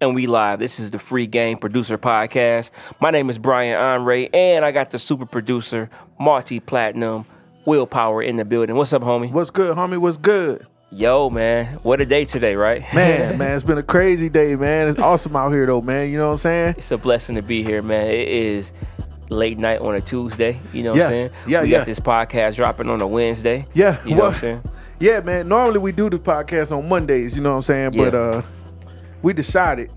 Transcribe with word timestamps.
and 0.00 0.14
we 0.14 0.26
live. 0.26 0.58
This 0.60 0.78
is 0.78 0.90
the 0.90 0.98
Free 0.98 1.26
Game 1.26 1.58
Producer 1.58 1.98
Podcast. 1.98 2.70
My 3.00 3.10
name 3.10 3.30
is 3.30 3.38
Brian 3.38 3.78
Onrea, 3.78 4.28
and 4.32 4.64
I 4.64 4.70
got 4.70 4.90
the 4.90 4.98
super 4.98 5.26
producer, 5.26 5.90
Marty 6.20 6.60
platinum, 6.60 7.26
WLPWR 7.66 8.24
in 8.24 8.36
the 8.36 8.44
building. 8.44 8.76
What's 8.76 8.92
up, 8.92 9.02
homie? 9.02 9.30
What's 9.30 9.50
good, 9.50 9.76
homie? 9.76 9.98
What's 9.98 10.16
good? 10.16 10.66
Yo, 10.90 11.28
man, 11.28 11.66
what 11.82 12.00
a 12.00 12.06
day 12.06 12.24
today, 12.24 12.54
right? 12.54 12.82
Man, 12.94 13.36
man, 13.38 13.52
it's 13.54 13.64
been 13.64 13.76
a 13.76 13.82
crazy 13.82 14.28
day, 14.28 14.56
man. 14.56 14.88
It's 14.88 14.98
awesome 14.98 15.36
out 15.36 15.50
here, 15.52 15.66
though, 15.66 15.82
man. 15.82 16.10
You 16.10 16.16
know 16.18 16.26
what 16.26 16.32
I'm 16.32 16.36
saying? 16.38 16.74
It's 16.78 16.90
a 16.90 16.96
blessing 16.96 17.34
to 17.34 17.42
be 17.42 17.62
here, 17.62 17.82
man. 17.82 18.08
It 18.08 18.28
is 18.28 18.72
late 19.28 19.58
night 19.58 19.80
on 19.80 19.94
a 19.94 20.00
Tuesday. 20.00 20.58
You 20.72 20.84
know 20.84 20.90
what 20.92 20.98
Yeah. 20.98 21.04
I'm 21.04 21.10
saying? 21.10 21.30
Yeah, 21.46 21.62
we 21.62 21.68
yeah. 21.70 21.78
got 21.78 21.86
this 21.86 22.00
podcast 22.00 22.56
dropping 22.56 22.88
on 22.88 23.02
a 23.02 23.06
Wednesday. 23.06 23.66
Yeah, 23.74 24.02
You 24.04 24.12
know 24.12 24.16
well, 24.22 24.26
what 24.26 24.34
I'm 24.36 24.40
saying? 24.40 24.62
Yeah, 25.00 25.20
man. 25.20 25.48
Normally 25.48 25.78
we 25.78 25.92
do 25.92 26.08
the 26.08 26.18
podcast 26.18 26.74
on 26.76 26.88
Mondays, 26.88 27.34
you 27.36 27.42
know 27.42 27.50
what 27.50 27.56
I'm 27.56 27.62
saying? 27.62 27.90
But 27.94 28.14
uh 28.14 28.42
we 29.22 29.32
decided, 29.32 29.90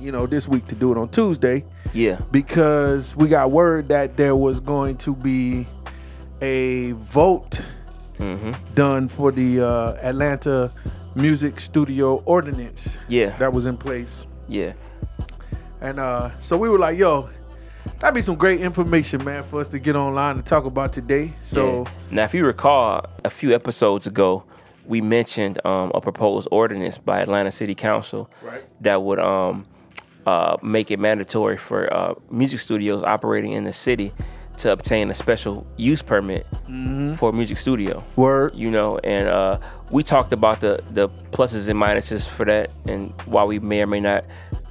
you 0.00 0.12
know, 0.12 0.26
this 0.26 0.48
week 0.48 0.66
to 0.68 0.74
do 0.74 0.92
it 0.92 0.98
on 0.98 1.08
Tuesday 1.08 1.64
Yeah. 1.92 2.20
because 2.30 3.14
we 3.16 3.28
got 3.28 3.50
word 3.50 3.88
that 3.88 4.16
there 4.16 4.34
was 4.36 4.60
going 4.60 4.96
to 4.98 5.14
be 5.14 5.66
a 6.40 6.92
vote 6.92 7.60
Mm-hmm. 8.18 8.52
done 8.74 9.08
for 9.08 9.32
the 9.32 9.60
uh, 9.60 9.94
Atlanta 10.00 10.70
Music 11.16 11.58
Studio 11.58 12.22
Ordinance 12.24 12.96
Yeah. 13.08 13.36
that 13.38 13.52
was 13.52 13.66
in 13.66 13.76
place. 13.76 14.24
Yeah. 14.46 14.74
And 15.80 15.98
uh, 15.98 16.30
so 16.38 16.56
we 16.56 16.68
were 16.68 16.78
like, 16.78 16.96
yo, 16.96 17.30
that'd 17.98 18.14
be 18.14 18.22
some 18.22 18.36
great 18.36 18.60
information, 18.60 19.24
man, 19.24 19.42
for 19.44 19.60
us 19.60 19.66
to 19.68 19.78
get 19.80 19.96
online 19.96 20.36
and 20.36 20.46
talk 20.46 20.66
about 20.66 20.92
today. 20.92 21.32
So 21.42 21.82
Yeah. 21.84 21.90
now, 22.12 22.24
if 22.24 22.34
you 22.34 22.46
recall, 22.46 23.06
a 23.24 23.30
few 23.30 23.52
episodes 23.52 24.06
ago, 24.06 24.44
we 24.86 25.00
mentioned 25.00 25.64
um, 25.66 25.92
a 25.94 26.00
proposed 26.00 26.48
ordinance 26.50 26.98
by 26.98 27.20
Atlanta 27.20 27.50
City 27.50 27.74
Council 27.74 28.28
Right. 28.42 28.62
that 28.82 29.02
would 29.02 29.18
um, 29.18 29.66
uh, 30.26 30.56
make 30.62 30.90
it 30.90 30.98
mandatory 30.98 31.56
for 31.56 31.92
uh, 31.92 32.14
music 32.30 32.60
studios 32.60 33.02
operating 33.04 33.52
in 33.52 33.64
the 33.64 33.72
city 33.72 34.12
to 34.58 34.70
obtain 34.70 35.10
a 35.10 35.14
special 35.14 35.66
use 35.76 36.02
permit 36.02 36.46
for 37.16 37.30
a 37.30 37.32
music 37.32 37.56
studio. 37.58 38.04
word. 38.16 38.54
You 38.54 38.70
know, 38.70 38.98
and 38.98 39.28
uh, 39.28 39.58
we 39.90 40.02
talked 40.02 40.32
about 40.32 40.60
the 40.60 40.82
the 40.90 41.08
pluses 41.30 41.68
and 41.68 41.78
minuses 41.80 42.26
for 42.28 42.44
that, 42.44 42.70
and 42.86 43.12
while 43.24 43.46
we 43.46 43.58
may 43.58 43.82
or 43.82 43.86
may 43.86 44.00
not 44.00 44.24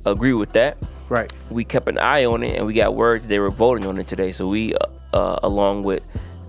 agree 0.05 0.33
with 0.33 0.51
that, 0.53 0.77
Right. 1.09 1.31
we 1.49 1.63
kept 1.65 1.89
an 1.89 1.97
eye 1.97 2.25
on 2.25 2.43
it, 2.43 2.57
and 2.57 2.65
we 2.67 2.73
got 2.73 2.95
word 2.95 3.23
that 3.23 3.27
they 3.27 3.39
were 3.39 3.49
voting 3.49 3.85
on 3.87 3.97
it 3.97 4.07
today. 4.07 4.31
So 4.31 4.47
we, 4.47 4.73
uh, 4.75 4.85
uh, 5.13 5.39
along 5.43 5.83
with 5.83 6.03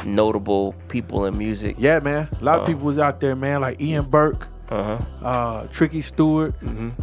notable 0.05 0.75
people 0.89 1.25
in 1.27 1.37
music, 1.39 1.77
Yeah, 1.79 1.99
man. 2.01 2.29
A 2.41 2.45
lot 2.45 2.61
of 2.61 2.67
people 2.67 2.83
was 2.83 2.99
out 2.99 3.21
there, 3.21 3.35
man, 3.37 3.61
like 3.61 3.81
Ian 3.81 4.05
Burke, 4.05 4.49
uh 4.71 4.99
huh, 4.99 5.27
uh, 5.27 5.67
Tricky 5.69 6.03
Stewart, 6.03 6.55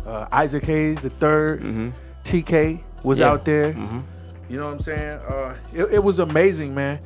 uh, 0.05 0.25
Isaac 0.31 0.64
Hayes 0.66 1.00
the 1.02 1.09
3rd 1.11 1.94
TK 2.23 2.81
was 3.03 3.20
Yeah. 3.20 3.30
out 3.31 3.45
there. 3.45 3.73
Mhm. 3.73 4.03
You 4.50 4.58
know 4.59 4.66
what 4.66 4.73
I'm 4.73 4.80
saying? 4.80 5.20
Uh, 5.27 5.55
it, 5.73 5.83
it 5.94 6.03
was 6.03 6.20
amazing, 6.20 6.73
man. 6.73 7.00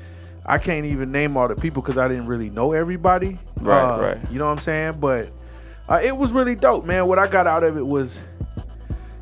I 0.45 0.57
can't 0.57 0.85
even 0.85 1.11
name 1.11 1.37
all 1.37 1.47
the 1.47 1.55
people 1.55 1.81
because 1.81 1.97
I 1.97 2.07
didn't 2.07 2.27
really 2.27 2.49
know 2.49 2.71
everybody. 2.73 3.37
Right, 3.61 3.81
Uh, 3.81 4.01
right. 4.01 4.17
You 4.31 4.39
know 4.39 4.45
what 4.45 4.51
I'm 4.53 4.59
saying? 4.59 4.95
But 4.99 5.29
uh, 5.89 5.99
it 6.03 6.15
was 6.15 6.31
really 6.31 6.55
dope, 6.55 6.85
man. 6.85 7.07
What 7.07 7.19
I 7.19 7.27
got 7.27 7.47
out 7.47 7.63
of 7.63 7.77
it 7.77 7.85
was, 7.85 8.21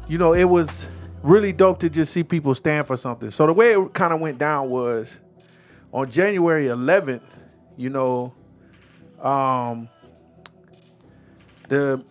you 0.07 0.17
know, 0.17 0.33
it 0.33 0.45
was 0.45 0.87
really 1.23 1.51
dope 1.53 1.79
to 1.79 1.89
just 1.89 2.13
see 2.13 2.23
people 2.23 2.55
stand 2.55 2.87
for 2.87 2.97
something. 2.97 3.29
So 3.31 3.45
the 3.45 3.53
way 3.53 3.73
it 3.73 3.93
kind 3.93 4.13
of 4.13 4.19
went 4.19 4.37
down 4.39 4.69
was 4.69 5.19
on 5.93 6.09
January 6.09 6.65
11th, 6.65 7.21
you 7.77 7.89
know, 7.89 8.33
um, 9.21 9.89
the 11.69 12.03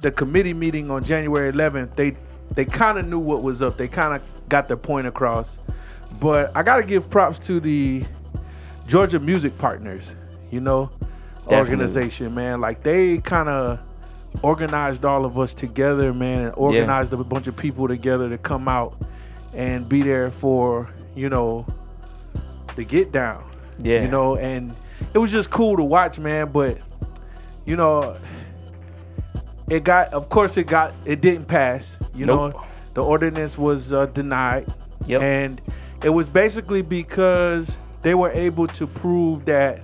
the 0.00 0.10
committee 0.10 0.52
meeting 0.54 0.90
on 0.90 1.02
January 1.04 1.52
11th, 1.52 1.96
they 1.96 2.16
they 2.54 2.64
kind 2.64 2.98
of 2.98 3.06
knew 3.06 3.18
what 3.18 3.42
was 3.42 3.62
up. 3.62 3.76
They 3.76 3.88
kind 3.88 4.14
of 4.14 4.48
got 4.48 4.68
their 4.68 4.76
point 4.76 5.06
across. 5.06 5.58
But 6.20 6.56
I 6.56 6.62
got 6.62 6.76
to 6.76 6.84
give 6.84 7.10
props 7.10 7.38
to 7.40 7.58
the 7.58 8.04
Georgia 8.86 9.18
Music 9.18 9.56
Partners, 9.58 10.12
you 10.50 10.60
know, 10.60 10.90
Definitely. 11.48 11.58
organization, 11.58 12.34
man. 12.34 12.60
Like 12.60 12.82
they 12.82 13.18
kind 13.18 13.48
of 13.48 13.80
organized 14.42 15.04
all 15.04 15.24
of 15.24 15.38
us 15.38 15.54
together, 15.54 16.12
man, 16.12 16.42
and 16.42 16.54
organized 16.56 17.12
a 17.12 17.16
bunch 17.16 17.46
of 17.46 17.56
people 17.56 17.88
together 17.88 18.28
to 18.28 18.38
come 18.38 18.68
out 18.68 19.00
and 19.54 19.88
be 19.88 20.02
there 20.02 20.30
for, 20.30 20.88
you 21.14 21.28
know, 21.28 21.66
the 22.76 22.84
get 22.84 23.12
down. 23.12 23.44
Yeah. 23.78 24.02
You 24.02 24.08
know, 24.08 24.36
and 24.36 24.74
it 25.12 25.18
was 25.18 25.30
just 25.32 25.50
cool 25.50 25.76
to 25.76 25.82
watch, 25.82 26.18
man, 26.18 26.50
but 26.52 26.78
you 27.64 27.76
know, 27.76 28.16
it 29.68 29.84
got 29.84 30.12
of 30.12 30.28
course 30.28 30.56
it 30.56 30.66
got 30.66 30.92
it 31.04 31.20
didn't 31.20 31.46
pass, 31.46 31.96
you 32.14 32.26
Nope. 32.26 32.52
know. 32.54 32.64
The 32.94 33.02
ordinance 33.02 33.58
was 33.58 33.92
uh, 33.92 34.06
denied. 34.06 34.72
Yep. 35.06 35.22
And 35.22 35.60
it 36.04 36.10
was 36.10 36.28
basically 36.28 36.82
because 36.82 37.76
they 38.02 38.14
were 38.14 38.30
able 38.30 38.66
to 38.68 38.86
prove 38.86 39.44
that 39.46 39.80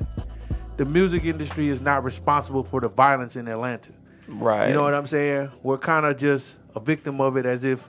the 0.77 0.85
music 0.85 1.25
industry 1.25 1.69
is 1.71 1.81
not 1.81 2.05
responsible 2.05 2.63
for 2.63 2.81
the 2.81 2.89
violence 2.89 3.35
in 3.37 3.49
Atlanta. 3.49 3.91
right. 4.29 4.69
You 4.69 4.75
know 4.75 4.83
what 4.83 4.95
I'm 4.95 5.07
saying? 5.07 5.51
We're 5.63 5.79
kind 5.79 6.07
of 6.07 6.17
just 6.19 6.55
a 6.77 6.81
victim 6.81 7.21
of 7.21 7.37
it 7.37 7.45
as 7.47 7.65
if, 7.65 7.83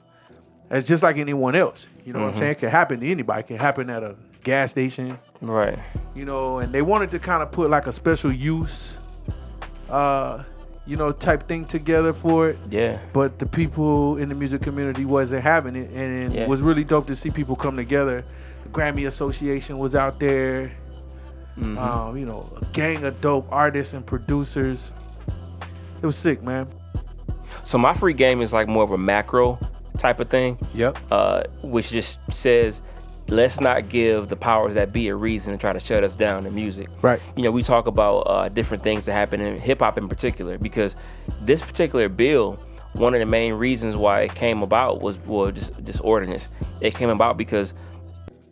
as 0.69 0.85
just 0.85 1.03
like 1.03 1.17
anyone 1.17 1.55
else. 1.55 1.87
You 2.03 2.13
know 2.13 2.19
Mm-hmm. 2.19 2.25
what 2.27 2.33
I'm 2.33 2.39
saying? 2.39 2.51
It 2.53 2.59
can 2.59 2.69
happen 2.69 2.99
to 3.01 3.07
anybody. 3.11 3.41
It 3.41 3.47
can 3.47 3.57
happen 3.57 3.89
at 3.89 4.01
a 4.03 4.15
gas 4.43 4.71
station, 4.71 5.17
right. 5.41 5.77
you 6.15 6.25
know, 6.25 6.59
and 6.59 6.73
they 6.73 6.81
wanted 6.81 7.11
to 7.11 7.19
kind 7.19 7.41
of 7.43 7.51
put 7.51 7.69
like 7.69 7.87
a 7.87 7.91
special 7.91 8.31
use, 8.31 8.97
uh, 9.89 10.43
you 10.85 10.97
know, 10.97 11.11
type 11.11 11.47
thing 11.47 11.65
together 11.65 12.13
for 12.13 12.49
it. 12.49 12.57
Yeah. 12.69 12.99
But 13.13 13.39
the 13.39 13.45
people 13.45 14.17
in 14.17 14.29
the 14.29 14.35
music 14.35 14.61
community 14.61 15.05
wasn't 15.05 15.43
having 15.43 15.75
it, 15.75 15.89
and 15.91 16.33
it 16.33 16.39
Yeah. 16.39 16.47
was 16.47 16.61
really 16.61 16.83
dope 16.83 17.07
to 17.07 17.15
see 17.15 17.29
people 17.29 17.55
come 17.55 17.75
together. 17.77 18.23
The 18.63 18.69
Grammy 18.69 19.07
Association 19.07 19.77
was 19.77 19.95
out 19.95 20.19
there. 20.19 20.71
Mhm. 21.59 21.77
Um, 21.77 22.17
you 22.17 22.25
know, 22.25 22.47
a 22.61 22.65
gang 22.73 23.03
of 23.03 23.19
dope 23.21 23.47
artists 23.51 23.93
and 23.93 24.05
producers. 24.05 24.91
It 26.01 26.05
was 26.05 26.15
sick, 26.15 26.41
man. 26.41 26.67
So 27.63 27.77
my 27.77 27.93
free 27.93 28.13
game 28.13 28.41
is 28.41 28.53
like 28.53 28.67
more 28.67 28.83
of 28.83 28.91
a 28.91 28.97
macro 28.97 29.59
type 29.97 30.19
of 30.19 30.29
thing. 30.29 30.57
Yep. 30.73 30.97
uh, 31.11 31.43
which 31.61 31.91
just 31.91 32.17
says 32.31 32.81
let's 33.31 33.61
not 33.61 33.87
give 33.87 34.27
the 34.27 34.35
powers 34.35 34.73
that 34.75 34.91
be 34.91 35.07
a 35.07 35.15
reason 35.15 35.53
to 35.53 35.57
try 35.57 35.71
to 35.71 35.79
shut 35.79 36.03
us 36.03 36.15
down 36.15 36.45
in 36.45 36.53
music. 36.53 36.89
Right. 37.01 37.19
You 37.37 37.43
know, 37.43 37.51
we 37.51 37.63
talk 37.63 37.87
about 37.87 38.19
uh, 38.21 38.49
different 38.49 38.83
things 38.83 39.05
that 39.05 39.13
happen 39.13 39.39
in 39.39 39.59
hip 39.59 39.79
hop 39.79 39.97
in 39.97 40.09
particular 40.09 40.57
because 40.57 40.95
this 41.39 41.61
particular 41.61 42.09
bill, 42.09 42.59
one 42.93 43.13
of 43.13 43.21
the 43.21 43.25
main 43.25 43.53
reasons 43.53 43.95
why 43.95 44.21
it 44.21 44.35
came 44.35 44.61
about 44.61 45.01
was 45.01 45.17
well, 45.19 45.49
this, 45.51 45.71
this 45.79 45.99
ordinance. 46.01 46.49
It 46.81 46.93
came 46.93 47.09
about 47.09 47.37
because 47.37 47.73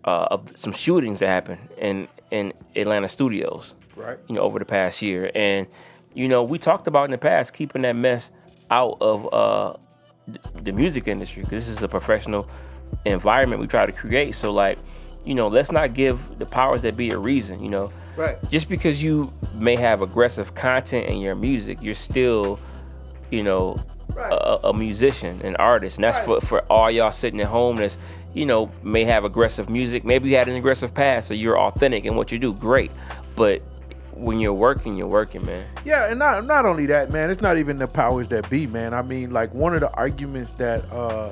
uh, 0.05 0.27
of 0.31 0.57
some 0.57 0.71
shootings 0.71 1.19
that 1.19 1.27
happened 1.27 1.67
in 1.77 2.07
in 2.31 2.53
Atlanta 2.75 3.09
studios 3.09 3.75
Right. 3.95 4.17
you 4.29 4.35
know, 4.35 4.41
over 4.41 4.59
the 4.59 4.65
past 4.65 5.01
year. 5.01 5.29
And, 5.35 5.67
you 6.13 6.29
know, 6.29 6.41
we 6.41 6.57
talked 6.57 6.87
about 6.87 7.03
in 7.05 7.11
the 7.11 7.17
past 7.17 7.53
keeping 7.53 7.81
that 7.81 7.97
mess 7.97 8.31
out 8.71 8.97
of 9.01 9.33
uh, 9.33 9.73
the 10.55 10.71
music 10.71 11.07
industry 11.09 11.43
because 11.43 11.67
this 11.67 11.75
is 11.75 11.83
a 11.83 11.89
professional 11.89 12.47
environment 13.05 13.61
we 13.61 13.67
try 13.67 13.85
to 13.85 13.91
create. 13.91 14.35
So, 14.35 14.51
like, 14.51 14.77
you 15.25 15.35
know, 15.35 15.47
let's 15.47 15.71
not 15.71 15.93
give 15.93 16.39
the 16.39 16.45
powers 16.45 16.81
that 16.83 16.95
be 16.97 17.11
a 17.11 17.17
reason, 17.17 17.61
you 17.63 17.69
know. 17.69 17.91
Right. 18.15 18.37
Just 18.49 18.67
because 18.69 19.03
you 19.03 19.31
may 19.53 19.75
have 19.75 20.01
aggressive 20.01 20.53
content 20.55 21.07
in 21.07 21.17
your 21.17 21.35
music, 21.35 21.79
you're 21.81 21.93
still, 21.93 22.59
you 23.31 23.43
know, 23.43 23.79
Right. 24.13 24.31
a, 24.33 24.69
a 24.69 24.73
musician, 24.73 25.39
an 25.45 25.55
artist. 25.57 25.97
And 25.97 26.03
that's 26.03 26.19
for, 26.25 26.41
for 26.41 26.61
all 26.63 26.89
y'all 26.89 27.11
sitting 27.11 27.39
at 27.41 27.47
home 27.47 27.77
that's, 27.77 27.95
you 28.33 28.45
know, 28.45 28.71
may 28.81 29.03
have 29.05 29.23
aggressive 29.23 29.69
music. 29.69 30.03
Maybe 30.03 30.29
you 30.29 30.35
had 30.35 30.49
an 30.49 30.55
aggressive 30.55 30.93
past, 30.93 31.27
so 31.27 31.35
you're 31.35 31.57
authentic 31.59 32.05
in 32.05 32.15
what 32.15 32.31
you 32.31 32.39
do. 32.39 32.53
Great. 32.53 32.91
But 33.35 33.61
when 34.13 34.39
you're 34.39 34.53
working, 34.53 34.95
you're 34.97 35.07
working, 35.07 35.45
man. 35.45 35.63
Yeah, 35.85 36.07
and 36.07 36.17
not 36.19 36.45
not 36.45 36.65
only 36.65 36.87
that, 36.87 37.11
man. 37.11 37.29
It's 37.29 37.39
not 37.39 37.57
even 37.57 37.77
the 37.77 37.87
powers 37.87 38.27
that 38.29 38.49
be, 38.49 38.65
man. 38.67 38.93
I 38.93 39.03
mean, 39.03 39.31
like 39.31 39.53
one 39.53 39.73
of 39.75 39.79
the 39.79 39.91
arguments 39.91 40.51
that 40.53 40.91
uh, 40.91 41.29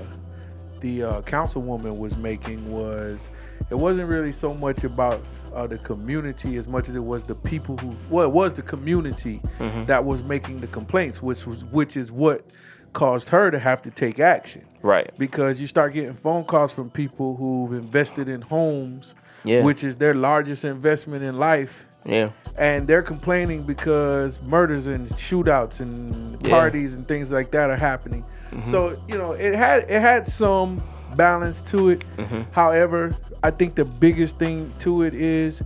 the 0.82 1.04
uh, 1.04 1.22
councilwoman 1.22 1.98
was 1.98 2.16
making 2.18 2.72
was 2.72 3.28
it 3.70 3.76
wasn't 3.76 4.08
really 4.08 4.32
so 4.32 4.54
much 4.54 4.84
about 4.84 5.22
uh, 5.54 5.66
the 5.66 5.78
community 5.80 6.58
as 6.58 6.68
much 6.68 6.88
as 6.90 6.96
it 6.96 7.04
was 7.04 7.24
the 7.24 7.36
people 7.36 7.78
who 7.78 7.96
well, 8.10 8.26
it 8.26 8.32
was 8.32 8.54
the 8.54 8.62
community 8.62 9.42
that 9.86 10.04
was 10.06 10.22
making 10.24 10.62
the 10.62 10.68
complaints, 10.68 11.22
which 11.22 11.46
was 11.48 11.64
which 11.66 11.98
is 11.98 12.12
what 12.12 12.46
caused 12.94 13.30
her 13.30 13.52
to 13.52 13.60
have 13.60 13.82
to 13.82 13.92
take 13.92 14.20
action 14.20 14.64
Right. 14.82 15.12
because 15.18 15.60
you 15.60 15.68
start 15.68 15.94
getting 15.94 16.14
phone 16.16 16.46
calls 16.46 16.72
from 16.72 16.90
people 16.90 17.36
who've 17.36 17.74
invested 17.74 18.28
in 18.30 18.42
homes, 18.42 19.14
Yeah. 19.44 19.64
which 19.64 19.84
is 19.84 19.98
their 19.98 20.14
largest 20.14 20.64
investment 20.64 21.24
in 21.24 21.38
life 21.38 21.87
Yeah. 22.06 22.30
and 22.58 22.88
they're 22.88 23.04
complaining 23.04 23.64
because 23.64 24.40
murders 24.42 24.88
and 24.88 25.10
shootouts 25.12 25.80
and 25.80 26.42
Yeah. 26.42 26.50
parties 26.50 26.94
and 26.96 27.08
things 27.08 27.30
like 27.32 27.52
that 27.52 27.70
are 27.70 27.76
happening. 27.78 28.24
So 28.72 28.98
you 29.08 29.18
know, 29.18 29.34
it 29.34 29.54
had 29.56 29.84
it 29.90 30.02
had 30.02 30.28
some 30.28 30.82
balance 31.16 31.62
to 31.64 31.90
it. 31.90 32.04
However, 32.52 33.14
I 33.44 33.52
think 33.52 33.76
the 33.76 33.86
biggest 33.86 34.38
thing 34.38 34.74
to 34.80 35.04
it 35.04 35.14
is, 35.14 35.62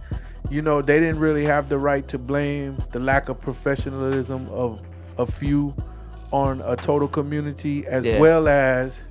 you 0.49 0.61
know, 0.61 0.81
they 0.81 0.99
didn't 0.99 1.19
really 1.19 1.45
have 1.45 1.69
the 1.69 1.77
right 1.77 2.05
to 2.09 2.17
blame 2.17 2.77
the 2.91 2.99
lack 2.99 3.29
of 3.29 3.39
professionalism 3.39 4.49
of 4.49 4.79
a 5.17 5.25
few 5.25 5.73
on 6.31 6.61
a 6.65 6.75
total 6.75 7.07
community 7.07 7.85
as 7.87 8.03
Yeah. 8.05 8.19
well 8.19 8.47
as 8.47 9.01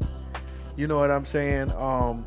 you 0.77 0.87
know 0.87 0.99
what 0.99 1.11
I'm 1.11 1.27
saying 1.27 1.71
um 1.73 2.25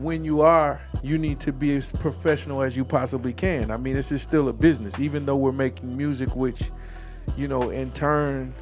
when 0.00 0.24
you 0.24 0.40
are 0.40 0.80
you 1.02 1.18
need 1.18 1.38
to 1.40 1.52
be 1.52 1.74
as 1.76 1.92
professional 1.92 2.62
as 2.62 2.76
you 2.76 2.84
possibly 2.84 3.32
can 3.32 3.70
I 3.70 3.76
mean 3.76 3.94
this 3.94 4.10
is 4.12 4.22
still 4.22 4.48
a 4.48 4.52
business 4.52 4.98
even 4.98 5.26
though 5.26 5.36
we're 5.36 5.52
making 5.52 5.96
music 5.96 6.34
which 6.34 6.70
you 7.36 7.46
know 7.48 7.70
in 7.70 7.90
turn 7.92 8.54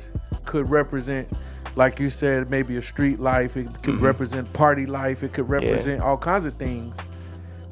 could 0.45 0.69
represent 0.69 1.29
like 1.77 2.01
you 2.01 2.11
said 2.11 2.51
maybe 2.51 2.77
a 2.77 2.83
street 2.83 3.21
life 3.21 3.57
it 3.57 3.67
could 3.83 3.95
Mhm. 3.97 4.03
represent 4.03 4.53
party 4.53 4.85
life 4.87 5.23
it 5.23 5.33
could 5.33 5.49
represent 5.49 6.01
all 6.03 6.17
kinds 6.17 6.45
of 6.45 6.55
things 6.55 6.97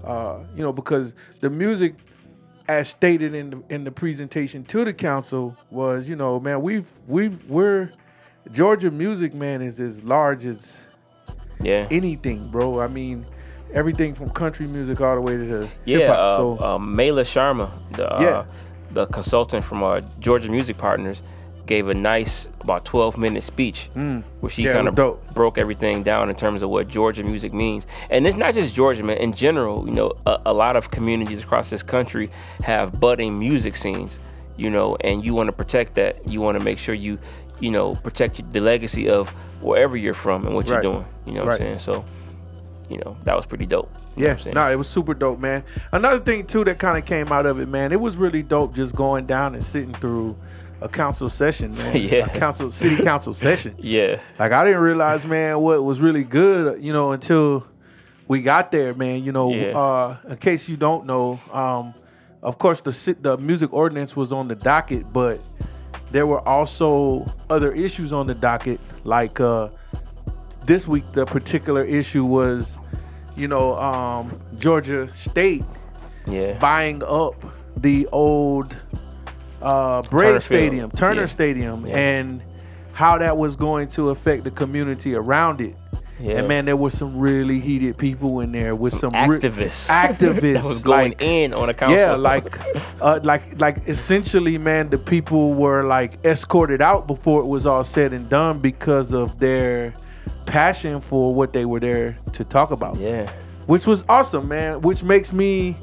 uh 0.04 0.38
you 0.54 0.62
know 0.62 0.72
because 0.72 1.14
the 1.40 1.50
music 1.50 1.94
as 2.68 2.88
stated 2.88 3.34
in 3.34 3.50
the 3.50 3.62
in 3.74 3.84
the 3.84 3.90
presentation 3.92 4.64
to 4.64 4.84
the 4.84 4.92
council 4.92 5.56
was, 5.70 6.08
you 6.08 6.16
know, 6.16 6.40
man, 6.40 6.60
we've 6.62 6.88
we've 7.06 7.38
we're 7.48 7.92
Georgia 8.50 8.90
music 8.90 9.32
man 9.34 9.62
is 9.62 9.78
as 9.78 10.02
large 10.02 10.44
as 10.44 10.76
Yeah. 11.60 11.86
anything, 11.92 12.48
bro. 12.50 12.80
I 12.80 12.88
mean, 12.88 13.24
everything 13.72 14.14
from 14.14 14.30
country 14.30 14.66
music 14.66 15.00
all 15.00 15.14
the 15.14 15.20
way 15.20 15.36
to 15.36 15.44
the 15.44 15.68
Yeah, 15.84 15.98
hip 15.98 16.08
hop. 16.08 16.18
uh, 16.18 16.36
so 16.36 16.60
uh, 16.64 16.78
Mala 16.78 17.22
Sharma, 17.22 17.70
the 17.92 18.12
uh, 18.12 18.20
Yeah. 18.20 18.44
the 18.92 19.06
consultant 19.06 19.64
from 19.64 19.82
uh, 19.82 20.00
Georgia 20.20 20.50
Music 20.50 20.76
Partners, 20.78 21.22
gave 21.66 21.88
a 21.88 21.94
nice 21.94 22.48
about 22.60 22.84
twelve 22.84 23.18
minute 23.18 23.42
speech 23.42 23.90
mm, 23.96 24.22
where 24.40 24.50
she 24.50 24.62
Yeah, 24.62 24.74
kind 24.74 24.88
of 24.88 24.94
broke 25.34 25.58
everything 25.58 26.02
down 26.04 26.30
in 26.30 26.36
terms 26.36 26.62
of 26.62 26.70
what 26.70 26.86
Georgia 26.88 27.24
music 27.24 27.52
means. 27.52 27.86
And 28.08 28.26
it's 28.26 28.36
not 28.36 28.54
just 28.54 28.74
Georgia, 28.74 29.02
man. 29.02 29.16
In 29.18 29.32
general, 29.32 29.84
you 29.86 29.92
know, 29.94 30.12
a, 30.26 30.38
a 30.46 30.52
lot 30.52 30.76
of 30.76 30.90
communities 30.90 31.42
across 31.42 31.68
this 31.68 31.82
country 31.82 32.30
have 32.62 32.98
budding 33.00 33.38
music 33.38 33.76
scenes. 33.76 34.20
You 34.58 34.70
know, 34.70 34.96
and 35.02 35.22
you 35.22 35.34
want 35.34 35.48
to 35.48 35.52
protect 35.52 35.96
that. 35.96 36.26
You 36.26 36.40
want 36.40 36.56
to 36.56 36.64
make 36.64 36.78
sure 36.78 36.94
you, 36.94 37.18
you 37.60 37.70
know, 37.70 37.94
protect 37.96 38.40
the 38.54 38.60
legacy 38.60 39.06
of 39.10 39.28
wherever 39.60 39.98
you're 39.98 40.14
from 40.14 40.46
and 40.46 40.54
what 40.54 40.66
you're 40.66 40.80
doing. 40.80 41.04
You 41.26 41.32
know 41.34 41.40
what 41.40 41.48
Right. 41.48 41.60
I'm 41.60 41.66
saying? 41.66 41.78
So, 41.80 42.06
you 42.90 42.98
know, 42.98 43.16
that 43.24 43.34
was 43.36 43.46
pretty 43.46 43.66
dope. 43.66 43.90
You 44.16 44.26
yeah, 44.26 44.36
no, 44.52 44.70
it 44.70 44.76
was 44.76 44.88
super 44.88 45.14
dope, 45.14 45.38
man. 45.38 45.64
Another 45.92 46.20
thing 46.20 46.46
too 46.46 46.64
that 46.64 46.78
kind 46.78 46.96
of 46.98 47.04
came 47.04 47.30
out 47.32 47.46
of 47.46 47.58
it, 47.60 47.68
man, 47.68 47.92
it 47.92 48.00
was 48.00 48.16
really 48.16 48.42
dope 48.42 48.74
just 48.74 48.94
going 48.94 49.26
down 49.26 49.54
and 49.54 49.64
sitting 49.64 49.94
through 49.94 50.36
a 50.80 50.88
council 50.88 51.28
session, 51.30 51.74
man. 51.76 51.96
Yeah. 52.00 52.26
A 52.26 52.38
council 52.38 52.70
city 52.70 53.02
council 53.02 53.34
session. 53.34 53.74
yeah. 53.78 54.20
Like 54.38 54.52
I 54.52 54.64
didn't 54.64 54.82
realize, 54.82 55.24
man, 55.24 55.58
what 55.60 55.82
was 55.82 56.00
really 56.00 56.24
good, 56.24 56.82
you 56.82 56.92
know, 56.92 57.12
until 57.12 57.66
we 58.28 58.42
got 58.42 58.72
there, 58.72 58.94
man. 58.94 59.24
You 59.24 59.32
know, 59.32 59.52
Yeah. 59.52 59.78
uh, 59.78 60.16
in 60.28 60.36
case 60.36 60.68
you 60.68 60.76
don't 60.76 61.06
know, 61.06 61.40
um, 61.52 61.94
of 62.42 62.58
course 62.58 62.80
the 62.82 63.16
the 63.20 63.36
music 63.38 63.72
ordinance 63.72 64.14
was 64.14 64.32
on 64.32 64.48
the 64.48 64.54
docket, 64.54 65.12
but 65.12 65.40
there 66.10 66.26
were 66.26 66.46
also 66.46 67.26
other 67.50 67.72
issues 67.72 68.12
on 68.12 68.26
the 68.26 68.34
docket. 68.34 68.80
Like 69.04 69.40
uh, 69.40 69.68
this 70.66 70.86
week, 70.88 71.04
the 71.12 71.24
particular 71.26 71.84
issue 71.84 72.24
was, 72.24 72.78
you 73.36 73.48
know, 73.48 73.76
um, 73.76 74.40
Georgia 74.58 75.12
State 75.14 75.64
Yeah. 76.26 76.58
buying 76.58 77.02
up 77.04 77.34
the 77.76 78.08
old 78.12 78.74
uh, 79.62 80.02
Turner 80.02 80.08
Brave 80.10 80.30
Field. 80.30 80.42
Stadium, 80.42 80.90
Turner 80.90 81.20
Yeah. 81.22 81.26
Stadium, 81.26 81.86
Yeah. 81.86 81.96
and 81.96 82.42
how 82.92 83.18
that 83.18 83.36
was 83.36 83.56
going 83.56 83.88
to 83.88 84.10
affect 84.10 84.44
the 84.44 84.50
community 84.50 85.14
around 85.14 85.60
it. 85.60 85.74
Yeah. 86.18 86.38
And 86.38 86.48
man, 86.48 86.64
there 86.64 86.76
were 86.76 86.88
some 86.90 87.18
really 87.18 87.60
heated 87.60 87.98
people 87.98 88.40
in 88.40 88.50
there 88.52 88.74
with 88.74 88.94
some, 88.94 89.10
some 89.10 89.28
re- 89.30 89.38
activists. 89.38 89.88
activists 89.90 90.52
that 90.54 90.64
was 90.64 90.82
going 90.82 91.10
like- 91.10 91.22
in 91.22 91.52
on 91.52 91.68
a 91.68 91.74
council. 91.74 91.96
Yeah, 91.98 92.12
like, 92.14 92.58
uh, 93.02 93.20
like, 93.22 93.60
like 93.60 93.86
essentially, 93.86 94.56
man, 94.56 94.88
the 94.88 94.96
people 94.98 95.52
were 95.52 95.82
like 95.84 96.18
escorted 96.24 96.80
out 96.80 97.06
before 97.06 97.40
it 97.42 97.46
was 97.46 97.66
all 97.66 97.84
said 97.84 98.12
and 98.14 98.28
done 98.30 98.60
because 98.60 99.12
of 99.12 99.38
their 99.40 99.94
passion 100.46 101.00
for 101.00 101.34
what 101.34 101.52
they 101.52 101.64
were 101.64 101.80
there 101.80 102.18
to 102.32 102.44
talk 102.44 102.70
about 102.70 102.98
yeah, 102.98 103.30
which 103.66 103.86
was 103.86 104.04
awesome, 104.08 104.48
man. 104.48 104.80
Which 104.80 105.02
makes 105.02 105.32
me 105.32 105.76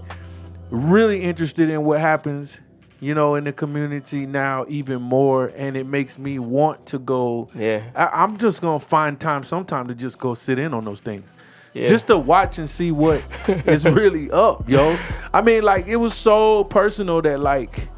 really 0.70 1.22
interested 1.22 1.70
in 1.70 1.84
what 1.84 2.00
happens, 2.00 2.60
you 3.00 3.14
know, 3.14 3.36
in 3.36 3.44
the 3.44 3.54
community 3.54 4.26
now 4.26 4.66
even 4.70 5.02
more, 5.02 5.52
and 5.56 5.76
it 5.78 5.86
makes 5.86 6.18
me 6.18 6.40
want 6.40 6.86
to 6.88 7.00
go. 7.00 7.50
yeah, 7.54 7.84
I, 7.96 8.24
I'm 8.24 8.38
just 8.38 8.62
gonna 8.62 8.80
find 8.80 9.20
time 9.20 9.44
sometime 9.44 9.88
to 9.90 9.96
just 9.96 10.18
go 10.18 10.34
sit 10.34 10.58
in 10.58 10.74
on 10.74 10.86
those 10.86 11.02
things. 11.02 11.30
yeah. 11.74 11.88
Just 11.90 12.08
to 12.08 12.18
watch 12.18 12.58
and 12.58 12.70
see 12.70 12.92
what 12.92 13.24
is 13.48 13.86
really 13.86 14.32
up, 14.32 14.68
yo. 14.70 14.98
I 15.34 15.42
mean, 15.42 15.64
like 15.64 15.88
it 15.88 15.98
was 15.98 16.14
so 16.14 16.64
personal 16.64 17.22
that 17.24 17.40
like 17.40 17.90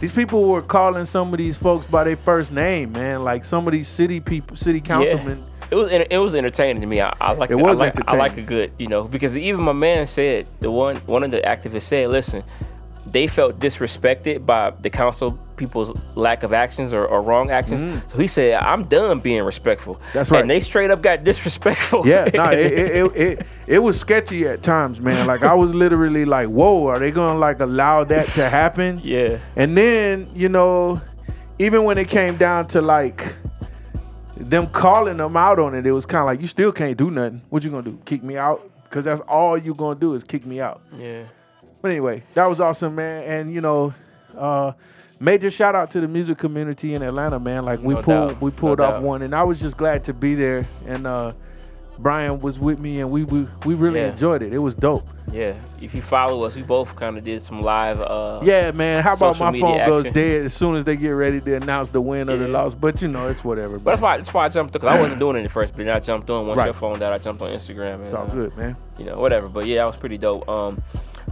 these 0.00 0.12
people 0.12 0.44
were 0.44 0.62
calling 0.62 1.04
some 1.06 1.32
of 1.32 1.38
these 1.38 1.56
folks 1.56 1.86
by 1.86 2.04
their 2.04 2.16
first 2.16 2.52
name, 2.52 2.92
man. 2.92 3.22
Like 3.24 3.44
some 3.44 3.66
of 3.66 3.72
these 3.72 3.88
city 3.88 4.20
people, 4.20 4.56
city 4.56 4.80
councilmen. 4.80 5.44
It 5.74 5.76
was 5.76 5.92
it 5.92 6.18
was 6.18 6.34
entertaining 6.36 6.80
to 6.82 6.86
me. 6.86 7.00
I, 7.00 7.12
I 7.20 7.32
like 7.32 7.50
It 7.50 7.56
was 7.56 7.80
I 7.80 7.86
like, 7.86 8.08
I 8.12 8.16
like 8.16 8.36
a 8.36 8.42
good 8.42 8.70
you 8.78 8.86
know 8.86 9.04
because 9.04 9.36
even 9.36 9.64
my 9.64 9.72
man 9.72 10.06
said 10.06 10.46
the 10.60 10.70
one 10.70 10.96
one 10.98 11.24
of 11.24 11.32
the 11.32 11.40
activists 11.40 11.82
said, 11.82 12.10
listen, 12.10 12.44
they 13.06 13.26
felt 13.26 13.58
disrespected 13.58 14.46
by 14.46 14.70
the 14.70 14.88
council 14.88 15.38
people's 15.56 15.96
lack 16.14 16.44
of 16.44 16.52
actions 16.52 16.92
or, 16.92 17.04
or 17.04 17.22
wrong 17.22 17.50
actions. 17.50 18.02
So 18.06 18.18
he 18.18 18.28
said, 18.28 18.54
I'm 18.54 18.84
done 18.84 19.20
being 19.20 19.42
respectful. 19.42 19.96
Mm-hmm. 19.96 20.10
That's 20.12 20.30
right. 20.30 20.40
And 20.42 20.50
they 20.50 20.60
straight 20.60 20.90
up 20.90 21.02
got 21.02 21.24
disrespectful. 21.24 22.06
Yeah, 22.06 22.28
no, 22.32 22.44
it, 22.50 22.58
it, 22.58 22.96
it, 22.96 23.16
it, 23.16 23.46
it 23.66 23.78
was 23.80 23.98
sketchy 23.98 24.46
at 24.46 24.62
times, 24.62 25.00
man. 25.00 25.26
Like 25.26 25.42
I 25.42 25.54
was 25.54 25.74
literally 25.74 26.24
like, 26.24 26.48
"Whoa, 26.48 26.86
are 26.86 27.00
they 27.00 27.10
gonna 27.10 27.38
like 27.38 27.58
allow 27.58 28.04
that 28.04 28.26
to 28.28 28.48
happen?" 28.48 29.00
yeah, 29.02 29.38
And 29.56 29.76
then 29.76 30.30
you 30.34 30.48
know, 30.48 31.00
even 31.58 31.82
when 31.82 31.98
it 31.98 32.08
came 32.08 32.36
down 32.36 32.68
to 32.68 32.80
like 32.80 33.34
them 34.36 34.66
calling 34.68 35.16
them 35.18 35.36
out 35.36 35.58
on 35.58 35.74
it, 35.74 35.86
it 35.86 35.92
was 35.92 36.06
kind 36.06 36.20
of 36.20 36.26
like, 36.26 36.40
"You 36.40 36.46
still 36.46 36.72
can't 36.72 36.96
do 36.96 37.10
nothing. 37.10 37.42
What 37.50 37.62
you 37.64 37.70
gonna 37.70 37.82
do? 37.82 37.98
Kick 38.04 38.22
me 38.22 38.36
out?" 38.36 38.68
Because 38.84 39.04
that's 39.04 39.20
all 39.22 39.56
you 39.58 39.74
gonna 39.74 39.98
do 39.98 40.14
is 40.14 40.22
kick 40.24 40.44
me 40.46 40.60
out. 40.60 40.80
yeah, 40.96 41.24
But 41.82 41.90
anyway, 41.90 42.22
that 42.34 42.46
was 42.46 42.60
awesome, 42.60 42.94
man. 42.94 43.24
And 43.24 43.52
you 43.52 43.60
know, 43.60 43.92
uh, 44.36 44.72
major 45.20 45.50
shout 45.50 45.74
out 45.74 45.90
to 45.92 46.00
the 46.00 46.08
music 46.08 46.38
community 46.38 46.94
in 46.94 47.02
Atlanta, 47.02 47.38
man. 47.40 47.64
Like 47.64 47.80
we 47.80 47.94
No 47.94 48.02
pulled 48.02 48.28
doubt. 48.30 48.40
we 48.42 48.50
pulled 48.50 48.78
No 48.78 48.84
off 48.84 48.92
doubt. 48.94 49.02
one, 49.02 49.22
and 49.22 49.34
I 49.34 49.42
was 49.42 49.60
just 49.60 49.76
glad 49.76 50.04
to 50.04 50.12
be 50.14 50.34
there. 50.34 50.66
And 50.86 51.06
uh, 51.06 51.32
Brian 51.98 52.40
was 52.40 52.58
with 52.58 52.78
me, 52.80 53.00
and 53.00 53.10
we 53.10 53.24
we, 53.24 53.46
we 53.64 53.74
really 53.74 54.00
Yeah. 54.00 54.08
enjoyed 54.10 54.42
it. 54.42 54.52
It 54.52 54.58
was 54.58 54.74
dope. 54.74 55.06
yeah. 55.32 55.54
If 55.80 55.94
you 55.94 56.00
follow 56.02 56.44
us, 56.44 56.54
we 56.56 56.62
both 56.62 56.96
kind 56.96 57.18
of 57.18 57.24
did 57.24 57.42
some 57.42 57.60
live. 57.62 58.00
Uh, 58.00 58.40
Yeah, 58.42 58.70
man. 58.72 59.02
How 59.02 59.12
about 59.14 59.38
my 59.38 59.58
phone 59.60 59.86
goes 59.86 60.04
dead 60.04 60.46
as 60.46 60.54
soon 60.54 60.76
as 60.76 60.84
they 60.84 60.96
get 60.96 61.10
ready 61.10 61.40
to 61.40 61.56
announce 61.56 61.90
the 61.90 62.00
win 62.00 62.28
or 62.30 62.36
the 62.38 62.48
loss? 62.48 62.72
But 62.74 63.02
you 63.02 63.08
know, 63.08 63.28
it's 63.28 63.44
whatever. 63.44 63.78
But 63.78 63.92
that's 63.92 64.00
why 64.02 64.16
that's 64.16 64.32
why 64.34 64.46
I 64.46 64.48
jumped 64.48 64.72
because 64.72 64.88
I 64.88 65.00
wasn't 65.00 65.20
doing 65.20 65.36
it 65.36 65.44
at 65.44 65.50
first, 65.50 65.74
but 65.76 65.84
then 65.84 65.94
I 65.94 66.00
jumped 66.00 66.30
on 66.30 66.46
once 66.46 66.58
Right. 66.58 66.64
your 66.66 66.74
phone 66.74 66.98
died. 66.98 67.12
I 67.12 67.18
jumped 67.18 67.42
on 67.42 67.50
Instagram. 67.50 67.94
And, 67.96 68.04
It's 68.04 68.12
all 68.14 68.22
uh, 68.24 68.34
good, 68.34 68.56
man. 68.56 68.76
you 68.98 69.04
know, 69.06 69.18
whatever. 69.18 69.48
But 69.48 69.66
yeah, 69.66 69.78
that 69.78 69.86
was 69.86 69.96
pretty 69.96 70.18
dope. 70.18 70.48
Um, 70.48 70.82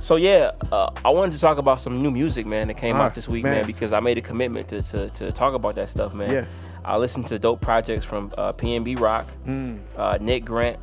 so 0.01 0.17
yeah, 0.17 0.53
uh, 0.71 0.91
I 1.05 1.11
wanted 1.11 1.33
to 1.33 1.41
talk 1.41 1.59
about 1.59 1.81
some 1.81 2.03
new 2.03 2.11
music, 2.11 2.47
man, 2.47 2.69
that 2.69 2.75
came 2.77 2.97
Ah, 2.97 3.03
out 3.05 3.15
this 3.15 3.29
week, 3.29 3.45
man. 3.45 3.53
man, 3.59 3.67
because 3.67 3.93
I 3.93 4.01
made 4.01 4.19
a 4.19 4.23
commitment 4.23 4.69
to, 4.69 4.83
to, 4.83 5.11
to 5.11 5.33
talk 5.33 5.55
about 5.55 5.75
that 5.77 5.89
stuff, 5.89 6.13
man. 6.15 6.31
Yeah. 6.31 6.45
I 6.85 6.97
listened 6.97 7.27
to 7.29 7.39
dope 7.39 7.61
projects 7.61 8.05
from 8.05 8.33
uh, 8.37 8.53
PNB 8.53 8.99
Rock, 8.99 9.27
Mm. 9.47 9.79
uh, 9.97 10.19
Nick 10.21 10.45
Grant, 10.45 10.79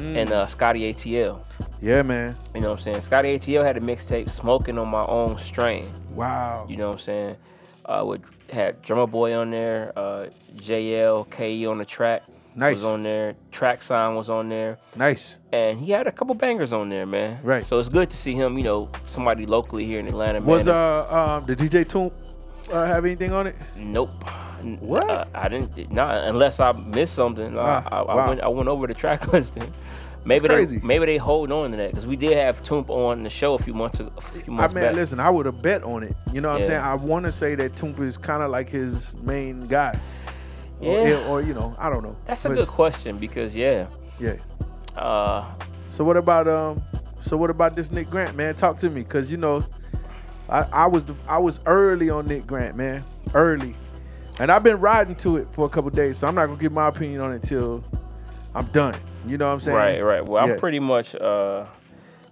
and 0.00 0.32
uh, 0.32 0.46
Scotty 0.46 0.92
ATL. 0.92 1.40
Yeah, 1.80 2.02
man. 2.02 2.36
You 2.54 2.60
know 2.62 2.68
what 2.68 2.78
I'm 2.78 2.82
saying? 2.84 3.00
Scotty 3.02 3.38
ATL 3.38 3.64
had 3.64 3.76
a 3.76 3.80
mixtape, 3.80 4.28
"Smoking 4.30 4.78
on 4.78 4.88
My 4.88 5.04
Own 5.06 5.38
Strain." 5.38 5.92
Wow. 6.14 6.66
You 6.68 6.76
know 6.76 6.88
what 6.88 6.94
I'm 6.94 6.98
saying? 6.98 7.36
Uh, 7.84 8.04
with 8.06 8.22
had 8.50 8.82
Drummer 8.82 9.06
Boy 9.06 9.34
on 9.36 9.50
there, 9.50 9.92
uh, 9.96 10.26
JL, 10.56 11.28
KE 11.30 11.66
on 11.66 11.78
the 11.78 11.84
track 11.84 12.22
Nice. 12.56 12.74
was 12.76 12.84
on 12.84 13.02
there, 13.04 13.34
Track 13.52 13.82
Sign 13.82 14.14
was 14.16 14.28
on 14.28 14.48
there 14.48 14.78
Nice. 14.96 15.34
and 15.52 15.78
he 15.78 15.90
had 15.92 16.06
a 16.06 16.12
couple 16.12 16.34
bangers 16.34 16.72
on 16.72 16.88
there, 16.88 17.06
man. 17.06 17.38
Right. 17.44 17.64
So 17.64 17.78
it's 17.78 17.88
good 17.88 18.08
to 18.10 18.16
see 18.16 18.32
him, 18.34 18.56
you 18.58 18.64
know, 18.64 18.88
somebody 19.06 19.46
locally 19.46 19.84
here 19.84 20.00
in 20.00 20.06
Atlanta, 20.08 20.40
man. 20.40 20.48
Was 20.48 20.66
uh 20.68 21.06
um 21.38 21.46
the 21.46 21.54
DJ 21.54 21.84
Toomp 21.84 22.12
uh, 22.72 22.86
have 22.86 23.04
anything 23.04 23.32
on 23.32 23.46
it? 23.48 23.56
nope. 23.76 24.10
N- 24.66 24.78
What? 24.80 25.08
uh, 25.08 25.24
I 25.34 25.48
didn't. 25.48 25.92
Not 25.92 26.24
unless 26.24 26.58
I 26.60 26.72
missed 26.72 27.14
something. 27.14 27.56
I- 27.58 27.78
I, 27.78 27.98
I, 28.00 28.14
wow. 28.14 28.28
went. 28.28 28.40
I 28.42 28.48
went 28.48 28.68
over 28.68 28.86
the 28.86 28.94
track 28.94 29.26
listing. 29.32 29.72
Maybe 30.24 30.48
they 30.48 30.66
maybe 30.82 31.06
they 31.06 31.18
hold 31.18 31.52
on 31.52 31.70
to 31.70 31.76
that 31.76 31.90
because 31.90 32.04
we 32.04 32.16
did 32.16 32.32
have 32.32 32.60
Toomp 32.64 32.90
on 32.90 33.22
the 33.22 33.30
show 33.30 33.54
a 33.54 33.58
few 33.58 33.72
months 33.74 34.00
a 34.00 34.10
few 34.20 34.52
I 34.54 34.56
months 34.56 34.74
mean, 34.74 34.82
back. 34.82 34.94
listen, 34.96 35.20
I 35.20 35.30
would 35.30 35.46
have 35.46 35.62
bet 35.62 35.84
on 35.84 36.02
it. 36.02 36.16
You 36.32 36.40
know 36.40 36.48
what 36.50 36.58
Yeah. 36.58 36.64
I'm 36.64 36.68
saying? 36.70 36.82
I 36.82 36.94
want 36.96 37.26
to 37.26 37.32
say 37.32 37.54
that 37.54 37.76
Toomp 37.76 38.00
is 38.00 38.18
kind 38.18 38.42
of 38.42 38.50
like 38.50 38.68
his 38.68 39.14
main 39.22 39.64
guy. 39.66 39.96
Or, 40.80 41.08
Yeah. 41.08 41.28
or, 41.28 41.40
you 41.42 41.54
know, 41.54 41.76
I 41.78 41.88
don't 41.88 42.02
know. 42.02 42.16
That's 42.26 42.44
a 42.44 42.48
good 42.48 42.66
question 42.66 43.18
because 43.18 43.54
yeah, 43.54 43.86
Yeah. 44.18 44.34
uh, 44.96 45.44
So 45.92 46.02
what 46.02 46.16
about 46.16 46.48
um? 46.48 46.82
So 47.22 47.36
what 47.36 47.50
about 47.50 47.76
this 47.76 47.92
Nick 47.92 48.10
Grant, 48.10 48.36
man? 48.36 48.56
Talk 48.56 48.78
to 48.80 48.90
me, 48.90 49.04
cause 49.04 49.30
you 49.30 49.36
know, 49.36 49.64
I, 50.48 50.62
I 50.72 50.86
was 50.86 51.04
the, 51.04 51.14
I 51.28 51.38
was 51.38 51.60
early 51.66 52.10
on 52.10 52.26
Nick 52.26 52.46
Grant, 52.48 52.76
man, 52.76 53.04
early, 53.32 53.74
and 54.38 54.50
I've 54.50 54.62
been 54.62 54.80
riding 54.80 55.14
to 55.16 55.36
it 55.38 55.48
for 55.52 55.66
a 55.66 55.68
couple 55.68 55.90
days. 55.90 56.18
So 56.18 56.26
I'm 56.28 56.34
not 56.34 56.46
gonna 56.46 56.58
give 56.58 56.72
my 56.72 56.88
opinion 56.88 57.20
on 57.20 57.32
it 57.32 57.42
till 57.42 57.84
I'm 58.54 58.66
done. 58.66 58.94
You 59.26 59.38
know 59.38 59.46
what 59.48 59.54
I'm 59.54 59.60
saying? 59.60 59.76
right, 59.76 60.04
right. 60.04 60.24
Well, 60.24 60.46
Yeah. 60.46 60.52
I'm 60.54 60.58
pretty 60.58 60.78
much, 60.80 61.14
uh, 61.16 61.64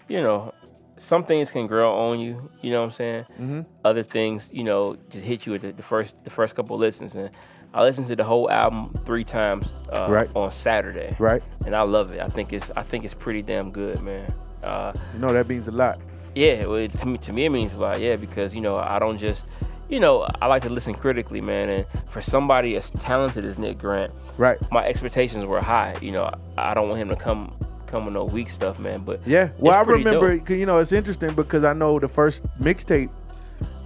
you 0.09 0.23
know, 0.23 0.53
some 0.97 1.25
things 1.25 1.51
can 1.51 1.67
grow 1.67 1.93
on 1.93 2.21
you. 2.21 2.51
You 2.63 2.71
know 2.71 2.81
what 2.81 2.87
I'm 2.87 2.91
saying? 2.93 3.25
Mm-hmm. 3.41 3.61
other 3.85 4.03
things, 4.03 4.51
you 4.53 4.63
know, 4.65 4.97
just 5.11 5.25
hit 5.25 5.45
you 5.47 5.55
at 5.55 5.63
the, 5.63 5.73
the 5.73 5.83
first 5.83 6.23
the 6.25 6.31
first 6.31 6.55
couple 6.55 6.77
of 6.77 6.81
listens. 6.81 7.17
And 7.17 7.31
I 7.73 7.83
listened 7.83 8.07
to 8.07 8.15
the 8.17 8.23
whole 8.25 8.49
album 8.51 8.97
three 9.05 9.25
times 9.25 9.73
uh, 9.93 10.07
Right. 10.09 10.31
on 10.37 10.53
Saturday, 10.53 11.17
Right. 11.19 11.43
and 11.67 11.75
I 11.75 11.83
love 11.83 12.13
it. 12.13 12.21
I 12.21 12.29
think 12.29 12.53
it's 12.53 12.71
I 12.77 12.83
think 12.85 13.05
it's 13.05 13.15
pretty 13.15 13.43
damn 13.43 13.73
good, 13.73 14.01
man. 14.03 14.33
Uh, 14.63 14.93
You 15.15 15.19
know 15.21 15.33
that 15.33 15.49
means 15.49 15.67
a 15.69 15.73
lot. 15.73 15.99
yeah, 16.37 16.65
well, 16.67 16.77
it, 16.77 16.91
to 16.99 17.09
me, 17.09 17.19
to 17.19 17.33
me, 17.33 17.45
it 17.47 17.51
means 17.51 17.75
a 17.75 17.81
lot. 17.81 18.01
Yeah, 18.01 18.15
because 18.17 18.55
you 18.55 18.61
know, 18.61 18.77
I 18.77 18.99
don't 19.01 19.19
just, 19.19 19.45
you 19.89 20.01
know, 20.01 20.27
I 20.41 20.47
like 20.47 20.63
to 20.63 20.71
listen 20.71 20.95
critically, 20.95 21.41
man. 21.41 21.69
And 21.69 21.87
for 22.09 22.21
somebody 22.23 22.77
as 22.77 22.91
talented 22.93 23.45
as 23.45 23.59
Nick 23.59 23.79
Grant, 23.79 24.13
Right. 24.37 24.59
my 24.73 24.85
expectations 24.85 25.45
were 25.45 25.61
high. 25.61 25.97
You 26.01 26.13
know, 26.13 26.31
I 26.59 26.75
don't 26.75 26.89
want 26.89 27.01
him 27.01 27.09
to 27.11 27.17
come 27.17 27.53
come 27.87 28.07
with 28.07 28.15
no 28.15 28.25
weak 28.25 28.51
stuff, 28.51 28.79
man. 28.79 29.03
But 29.05 29.21
Yeah. 29.27 29.51
Well, 29.59 29.75
I 29.77 29.83
remember. 29.83 30.37
dope. 30.39 30.51
You 30.51 30.67
know, 30.67 30.79
it's 30.79 30.93
interesting 30.93 31.35
because 31.35 31.63
I 31.65 31.73
know 31.75 31.99
the 32.01 32.09
first 32.09 32.43
mixtape. 32.61 33.11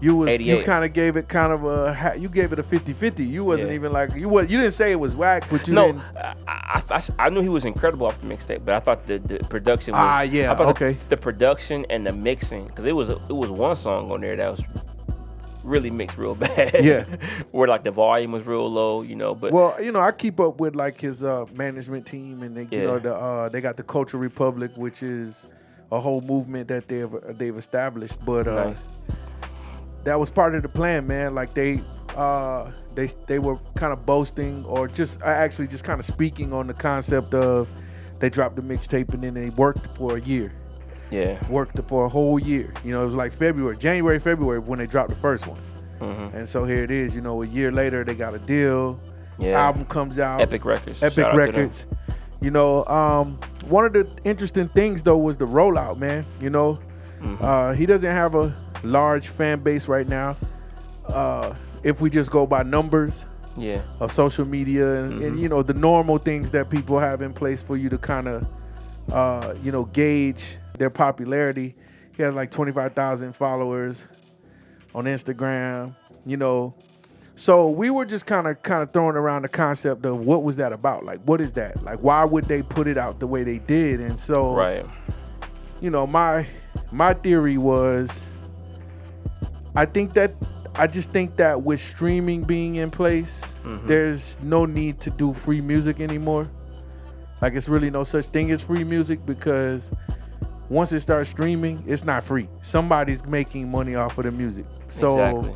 You 0.01 0.15
was 0.15 0.39
you 0.39 0.63
kind 0.63 0.85
of 0.85 0.93
gave 0.93 1.17
it 1.17 1.29
kind 1.29 1.53
of 1.53 1.65
a 1.65 2.15
you 2.17 2.29
gave 2.29 2.53
it 2.53 2.59
a 2.61 2.63
50-50. 2.63 3.29
You 3.29 3.45
wasn't 3.45 3.71
Yeah. 3.71 3.75
even 3.75 3.93
like 3.93 4.15
you 4.15 4.29
was 4.29 4.49
you 4.49 4.57
didn't 4.59 4.75
say 4.75 4.93
it 4.93 5.01
was 5.01 5.15
whack, 5.17 5.45
but 5.51 5.67
you 5.67 5.75
no. 5.75 6.01
I, 6.17 6.35
I, 6.47 6.83
I, 6.91 7.01
I 7.19 7.29
knew 7.31 7.43
he 7.43 7.49
was 7.49 7.65
incredible 7.65 8.07
off 8.07 8.19
the 8.21 8.27
mixtape, 8.29 8.65
but 8.65 8.75
I 8.75 8.79
thought 8.81 9.07
the, 9.09 9.19
the 9.19 9.39
production 9.41 9.93
was 9.93 10.01
Ah, 10.01 10.21
yeah, 10.23 10.53
I 10.53 10.63
okay. 10.67 10.93
the, 10.93 11.09
the 11.11 11.17
production 11.17 11.85
and 11.91 12.07
the 12.07 12.13
mixing 12.13 12.67
because 12.69 12.85
it 12.85 12.93
was 12.95 13.11
a, 13.11 13.15
it 13.29 13.35
was 13.35 13.51
one 13.51 13.75
song 13.75 14.11
on 14.13 14.21
there 14.21 14.37
that 14.37 14.49
was 14.49 14.63
really 15.69 15.91
mixed 15.91 16.19
real 16.19 16.35
bad. 16.47 16.83
Yeah. 16.85 17.05
where 17.53 17.69
like 17.69 17.85
the 17.85 17.91
volume 17.91 18.33
was 18.33 18.45
real 18.47 18.69
low, 18.71 19.03
you 19.03 19.15
know. 19.15 19.35
But 19.35 19.53
Well, 19.53 19.77
you 19.83 19.93
know, 19.93 20.01
I 20.01 20.13
keep 20.13 20.41
up 20.41 20.59
with 20.61 20.75
like 20.75 21.01
his 21.01 21.23
uh, 21.23 21.47
management 21.53 22.07
team, 22.07 22.43
and 22.43 22.57
they, 22.57 22.63
you 22.63 22.83
Yeah. 22.83 22.87
know, 22.87 22.99
the 22.99 23.15
uh, 23.15 23.49
they 23.49 23.61
got 23.61 23.77
the 23.77 23.83
Culture 23.83 24.19
Republic, 24.19 24.73
which 24.77 25.03
is 25.03 25.47
a 25.93 26.01
whole 26.01 26.21
movement 26.23 26.69
that 26.69 26.89
they've 26.89 27.11
they've 27.39 27.57
established. 27.57 28.23
But 28.25 28.49
uh, 28.49 28.65
nice. 28.71 28.83
that 30.05 30.19
was 30.19 30.31
part 30.31 30.55
of 30.55 30.63
the 30.63 30.69
plan, 30.69 31.07
man. 31.07 31.35
Like 31.35 31.55
they 31.55 31.81
uh, 32.17 32.71
they 32.95 33.07
they 33.27 33.39
were 33.39 33.57
kind 33.77 33.93
of 33.93 34.05
boasting, 34.07 34.65
or 34.65 34.89
just 34.89 35.21
uh, 35.23 35.27
actually 35.27 35.69
just 35.69 35.85
kind 35.85 36.01
of 36.01 36.07
speaking 36.07 36.53
on 36.53 36.67
the 36.67 36.75
concept 36.75 37.35
of 37.35 37.69
they 38.19 38.29
dropped 38.29 38.57
the 38.57 38.63
mixtape 38.63 39.15
and 39.15 39.23
then 39.23 39.35
they 39.35 39.51
worked 39.51 39.97
for 39.97 40.17
a 40.17 40.21
year, 40.21 40.53
Yeah. 41.11 41.39
worked 41.49 41.79
for 41.89 42.05
a 42.05 42.09
whole 42.09 42.39
year. 42.39 42.73
You 42.85 42.93
know, 42.93 43.03
it 43.03 43.07
was 43.07 43.15
like 43.15 43.33
February, 43.33 43.77
January, 43.77 44.19
February 44.19 44.59
when 44.59 44.79
they 44.79 44.87
dropped 44.87 45.11
the 45.11 45.17
first 45.17 45.47
one, 45.47 45.61
hmm 46.01 46.37
and 46.37 46.49
so 46.49 46.65
here 46.65 46.85
it 46.85 46.91
is. 46.91 47.15
You 47.15 47.21
know, 47.23 47.43
a 47.43 47.47
year 47.47 47.73
later 47.73 48.05
they 48.05 48.15
got 48.15 48.35
a 48.35 48.39
deal. 48.39 49.01
Yeah. 49.39 49.59
Album 49.67 49.85
comes 49.87 50.19
out. 50.19 50.41
Epic 50.41 50.65
Records. 50.65 51.03
Epic 51.03 51.15
Shout 51.15 51.27
out 51.27 51.31
to 51.31 51.53
them. 51.53 51.55
Records. 51.63 51.87
You 52.41 52.51
know, 52.51 52.85
um, 52.87 53.39
one 53.69 53.85
of 53.85 53.93
the 53.93 54.09
interesting 54.25 54.69
things 54.69 55.03
though 55.03 55.17
was 55.19 55.37
the 55.37 55.47
rollout, 55.47 55.99
man. 55.99 56.25
You 56.41 56.51
know, 56.51 56.79
Mhm. 57.21 57.43
uh, 57.43 57.73
he 57.73 57.87
doesn't 57.87 58.11
have 58.11 58.35
a 58.35 58.55
large 58.83 59.29
fan 59.29 59.61
base 59.61 59.89
right 59.89 60.07
now. 60.09 60.37
Uh, 61.07 61.55
if 61.83 62.01
we 62.01 62.11
just 62.11 62.31
go 62.31 62.47
by 62.47 62.63
numbers 62.63 63.25
Yeah. 63.57 63.81
of 64.01 64.13
social 64.13 64.45
media 64.45 65.03
and, 65.03 65.23
and 65.23 65.37
Mhm. 65.37 65.41
you 65.41 65.49
know 65.49 65.63
the 65.63 65.75
normal 65.75 66.19
things 66.19 66.51
that 66.53 66.69
people 66.71 66.99
have 66.99 67.23
in 67.23 67.33
place 67.33 67.63
for 67.63 67.77
you 67.77 67.89
to 67.89 67.99
kind 67.99 68.29
of, 68.29 68.47
uh, 69.13 69.55
you 69.63 69.73
know, 69.73 69.85
gauge 69.87 70.59
their 70.79 70.91
popularity. 70.91 71.75
He 72.17 72.23
has 72.23 72.35
like 72.35 72.51
twenty 72.51 72.73
five 72.73 72.95
thousand 72.95 73.35
followers 73.35 74.05
on 74.95 75.05
Instagram. 75.05 75.95
You 76.27 76.37
know, 76.37 76.75
so 77.37 77.69
we 77.71 77.91
were 77.91 78.05
just 78.05 78.27
kind 78.27 78.47
of 78.47 78.63
kind 78.63 78.83
of 78.83 78.91
throwing 78.93 79.17
around 79.17 79.43
the 79.43 79.49
concept 79.49 80.05
of 80.05 80.19
what 80.21 80.43
was 80.43 80.57
that 80.57 80.73
about? 80.73 81.05
Like, 81.05 81.21
what 81.25 81.41
is 81.41 81.53
that? 81.55 81.83
Like, 81.85 82.01
why 82.01 82.25
would 82.25 82.47
they 82.47 82.63
put 82.63 82.87
it 82.89 82.99
out 82.99 83.21
the 83.21 83.27
way 83.27 83.45
they 83.45 83.59
did? 83.59 84.01
And 84.01 84.19
so, 84.19 84.55
Right. 84.55 84.85
you 85.81 85.91
know, 85.91 86.07
my 86.07 86.47
my 86.93 87.15
theory 87.15 87.59
was, 87.59 88.31
I 89.75 89.85
think 89.87 90.15
that 90.15 90.35
I 90.75 90.87
just 90.87 91.11
think 91.11 91.37
that 91.37 91.63
with 91.63 91.81
streaming 91.81 92.43
being 92.45 92.77
in 92.77 92.91
place, 92.91 93.43
Mhm. 93.65 93.87
there's 93.87 94.39
no 94.43 94.65
need 94.65 95.01
to 95.01 95.11
do 95.11 95.33
free 95.33 95.61
music 95.61 96.01
anymore. 96.01 96.47
Like, 97.41 97.55
it's 97.55 97.69
really 97.69 97.91
no 97.91 98.05
such 98.05 98.27
thing 98.27 98.51
as 98.53 98.63
free 98.63 98.85
music 98.85 99.25
because 99.27 99.91
once 100.69 100.93
it 100.93 101.01
starts 101.01 101.31
streaming, 101.31 101.83
it's 101.87 102.05
not 102.05 102.23
free. 102.23 102.49
Somebody's 102.63 103.25
making 103.25 103.71
money 103.71 103.95
off 103.95 104.19
of 104.19 104.25
the 104.25 104.31
music. 104.31 104.67
So 104.91 105.11
exactly. 105.11 105.55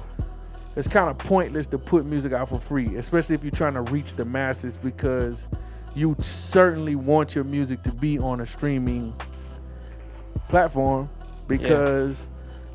it's 0.76 0.88
kind 0.88 1.10
of 1.10 1.18
pointless 1.18 1.66
to 1.68 1.78
put 1.78 2.06
music 2.06 2.32
out 2.32 2.48
for 2.48 2.58
free, 2.58 2.96
especially 2.96 3.34
if 3.34 3.42
you're 3.42 3.50
trying 3.50 3.74
to 3.74 3.82
reach 3.82 4.14
the 4.16 4.24
masses 4.24 4.74
because 4.74 5.48
you 5.94 6.16
certainly 6.20 6.94
want 6.94 7.34
your 7.34 7.44
music 7.44 7.82
to 7.82 7.92
be 7.92 8.18
on 8.18 8.40
a 8.40 8.46
streaming 8.46 9.14
platform 10.48 11.10
because 11.46 12.28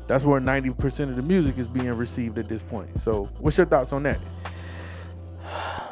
that's 0.06 0.24
where 0.24 0.40
90% 0.40 1.10
of 1.10 1.16
the 1.16 1.22
music 1.22 1.58
is 1.58 1.66
being 1.66 1.92
received 1.92 2.38
at 2.38 2.48
this 2.48 2.62
point. 2.62 2.98
So, 2.98 3.24
what's 3.38 3.56
your 3.56 3.66
thoughts 3.66 3.92
on 3.92 4.04
that? 4.04 4.20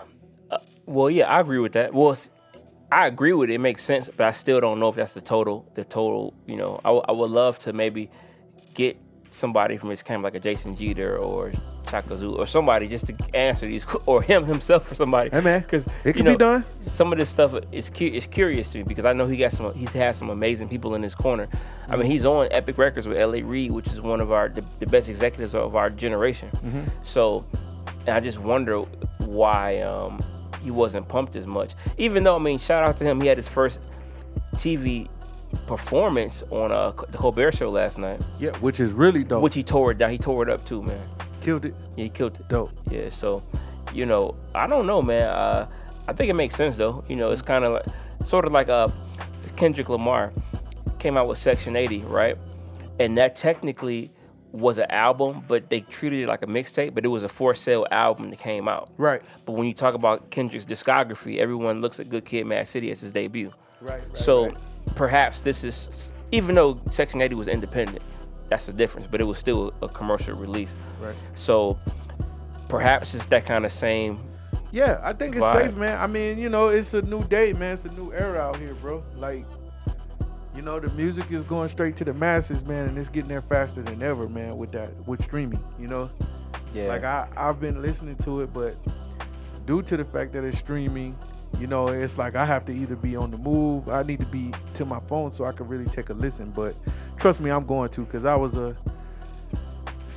Uh, 0.48 0.58
well, 0.84 1.10
yeah, 1.10 1.24
I 1.24 1.40
agree 1.40 1.58
with 1.58 1.72
that. 1.72 1.92
Well, 1.92 2.16
I 2.90 3.06
agree 3.06 3.32
with 3.32 3.50
it. 3.50 3.54
It 3.54 3.60
makes 3.60 3.82
sense, 3.82 4.08
but 4.14 4.26
I 4.26 4.32
still 4.32 4.60
don't 4.60 4.78
know 4.78 4.88
if 4.88 4.96
that's 4.96 5.12
the 5.12 5.20
total. 5.20 5.70
The 5.74 5.84
total, 5.84 6.34
you 6.46 6.56
know, 6.56 6.80
I, 6.84 6.88
w- 6.88 7.04
I 7.08 7.12
would 7.12 7.30
love 7.30 7.58
to 7.60 7.72
maybe 7.72 8.10
get 8.74 8.96
somebody 9.28 9.76
from 9.76 9.90
his 9.90 10.02
camp, 10.02 10.22
like 10.22 10.34
a 10.34 10.40
Jason 10.40 10.76
Jeter 10.76 11.18
or 11.18 11.52
Chaka 11.88 12.16
Zulu 12.16 12.36
or 12.36 12.46
somebody, 12.46 12.86
just 12.86 13.06
to 13.06 13.16
answer 13.34 13.66
these, 13.66 13.84
or 14.06 14.22
him 14.22 14.44
himself 14.44 14.90
or 14.90 14.94
somebody. 14.94 15.30
Hey, 15.30 15.40
man, 15.40 15.62
because 15.62 15.86
it 16.04 16.14
can 16.14 16.26
be 16.26 16.36
done. 16.36 16.64
Some 16.80 17.12
of 17.12 17.18
this 17.18 17.28
stuff 17.28 17.54
is 17.72 17.90
cu- 17.90 18.04
is 18.04 18.26
curious 18.26 18.70
to 18.72 18.78
me 18.78 18.84
because 18.84 19.04
I 19.04 19.12
know 19.12 19.26
he 19.26 19.36
got 19.36 19.52
some. 19.52 19.74
He's 19.74 19.92
had 19.92 20.14
some 20.14 20.30
amazing 20.30 20.68
people 20.68 20.94
in 20.94 21.02
his 21.02 21.14
corner. 21.14 21.48
I 21.88 21.96
mean, 21.96 22.06
he's 22.10 22.24
on 22.24 22.48
Epic 22.50 22.78
Records 22.78 23.08
with 23.08 23.18
L.A. 23.18 23.42
Reid, 23.42 23.72
which 23.72 23.88
is 23.88 24.00
one 24.00 24.20
of 24.20 24.30
our 24.30 24.48
the, 24.48 24.64
the 24.78 24.86
best 24.86 25.08
executives 25.08 25.54
of 25.54 25.74
our 25.74 25.90
generation. 25.90 26.50
Mm-hmm. 26.52 26.82
So, 27.02 27.44
and 28.06 28.10
I 28.10 28.20
just 28.20 28.38
wonder 28.38 28.78
why 29.18 29.80
um, 29.80 30.22
he 30.66 30.70
wasn't 30.72 31.08
pumped 31.08 31.36
as 31.36 31.46
much. 31.46 31.74
Even 31.96 32.24
though, 32.24 32.34
I 32.34 32.38
mean, 32.40 32.58
shout 32.58 32.82
out 32.82 32.96
to 32.96 33.04
him, 33.04 33.20
he 33.20 33.28
had 33.28 33.36
his 33.38 33.46
first 33.46 33.78
TV 34.56 35.08
performance 35.66 36.42
on 36.50 36.72
uh, 36.72 36.90
the 36.90 37.16
Colbert 37.18 37.52
Show 37.52 37.70
last 37.70 37.98
night, 37.98 38.20
Yeah, 38.40 38.50
which 38.58 38.80
is 38.80 38.92
really 38.92 39.22
dope. 39.22 39.42
which 39.42 39.54
he 39.54 39.62
tore 39.62 39.92
it 39.92 39.98
down. 39.98 40.10
He 40.10 40.18
tore 40.18 40.42
it 40.42 40.50
up 40.50 40.64
too, 40.66 40.82
man. 40.82 41.00
killed 41.40 41.64
it. 41.64 41.74
Yeah, 41.96 42.04
he 42.04 42.08
killed 42.10 42.38
it. 42.40 42.48
Dope. 42.48 42.70
Yeah, 42.90 43.08
so 43.10 43.42
you 43.94 44.06
know, 44.06 44.34
I 44.56 44.66
don't 44.66 44.86
know, 44.86 45.00
man. 45.02 45.28
Uh, 45.28 45.68
I 46.08 46.12
think 46.12 46.30
it 46.30 46.34
makes 46.34 46.56
sense 46.56 46.76
though. 46.76 47.04
You 47.08 47.14
know, 47.16 47.30
it's 47.30 47.42
kind 47.42 47.64
of 47.64 47.72
like 47.74 47.86
sort 48.24 48.44
of 48.44 48.52
like 48.52 48.68
uh, 48.68 48.88
Kendrick 49.54 49.88
Lamar 49.88 50.32
came 50.98 51.16
out 51.16 51.28
with 51.28 51.38
Section 51.38 51.76
80, 51.76 52.00
right? 52.00 52.36
And 52.98 53.16
that 53.18 53.36
technically 53.36 54.10
was 54.56 54.78
an 54.78 54.90
album, 54.90 55.44
but 55.46 55.68
they 55.68 55.80
treated 55.80 56.20
it 56.20 56.28
like 56.28 56.42
a 56.42 56.46
mixtape, 56.46 56.94
but 56.94 57.04
it 57.04 57.08
was 57.08 57.22
a 57.22 57.28
for 57.28 57.54
sale 57.54 57.86
album 57.90 58.30
that 58.30 58.38
came 58.38 58.68
out. 58.68 58.90
Right. 58.96 59.22
But 59.44 59.52
when 59.52 59.66
you 59.66 59.74
talk 59.74 59.94
about 59.94 60.30
Kendrick's 60.30 60.64
discography, 60.64 61.38
everyone 61.38 61.80
looks 61.80 62.00
at 62.00 62.08
Good 62.08 62.24
Kid, 62.24 62.46
Mad 62.46 62.66
City 62.66 62.90
as 62.90 63.00
his 63.00 63.12
debut. 63.12 63.52
Right. 63.80 64.00
right 64.00 64.16
so 64.16 64.46
right. 64.46 64.56
perhaps 64.94 65.42
this 65.42 65.62
is, 65.62 66.10
even 66.32 66.54
though 66.54 66.80
Section 66.90 67.20
80 67.20 67.34
was 67.34 67.48
independent, 67.48 68.02
that's 68.48 68.66
the 68.66 68.72
difference, 68.72 69.06
but 69.06 69.20
it 69.20 69.24
was 69.24 69.38
still 69.38 69.74
a 69.82 69.88
commercial 69.88 70.34
release. 70.36 70.74
Right. 71.00 71.14
So 71.34 71.78
perhaps 72.68 73.14
it's 73.14 73.26
that 73.26 73.44
kind 73.44 73.66
of 73.66 73.72
same. 73.72 74.20
Yeah, 74.72 75.00
I 75.02 75.12
think 75.12 75.36
it's 75.36 75.44
vibe. 75.44 75.66
safe, 75.66 75.74
man. 75.76 75.98
I 75.98 76.06
mean, 76.06 76.38
you 76.38 76.48
know, 76.48 76.68
it's 76.68 76.94
a 76.94 77.02
new 77.02 77.24
day, 77.24 77.52
man. 77.52 77.74
It's 77.74 77.84
a 77.84 77.88
new 77.88 78.12
era 78.12 78.40
out 78.40 78.56
here, 78.56 78.74
bro. 78.74 79.02
Like, 79.16 79.44
you 80.56 80.62
know, 80.62 80.80
the 80.80 80.88
music 80.90 81.30
is 81.30 81.42
going 81.44 81.68
straight 81.68 81.96
to 81.96 82.04
the 82.04 82.14
masses, 82.14 82.64
man, 82.64 82.88
and 82.88 82.98
it's 82.98 83.08
getting 83.10 83.28
there 83.28 83.42
faster 83.42 83.82
than 83.82 84.02
ever, 84.02 84.28
man. 84.28 84.56
With 84.56 84.72
that, 84.72 84.90
with 85.06 85.22
streaming, 85.24 85.62
you 85.78 85.86
know, 85.86 86.10
Yeah. 86.72 86.88
like 86.88 87.04
I 87.04 87.28
I've 87.36 87.60
been 87.60 87.82
listening 87.82 88.16
to 88.24 88.40
it, 88.40 88.52
but 88.52 88.74
due 89.66 89.82
to 89.82 89.96
the 89.96 90.04
fact 90.04 90.32
that 90.32 90.44
it's 90.44 90.58
streaming, 90.58 91.16
you 91.58 91.66
know, 91.66 91.88
it's 91.88 92.16
like 92.18 92.34
I 92.36 92.44
have 92.44 92.64
to 92.66 92.72
either 92.72 92.96
be 92.96 93.16
on 93.16 93.30
the 93.30 93.36
move, 93.38 93.88
I 93.88 94.02
need 94.02 94.20
to 94.20 94.26
be 94.26 94.52
to 94.74 94.84
my 94.84 95.00
phone 95.08 95.32
so 95.32 95.44
I 95.44 95.52
can 95.52 95.68
really 95.68 95.86
take 95.86 96.08
a 96.10 96.14
listen. 96.14 96.50
But 96.50 96.74
trust 97.18 97.40
me, 97.40 97.50
I'm 97.50 97.66
going 97.66 97.90
to 97.90 98.00
because 98.02 98.24
I 98.24 98.34
was 98.34 98.56
a 98.56 98.76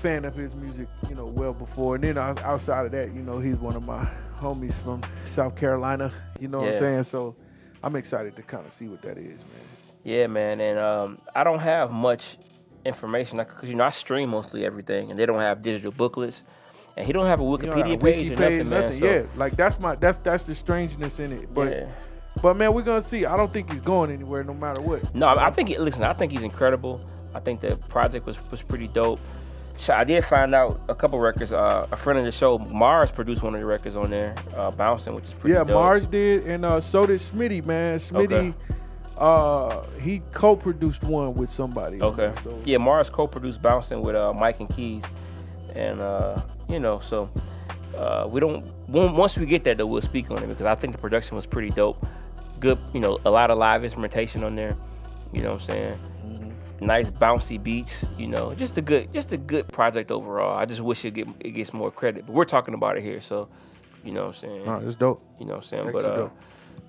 fan 0.02 0.24
of 0.24 0.36
his 0.36 0.56
music, 0.56 0.88
you 1.10 1.16
know, 1.16 1.26
well 1.26 1.54
before. 1.54 1.96
And 1.96 2.04
then 2.04 2.18
outside 2.18 2.86
of 2.86 2.92
that, 2.94 3.14
you 3.14 3.22
know, 3.22 3.40
he's 3.40 3.56
one 3.58 3.76
of 3.76 3.86
my 3.86 4.08
homies 4.40 4.74
from 4.74 5.02
South 5.26 5.56
Carolina. 5.56 6.12
You 6.40 6.48
know 6.48 6.62
what 6.62 6.74
I'm 6.74 6.80
saying? 6.80 7.04
So 7.04 7.36
I'm 7.84 7.96
excited 7.98 8.36
to 8.38 8.42
kind 8.44 8.66
of 8.66 8.72
see 8.72 8.88
what 8.88 9.02
that 9.02 9.18
is, 9.18 9.38
man. 9.40 9.79
Yeah, 10.04 10.28
man, 10.28 10.60
and 10.62 10.80
um, 10.80 11.22
I 11.36 11.44
don't 11.44 11.60
have 11.60 11.92
much 11.92 12.38
information 12.86 13.38
because 13.38 13.70
you 13.70 13.76
know 13.76 13.84
I 13.84 13.90
stream 13.90 14.30
mostly 14.30 14.66
everything, 14.66 15.10
and 15.10 15.20
they 15.20 15.26
don't 15.26 15.40
have 15.40 15.62
digital 15.62 15.92
booklets, 15.92 16.44
and 16.96 17.06
he 17.06 17.14
don't 17.14 17.28
have 17.28 17.40
a 17.40 17.44
Wikipedia 17.44 17.96
a 17.96 17.98
page 17.98 18.32
or 18.32 18.36
nothing, 18.36 18.70
man. 18.70 18.94
So, 18.94 19.06
Yeah, 19.06 19.24
like 19.36 19.56
that's 19.56 19.80
my 19.80 19.96
that's 19.96 20.18
that's 20.20 20.44
the 20.44 20.56
strangeness 20.56 21.20
in 21.20 21.32
it. 21.34 21.54
But 21.54 21.72
yeah. 21.72 21.92
but 22.42 22.56
man, 22.56 22.74
we're 22.74 22.84
gonna 22.84 23.02
see. 23.02 23.26
I 23.26 23.36
don't 23.38 23.52
think 23.52 23.72
he's 23.72 23.82
going 23.82 24.12
anywhere, 24.12 24.44
no 24.44 24.54
matter 24.54 24.82
what. 24.82 25.14
No, 25.14 25.28
I 25.28 25.48
I 25.48 25.52
think 25.52 25.70
listen, 25.78 26.04
I 26.04 26.14
think 26.14 26.32
he's 26.32 26.44
incredible. 26.44 27.02
I 27.34 27.40
think 27.40 27.62
the 27.62 27.76
project 27.76 28.26
was 28.26 28.40
was 28.52 28.62
pretty 28.62 28.88
dope. 28.88 29.20
So 29.78 29.94
I 29.94 30.04
did 30.04 30.26
find 30.26 30.54
out 30.54 30.82
a 30.90 30.96
couple 30.96 31.20
records. 31.20 31.54
Uh, 31.54 31.88
a 31.90 31.96
friend 31.96 32.20
of 32.20 32.26
the 32.26 32.32
show, 32.32 32.58
Mars, 32.58 33.12
produced 33.12 33.42
one 33.42 33.54
of 33.56 33.62
the 33.62 33.66
records 33.66 33.96
on 33.96 34.10
there, 34.10 34.36
uh, 34.54 34.72
"Bouncing," 34.72 35.16
which 35.16 35.26
is 35.26 35.34
pretty 35.34 35.54
yeah, 35.54 35.64
dope. 35.64 35.76
Mars 35.76 36.06
did, 36.06 36.44
and 36.44 36.66
uh, 36.66 36.82
so 36.82 37.06
did 37.06 37.20
Smitty, 37.22 37.66
man. 37.66 37.98
Smitty, 37.98 38.24
Okay. 38.50 38.54
Uh, 39.20 39.84
he 40.00 40.22
co-produced 40.32 41.04
one 41.04 41.34
with 41.36 41.52
somebody. 41.52 42.02
Okay. 42.02 42.32
so 42.44 42.58
Yeah, 42.64 42.78
Mars 42.78 43.10
co-produced 43.10 43.62
"Bouncing" 43.62 44.02
with 44.02 44.16
uh, 44.16 44.34
Mike 44.34 44.60
and 44.60 44.70
Keys, 44.70 45.04
and 45.76 46.00
uh, 46.00 46.42
you 46.70 46.80
know, 46.80 47.00
so 47.00 47.30
uh, 47.98 48.28
we 48.30 48.40
don't. 48.40 48.66
Once 48.88 49.38
we 49.38 49.46
get 49.46 49.64
there, 49.64 49.76
though, 49.76 49.86
we'll 49.86 50.02
speak 50.02 50.32
on 50.32 50.42
it 50.42 50.48
because 50.48 50.66
I 50.66 50.76
think 50.76 50.94
the 50.94 51.00
production 51.00 51.36
was 51.36 51.46
pretty 51.46 51.70
dope. 51.70 52.04
Good, 52.60 52.80
you 52.94 53.00
know, 53.00 53.20
a 53.26 53.30
lot 53.30 53.52
of 53.52 53.58
live 53.58 53.84
instrumentation 53.84 54.44
on 54.44 54.56
there. 54.56 54.76
You 55.34 55.42
know 55.42 55.54
what 55.54 55.62
I'm 55.62 55.68
saying? 55.68 56.00
Mm-hmm. 56.26 56.86
Nice 56.86 57.12
bouncy 57.12 57.62
beats. 57.62 58.06
You 58.18 58.28
know, 58.28 58.54
just 58.56 58.78
a 58.78 58.82
good, 58.82 59.14
just 59.14 59.34
a 59.34 59.38
good 59.38 59.68
project 59.68 60.12
overall. 60.12 60.58
I 60.58 60.66
just 60.66 60.82
wish 60.82 61.04
it 61.04 61.12
get 61.12 61.28
it 61.42 61.52
gets 61.52 61.74
more 61.74 61.92
credit, 61.92 62.26
but 62.26 62.34
we're 62.34 62.46
talking 62.46 62.74
about 62.74 62.98
it 62.98 63.04
here, 63.04 63.20
so 63.20 63.50
you 64.04 64.14
know 64.14 64.22
what 64.22 64.30
I'm 64.30 64.34
saying? 64.36 64.64
Oh, 64.66 64.82
it's 64.86 64.96
dope. 64.96 65.22
You 65.40 65.46
know 65.46 65.56
what 65.56 65.64
I'm 65.64 65.64
saying? 65.64 65.92
but 65.92 66.06
uh, 66.06 66.16
dope. 66.16 66.38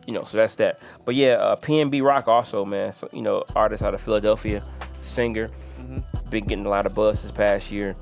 You 0.07 0.13
know, 0.13 0.25
so 0.25 0.37
that's 0.37 0.55
that. 0.57 0.81
But 1.05 1.15
yeah, 1.15 1.35
uh, 1.35 1.57
PNB 1.57 2.03
Rock 2.03 2.29
also, 2.29 2.65
man. 2.65 2.93
So, 2.93 3.09
you 3.13 3.23
know, 3.23 3.45
artist 3.55 3.83
out 3.83 3.95
of 3.95 4.01
Philadelphia, 4.01 4.65
singer, 5.03 5.51
mm-hmm. 5.79 6.29
been 6.29 6.47
getting 6.47 6.67
a 6.67 6.69
lot 6.69 6.87
of 6.87 6.95
buzz 6.95 7.23
this 7.23 7.31
past 7.31 7.71
year. 7.71 7.97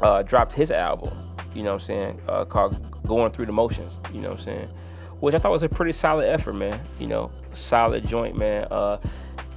Uh, 0.00 0.22
dropped 0.22 0.54
his 0.54 0.70
album. 0.70 1.16
You 1.54 1.62
know 1.62 1.70
what 1.70 1.82
I'm 1.82 1.86
saying? 1.86 2.20
Uh, 2.28 2.44
called 2.44 2.76
Going 3.06 3.30
Through 3.30 3.46
the 3.46 3.52
Motions. 3.52 3.98
You 4.12 4.20
know 4.20 4.30
what 4.30 4.38
I'm 4.38 4.44
saying? 4.44 4.68
Which 5.20 5.34
I 5.34 5.38
thought 5.38 5.52
was 5.52 5.62
a 5.62 5.68
pretty 5.68 5.92
solid 5.92 6.28
effort, 6.28 6.54
man. 6.54 6.80
You 6.98 7.06
know, 7.06 7.30
solid 7.52 8.06
joint, 8.06 8.36
man. 8.36 8.66
Uh, 8.70 8.98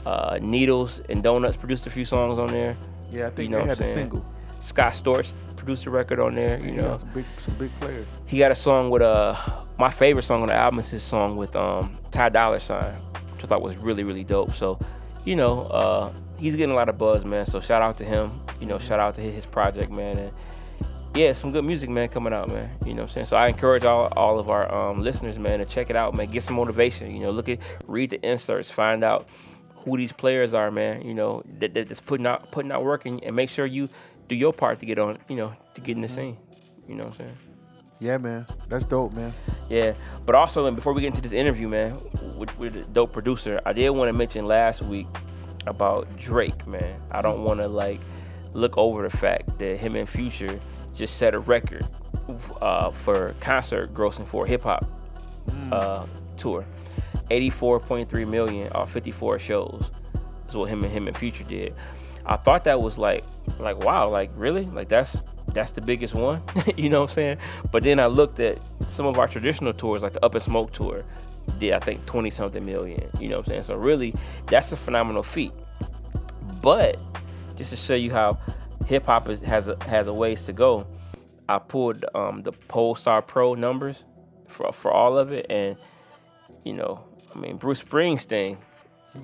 uh, 0.05 0.39
Needles 0.41 1.01
and 1.09 1.21
Donuts 1.21 1.57
produced 1.57 1.87
a 1.87 1.89
few 1.89 2.05
songs 2.05 2.39
on 2.39 2.47
there. 2.47 2.77
Yeah, 3.11 3.27
I 3.27 3.29
think 3.31 3.49
you 3.49 3.49
know 3.49 3.61
they 3.63 3.69
had 3.69 3.81
a 3.81 3.93
single. 3.93 4.25
Scott 4.59 4.93
Storch 4.93 5.33
produced 5.55 5.85
a 5.85 5.89
record 5.89 6.19
on 6.19 6.35
there. 6.35 6.59
You 6.59 6.73
know, 6.73 6.97
some 6.97 7.09
big, 7.09 7.25
some 7.43 7.55
big 7.55 7.71
players. 7.79 8.07
He 8.25 8.37
got 8.39 8.51
a 8.51 8.55
song 8.55 8.89
with 8.89 9.01
uh, 9.01 9.35
my 9.77 9.89
favorite 9.89 10.23
song 10.23 10.41
on 10.41 10.47
the 10.47 10.55
album 10.55 10.79
is 10.79 10.89
his 10.89 11.03
song 11.03 11.37
with 11.37 11.55
um 11.55 11.97
Ty 12.11 12.29
Dolla 12.29 12.59
Sign, 12.59 12.93
which 13.33 13.43
I 13.43 13.47
thought 13.47 13.61
was 13.61 13.77
really, 13.77 14.03
really 14.03 14.23
dope. 14.23 14.53
So, 14.53 14.79
you 15.23 15.35
know, 15.35 15.61
uh, 15.63 16.11
he's 16.37 16.55
getting 16.55 16.73
a 16.73 16.75
lot 16.75 16.89
of 16.89 16.97
buzz, 16.97 17.25
man. 17.25 17.45
So 17.45 17.59
shout 17.59 17.81
out 17.81 17.97
to 17.97 18.05
him. 18.05 18.41
You 18.59 18.67
know, 18.67 18.79
shout 18.79 18.99
out 18.99 19.15
to 19.15 19.21
his 19.21 19.45
project, 19.45 19.91
man. 19.91 20.17
And 20.17 20.31
yeah, 21.15 21.33
some 21.33 21.51
good 21.51 21.65
music, 21.65 21.89
man, 21.89 22.09
coming 22.09 22.33
out, 22.33 22.47
man. 22.47 22.69
You 22.85 22.93
know 22.93 23.03
what 23.03 23.09
I'm 23.09 23.13
saying? 23.13 23.25
So 23.27 23.37
I 23.37 23.47
encourage 23.47 23.83
all, 23.83 24.07
all 24.15 24.39
of 24.39 24.49
our 24.49 24.71
um, 24.73 25.01
listeners, 25.01 25.39
man, 25.39 25.59
to 25.59 25.65
check 25.65 25.89
it 25.89 25.95
out, 25.95 26.13
man. 26.15 26.27
Get 26.27 26.43
some 26.43 26.55
motivation. 26.55 27.11
You 27.11 27.21
know, 27.21 27.31
look 27.31 27.49
at, 27.49 27.59
read 27.87 28.11
the 28.11 28.21
inserts, 28.27 28.69
find 28.69 29.03
out 29.03 29.27
who 29.83 29.97
these 29.97 30.11
players 30.11 30.53
are, 30.53 30.69
man. 30.71 31.01
You 31.03 31.13
know, 31.13 31.43
that, 31.59 31.73
that's 31.73 32.01
putting 32.01 32.25
out 32.25 32.51
putting 32.51 32.71
out 32.71 32.83
work, 32.83 33.05
and, 33.05 33.23
and 33.23 33.35
make 33.35 33.49
sure 33.49 33.65
you 33.65 33.89
do 34.27 34.35
your 34.35 34.53
part 34.53 34.79
to 34.79 34.85
get 34.85 34.99
on, 34.99 35.17
you 35.27 35.35
know, 35.37 35.53
to 35.73 35.81
get 35.81 35.95
in 35.95 36.01
the 36.01 36.07
mm-hmm. 36.07 36.15
scene. 36.15 36.37
You 36.87 36.95
know 36.95 37.05
what 37.05 37.13
I'm 37.13 37.17
saying? 37.17 37.37
Yeah, 37.99 38.17
man. 38.17 38.45
That's 38.69 38.85
dope, 38.85 39.13
man. 39.15 39.33
Yeah. 39.69 39.93
But 40.25 40.35
also, 40.35 40.67
and 40.67 40.75
before 40.75 40.93
we 40.93 41.01
get 41.01 41.07
into 41.07 41.21
this 41.21 41.33
interview, 41.33 41.67
man, 41.67 41.97
with, 42.37 42.57
with 42.59 42.73
the 42.73 42.81
dope 42.81 43.11
producer, 43.11 43.59
I 43.65 43.73
did 43.73 43.89
want 43.89 44.09
to 44.09 44.13
mention 44.13 44.45
last 44.45 44.81
week 44.81 45.07
about 45.65 46.15
Drake, 46.17 46.67
man. 46.67 46.99
I 47.11 47.21
don't 47.21 47.43
want 47.43 47.59
to, 47.59 47.67
like, 47.67 47.99
look 48.53 48.77
over 48.77 49.07
the 49.07 49.15
fact 49.15 49.57
that 49.59 49.77
him 49.77 49.95
and 49.95 50.07
Future 50.07 50.59
just 50.93 51.17
set 51.17 51.33
a 51.33 51.39
record 51.39 51.85
uh, 52.61 52.91
for 52.91 53.35
concert 53.39 53.93
grossing 53.93 54.27
for 54.27 54.45
a 54.45 54.47
hip 54.47 54.63
hop 54.63 54.85
mm. 55.49 55.73
uh, 55.73 56.05
tour. 56.37 56.65
84.3 57.29 58.27
million 58.27 58.71
off 58.71 58.91
54 58.91 59.39
shows 59.39 59.91
is 60.47 60.55
what 60.55 60.69
him 60.69 60.83
and 60.83 60.93
him 60.93 61.07
and 61.07 61.17
Future 61.17 61.43
did. 61.43 61.75
I 62.25 62.37
thought 62.37 62.65
that 62.65 62.81
was 62.81 62.97
like 62.97 63.23
like 63.59 63.77
wow, 63.77 64.09
like 64.09 64.31
really? 64.35 64.65
Like 64.65 64.89
that's 64.89 65.17
that's 65.53 65.71
the 65.71 65.81
biggest 65.81 66.13
one. 66.13 66.41
you 66.77 66.89
know 66.89 67.01
what 67.01 67.11
I'm 67.11 67.15
saying? 67.15 67.37
But 67.71 67.83
then 67.83 67.99
I 67.99 68.07
looked 68.07 68.39
at 68.39 68.59
some 68.87 69.05
of 69.05 69.17
our 69.17 69.27
traditional 69.27 69.73
tours, 69.73 70.03
like 70.03 70.13
the 70.13 70.23
Up 70.25 70.33
and 70.33 70.43
Smoke 70.43 70.71
tour, 70.71 71.03
did 71.59 71.73
I 71.73 71.79
think 71.79 72.05
20 72.05 72.29
something 72.29 72.65
million. 72.65 73.09
You 73.19 73.29
know 73.29 73.37
what 73.37 73.47
I'm 73.47 73.51
saying? 73.51 73.63
So 73.63 73.75
really, 73.75 74.13
that's 74.47 74.71
a 74.71 74.77
phenomenal 74.77 75.23
feat. 75.23 75.51
But 76.61 76.99
just 77.55 77.69
to 77.71 77.75
show 77.75 77.95
you 77.95 78.11
how 78.11 78.39
hip 78.85 79.05
hop 79.05 79.27
has 79.27 79.69
a, 79.69 79.83
has 79.83 80.07
a 80.07 80.13
ways 80.13 80.45
to 80.45 80.53
go, 80.53 80.85
I 81.49 81.59
pulled 81.59 82.03
um, 82.13 82.43
the 82.43 82.51
Pollstar 82.51 83.25
Pro 83.25 83.55
numbers 83.55 84.03
for 84.47 84.71
for 84.71 84.91
all 84.91 85.17
of 85.17 85.31
it, 85.31 85.45
and 85.49 85.77
you 86.63 86.73
know, 86.73 87.03
I 87.33 87.39
mean 87.39 87.57
Bruce 87.57 87.81
Springsteen 87.81 88.57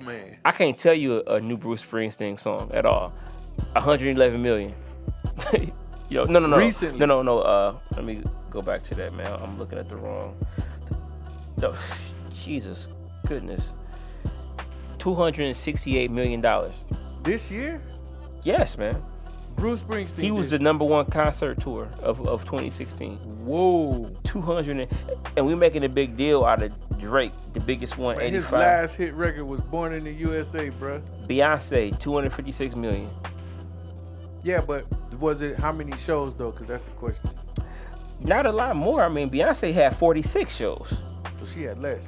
Man. 0.02 0.38
I 0.44 0.52
can't 0.52 0.78
tell 0.78 0.94
you 0.94 1.22
a, 1.26 1.34
a 1.34 1.40
new 1.40 1.56
Bruce 1.56 1.84
Springsteen 1.84 2.38
song 2.38 2.70
at 2.72 2.86
all. 2.86 3.12
111 3.72 4.42
million. 4.42 4.74
Yo, 6.08 6.24
no, 6.24 6.38
no, 6.38 6.46
no, 6.46 6.58
Recently. 6.58 6.98
no, 6.98 7.06
no, 7.06 7.22
no. 7.22 7.38
Uh, 7.38 7.74
let 7.96 8.04
me 8.04 8.22
go 8.50 8.60
back 8.62 8.82
to 8.84 8.94
that, 8.96 9.14
man. 9.14 9.32
I'm 9.32 9.58
looking 9.58 9.78
at 9.78 9.88
the 9.88 9.96
wrong. 9.96 10.36
No, 11.56 11.74
Jesus, 12.32 12.88
goodness. 13.26 13.74
268 14.98 16.10
million 16.10 16.40
dollars. 16.40 16.74
This 17.22 17.50
year? 17.50 17.80
Yes, 18.42 18.76
man. 18.76 19.02
Bruce 19.56 19.82
Springsteen. 19.82 20.18
He 20.22 20.30
was 20.30 20.50
the 20.50 20.58
number 20.58 20.84
one 20.84 21.06
concert 21.06 21.60
tour 21.60 21.88
of, 22.02 22.26
of 22.26 22.44
2016. 22.44 23.16
Whoa. 23.44 24.10
200 24.24 24.78
and, 24.80 24.90
and 25.36 25.46
we 25.46 25.54
making 25.54 25.84
a 25.84 25.88
big 25.88 26.16
deal 26.16 26.44
out 26.44 26.62
of 26.62 26.72
Drake, 26.98 27.32
the 27.52 27.60
biggest 27.60 27.98
one, 27.98 28.16
Man, 28.16 28.26
85. 28.26 28.42
His 28.42 28.52
last 28.52 28.94
hit 28.96 29.14
record 29.14 29.44
was 29.44 29.60
Born 29.60 29.92
in 29.92 30.04
the 30.04 30.12
USA, 30.12 30.70
bro. 30.70 31.00
Beyonce, 31.26 31.98
256 31.98 32.74
million. 32.76 33.10
Yeah, 34.42 34.60
but 34.60 34.86
was 35.24 35.40
it 35.40 35.58
how 35.58 35.72
many 35.72 35.96
shows 35.98 36.34
though? 36.36 36.50
Because 36.50 36.66
that's 36.66 36.84
the 36.84 36.90
question. 36.90 37.30
Not 38.20 38.46
a 38.46 38.52
lot 38.52 38.76
more. 38.76 39.02
I 39.02 39.08
mean, 39.08 39.30
Beyonce 39.30 39.72
had 39.72 39.96
46 39.96 40.54
shows. 40.54 40.94
So 41.40 41.46
she 41.46 41.62
had 41.62 41.80
less. 41.80 42.06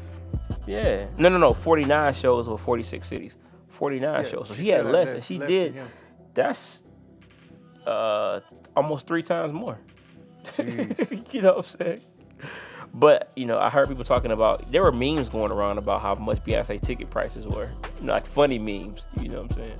Yeah. 0.66 1.06
No, 1.16 1.28
no, 1.30 1.38
no. 1.38 1.54
49 1.54 2.12
shows 2.12 2.46
with 2.48 2.60
46 2.60 3.06
cities. 3.06 3.36
49 3.68 4.02
yeah, 4.02 4.22
shows. 4.28 4.48
So 4.48 4.54
she, 4.54 4.68
had, 4.68 4.84
less, 4.84 4.92
less, 4.92 5.12
and 5.12 5.24
she 5.24 5.38
less 5.38 5.48
did. 5.48 5.80
That's 6.34 6.82
uh, 7.86 8.40
almost 8.76 9.06
three 9.06 9.22
times 9.22 9.52
more. 9.52 9.78
you 10.58 11.42
know 11.42 11.54
what 11.54 11.78
I'm 11.78 11.86
saying? 11.86 12.00
But 12.94 13.30
you 13.36 13.46
know, 13.46 13.58
I 13.58 13.70
heard 13.70 13.88
people 13.88 14.04
talking 14.04 14.30
about 14.30 14.70
there 14.70 14.82
were 14.82 14.92
memes 14.92 15.28
going 15.28 15.52
around 15.52 15.78
about 15.78 16.02
how 16.02 16.14
much 16.14 16.42
Beyonce 16.44 16.80
ticket 16.80 17.10
prices 17.10 17.46
were, 17.46 17.70
you 18.00 18.06
know, 18.06 18.12
like 18.12 18.26
funny 18.26 18.58
memes. 18.58 19.06
You 19.20 19.28
know 19.28 19.42
what 19.42 19.50
I'm 19.52 19.56
saying? 19.56 19.78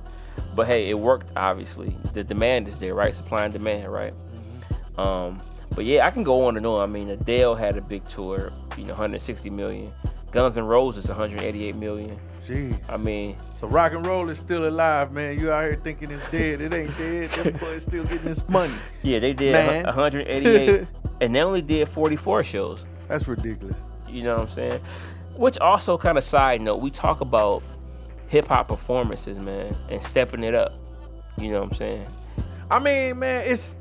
But 0.55 0.67
hey, 0.67 0.89
it 0.89 0.99
worked. 0.99 1.31
Obviously, 1.35 1.95
the 2.13 2.23
demand 2.23 2.67
is 2.67 2.79
there, 2.79 2.93
right? 2.93 3.13
Supply 3.13 3.45
and 3.45 3.53
demand, 3.53 3.91
right? 3.91 4.13
Mm-hmm. 4.13 4.99
Um, 4.99 5.41
but 5.73 5.85
yeah, 5.85 6.05
I 6.05 6.11
can 6.11 6.23
go 6.23 6.45
on 6.45 6.57
and 6.57 6.65
on. 6.65 6.81
I 6.81 6.91
mean, 6.91 7.09
Adele 7.09 7.55
had 7.55 7.77
a 7.77 7.81
big 7.81 8.07
tour, 8.07 8.51
you 8.77 8.83
know, 8.83 8.93
160 8.93 9.49
million. 9.49 9.93
Guns 10.31 10.57
N' 10.57 10.65
Roses, 10.65 11.07
188 11.07 11.75
million. 11.75 12.19
Jeez. 12.45 12.77
I 12.89 12.97
mean, 12.97 13.37
so 13.59 13.67
rock 13.67 13.93
and 13.93 14.05
roll 14.05 14.29
is 14.29 14.37
still 14.37 14.67
alive, 14.67 15.11
man. 15.11 15.39
You 15.39 15.51
out 15.51 15.63
here 15.63 15.79
thinking 15.83 16.11
it's 16.11 16.29
dead. 16.31 16.61
It 16.61 16.73
ain't 16.73 16.97
dead. 16.97 17.29
Them 17.31 17.57
boys 17.59 17.83
still 17.83 18.03
getting 18.03 18.23
this 18.23 18.47
money. 18.47 18.73
Yeah, 19.03 19.19
they 19.19 19.33
did 19.33 19.53
man. 19.53 19.85
188, 19.85 20.87
and 21.21 21.35
they 21.35 21.41
only 21.41 21.61
did 21.61 21.87
44 21.87 22.43
shows. 22.43 22.85
That's 23.07 23.27
ridiculous. 23.27 23.77
You 24.09 24.23
know 24.23 24.35
what 24.35 24.41
I'm 24.43 24.49
saying? 24.49 24.81
Which 25.35 25.57
also 25.59 25.97
kind 25.97 26.17
of 26.17 26.23
side 26.23 26.61
note, 26.61 26.81
we 26.81 26.89
talk 26.91 27.21
about 27.21 27.63
hip 28.27 28.47
hop 28.47 28.67
performances, 28.67 29.39
man, 29.39 29.75
and 29.89 30.01
stepping 30.01 30.43
it 30.43 30.55
up. 30.55 30.73
You 31.37 31.51
know 31.51 31.61
what 31.61 31.71
I'm 31.71 31.77
saying? 31.77 32.07
I 32.69 32.79
mean, 32.79 33.19
man, 33.19 33.43
it's 33.45 33.75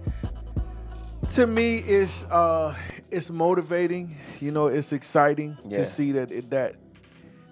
to 1.35 1.47
me, 1.47 1.79
it's 1.79 2.23
uh, 2.25 2.75
it's 3.11 3.31
motivating. 3.31 4.17
You 4.41 4.51
know, 4.51 4.67
it's 4.67 4.93
exciting 4.93 5.57
yeah. 5.67 5.79
to 5.79 5.87
see 5.87 6.13
that 6.13 6.31
it, 6.31 6.51
that 6.51 6.77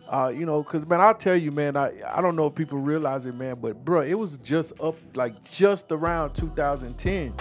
uh, 0.08 0.28
you 0.28 0.44
know, 0.46 0.62
cause 0.62 0.86
man, 0.86 1.00
I'll 1.00 1.14
tell 1.14 1.36
you, 1.36 1.50
man, 1.50 1.76
I 1.76 1.92
I 2.06 2.20
don't 2.20 2.36
know 2.36 2.46
if 2.46 2.54
people 2.54 2.78
realize 2.78 3.26
it, 3.26 3.34
man, 3.34 3.56
but 3.60 3.84
bro, 3.84 4.02
it 4.02 4.14
was 4.14 4.36
just 4.38 4.72
up 4.80 4.96
like 5.14 5.42
just 5.50 5.90
around 5.90 6.34
2010. 6.34 7.34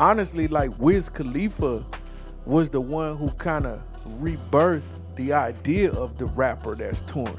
Honestly, 0.00 0.48
like 0.48 0.76
Wiz 0.78 1.08
Khalifa 1.08 1.84
was 2.44 2.70
the 2.70 2.80
one 2.80 3.16
who 3.16 3.30
kind 3.30 3.66
of 3.66 3.80
rebirthed 4.20 4.82
the 5.16 5.32
idea 5.32 5.92
of 5.92 6.18
the 6.18 6.26
rapper 6.26 6.74
that's 6.74 7.00
touring. 7.02 7.38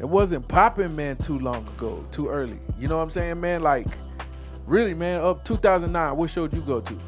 It 0.00 0.08
wasn't 0.08 0.48
popping, 0.48 0.96
man, 0.96 1.16
too 1.16 1.38
long 1.38 1.66
ago, 1.68 2.04
too 2.10 2.28
early. 2.28 2.58
You 2.78 2.88
know 2.88 2.96
what 2.96 3.04
I'm 3.04 3.10
saying, 3.10 3.40
man? 3.40 3.62
Like, 3.62 3.86
really, 4.66 4.94
man, 4.94 5.20
up 5.20 5.44
2009, 5.44 6.16
what 6.16 6.30
show 6.30 6.48
did 6.48 6.56
you 6.56 6.62
go 6.62 6.80
to? 6.80 7.00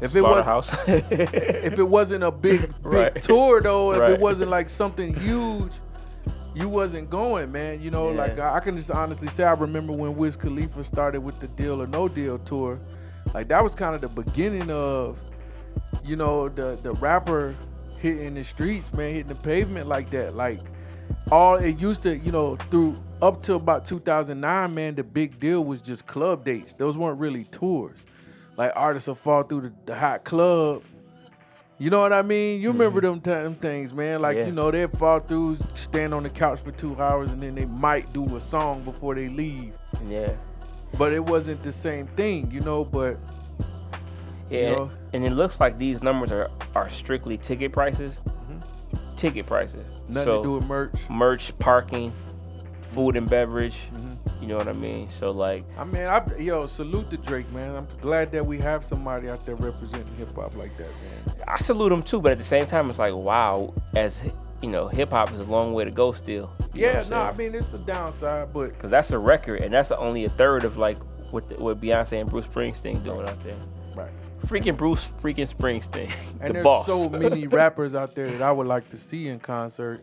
If 0.00 0.14
it 0.14 0.22
was 0.22 0.70
if 0.88 1.78
it 1.78 1.88
wasn't 1.88 2.24
a 2.24 2.30
big 2.30 2.60
big 2.60 2.74
right. 2.82 3.22
tour 3.22 3.60
though, 3.62 3.92
if 3.92 3.98
right. 3.98 4.10
it 4.10 4.20
wasn't 4.20 4.50
like 4.50 4.68
something 4.68 5.14
huge, 5.14 5.72
you 6.54 6.68
wasn't 6.68 7.08
going, 7.10 7.50
man. 7.52 7.80
You 7.80 7.90
know, 7.90 8.10
yeah. 8.10 8.16
like 8.16 8.38
I, 8.38 8.56
I, 8.56 8.60
can 8.60 8.76
just 8.76 8.90
honestly 8.90 9.28
say 9.28 9.44
I 9.44 9.52
remember 9.52 9.92
when 9.92 10.16
Wiz 10.16 10.36
Khalifa 10.36 10.84
started 10.84 11.20
with 11.20 11.38
the 11.40 11.48
Deal 11.48 11.80
or 11.80 11.86
No 11.86 12.08
Deal 12.08 12.38
tour. 12.40 12.80
Like 13.34 13.48
that 13.48 13.62
was 13.62 13.74
kind 13.74 13.94
of 13.94 14.00
the 14.00 14.08
beginning 14.08 14.70
of, 14.70 15.18
you 16.06 16.16
know, 16.16 16.48
the 16.48 16.78
the 16.82 16.92
rapper 16.92 17.54
hitting 17.98 18.34
the 18.34 18.44
streets, 18.44 18.92
man, 18.92 19.14
hitting 19.14 19.28
the 19.28 19.34
pavement 19.34 19.88
like 19.88 20.10
that. 20.10 20.36
Like 20.36 20.60
all 21.30 21.56
it 21.56 21.78
used 21.78 22.02
to, 22.04 22.16
you 22.16 22.32
know, 22.32 22.56
through 22.70 22.96
up 23.22 23.42
to 23.44 23.54
about 23.54 23.84
2009, 23.84 24.74
man, 24.74 24.94
the 24.94 25.02
big 25.02 25.40
deal 25.40 25.64
was 25.64 25.80
just 25.80 26.06
club 26.06 26.44
dates. 26.44 26.72
Those 26.74 26.96
weren't 26.96 27.18
really 27.18 27.44
tours 27.44 27.98
like 28.56 28.72
artists 28.74 29.06
will 29.06 29.14
fall 29.14 29.42
through 29.42 29.62
the, 29.62 29.72
the 29.86 29.94
hot 29.94 30.24
club. 30.24 30.82
You 31.78 31.90
know 31.90 32.00
what 32.00 32.12
I 32.12 32.22
mean? 32.22 32.62
You 32.62 32.72
remember 32.72 33.02
mm-hmm. 33.02 33.20
them, 33.20 33.44
them 33.44 33.54
things, 33.56 33.92
man. 33.92 34.22
Like 34.22 34.36
yeah. 34.36 34.46
you 34.46 34.52
know, 34.52 34.70
they 34.70 34.86
fall 34.86 35.20
through, 35.20 35.58
stand 35.74 36.14
on 36.14 36.22
the 36.22 36.30
couch 36.30 36.60
for 36.60 36.72
two 36.72 37.00
hours, 37.00 37.30
and 37.30 37.42
then 37.42 37.54
they 37.54 37.66
might 37.66 38.10
do 38.14 38.36
a 38.36 38.40
song 38.40 38.82
before 38.82 39.14
they 39.14 39.28
leave. 39.28 39.74
Yeah. 40.08 40.32
But 40.96 41.12
it 41.12 41.22
wasn't 41.22 41.62
the 41.62 41.72
same 41.72 42.06
thing, 42.08 42.50
you 42.50 42.60
know. 42.60 42.82
But 42.82 43.18
Yeah, 44.50 44.60
You 44.60 44.76
know? 44.76 44.90
and 45.12 45.24
it 45.24 45.32
looks 45.32 45.58
like 45.60 45.78
these 45.78 46.02
numbers 46.02 46.32
are 46.32 46.50
are 46.74 46.88
strictly 46.88 47.36
ticket 47.38 47.72
prices. 47.72 48.20
Ticket 49.16 49.46
prices. 49.46 49.88
Mm-hmm. 49.88 50.12
Nothing 50.12 50.24
so 50.24 50.36
to 50.36 50.42
do 50.42 50.52
with 50.56 50.64
merch. 50.66 51.08
merch, 51.08 51.58
parking, 51.58 52.12
food 52.82 53.16
and 53.16 53.28
beverage. 53.28 53.78
Mm-hmm. 53.94 54.42
You 54.42 54.48
know 54.48 54.58
what 54.58 54.68
I 54.68 54.74
mean? 54.74 55.08
So 55.08 55.30
like, 55.30 55.64
I 55.78 55.84
mean, 55.84 56.04
I, 56.04 56.22
yo, 56.38 56.66
salute 56.66 57.08
to 57.10 57.16
Drake, 57.16 57.50
man. 57.50 57.74
I'm 57.74 57.88
glad 58.02 58.30
that 58.32 58.44
we 58.44 58.58
have 58.58 58.84
somebody 58.84 59.30
out 59.30 59.44
there 59.46 59.54
representing 59.56 60.14
hip 60.16 60.34
hop 60.34 60.54
like 60.54 60.76
that, 60.76 60.88
man. 60.88 61.34
I 61.48 61.56
salute 61.58 61.90
him 61.92 62.02
too, 62.02 62.20
but 62.20 62.32
at 62.32 62.38
the 62.38 62.44
same 62.44 62.66
time, 62.66 62.90
it's 62.90 62.98
like, 62.98 63.14
wow, 63.14 63.72
as 63.94 64.22
you 64.62 64.68
know, 64.68 64.88
hip 64.88 65.10
hop 65.10 65.32
is 65.32 65.40
a 65.40 65.44
long 65.44 65.72
way 65.72 65.84
to 65.84 65.90
go 65.90 66.12
still. 66.12 66.50
Yeah, 66.74 67.02
no, 67.08 67.22
I 67.22 67.34
mean 67.34 67.54
it's 67.54 67.72
a 67.72 67.78
downside, 67.78 68.52
but 68.52 68.78
Cause 68.78 68.90
that's 68.90 69.10
a 69.12 69.18
record, 69.18 69.62
and 69.62 69.72
that's 69.72 69.90
only 69.92 70.26
a 70.26 70.30
third 70.30 70.64
of 70.64 70.76
like 70.76 70.98
what 71.30 71.48
the, 71.48 71.54
what 71.54 71.80
Beyonce 71.80 72.20
and 72.20 72.28
Bruce 72.28 72.46
Springsteen 72.46 73.02
doing 73.02 73.26
out 73.26 73.42
there. 73.42 73.56
right. 73.94 74.10
Freaking 74.42 74.76
Bruce 74.76 75.10
freaking 75.20 75.52
Springsteen, 75.52 76.12
And 76.40 76.50
the 76.50 76.52
there's 76.54 76.64
boss. 76.64 76.86
so 76.86 77.08
many 77.08 77.46
rappers 77.48 77.94
out 77.94 78.14
there 78.14 78.30
that 78.30 78.42
I 78.42 78.52
would 78.52 78.66
like 78.66 78.88
to 78.90 78.96
see 78.96 79.28
in 79.28 79.40
concert 79.40 80.02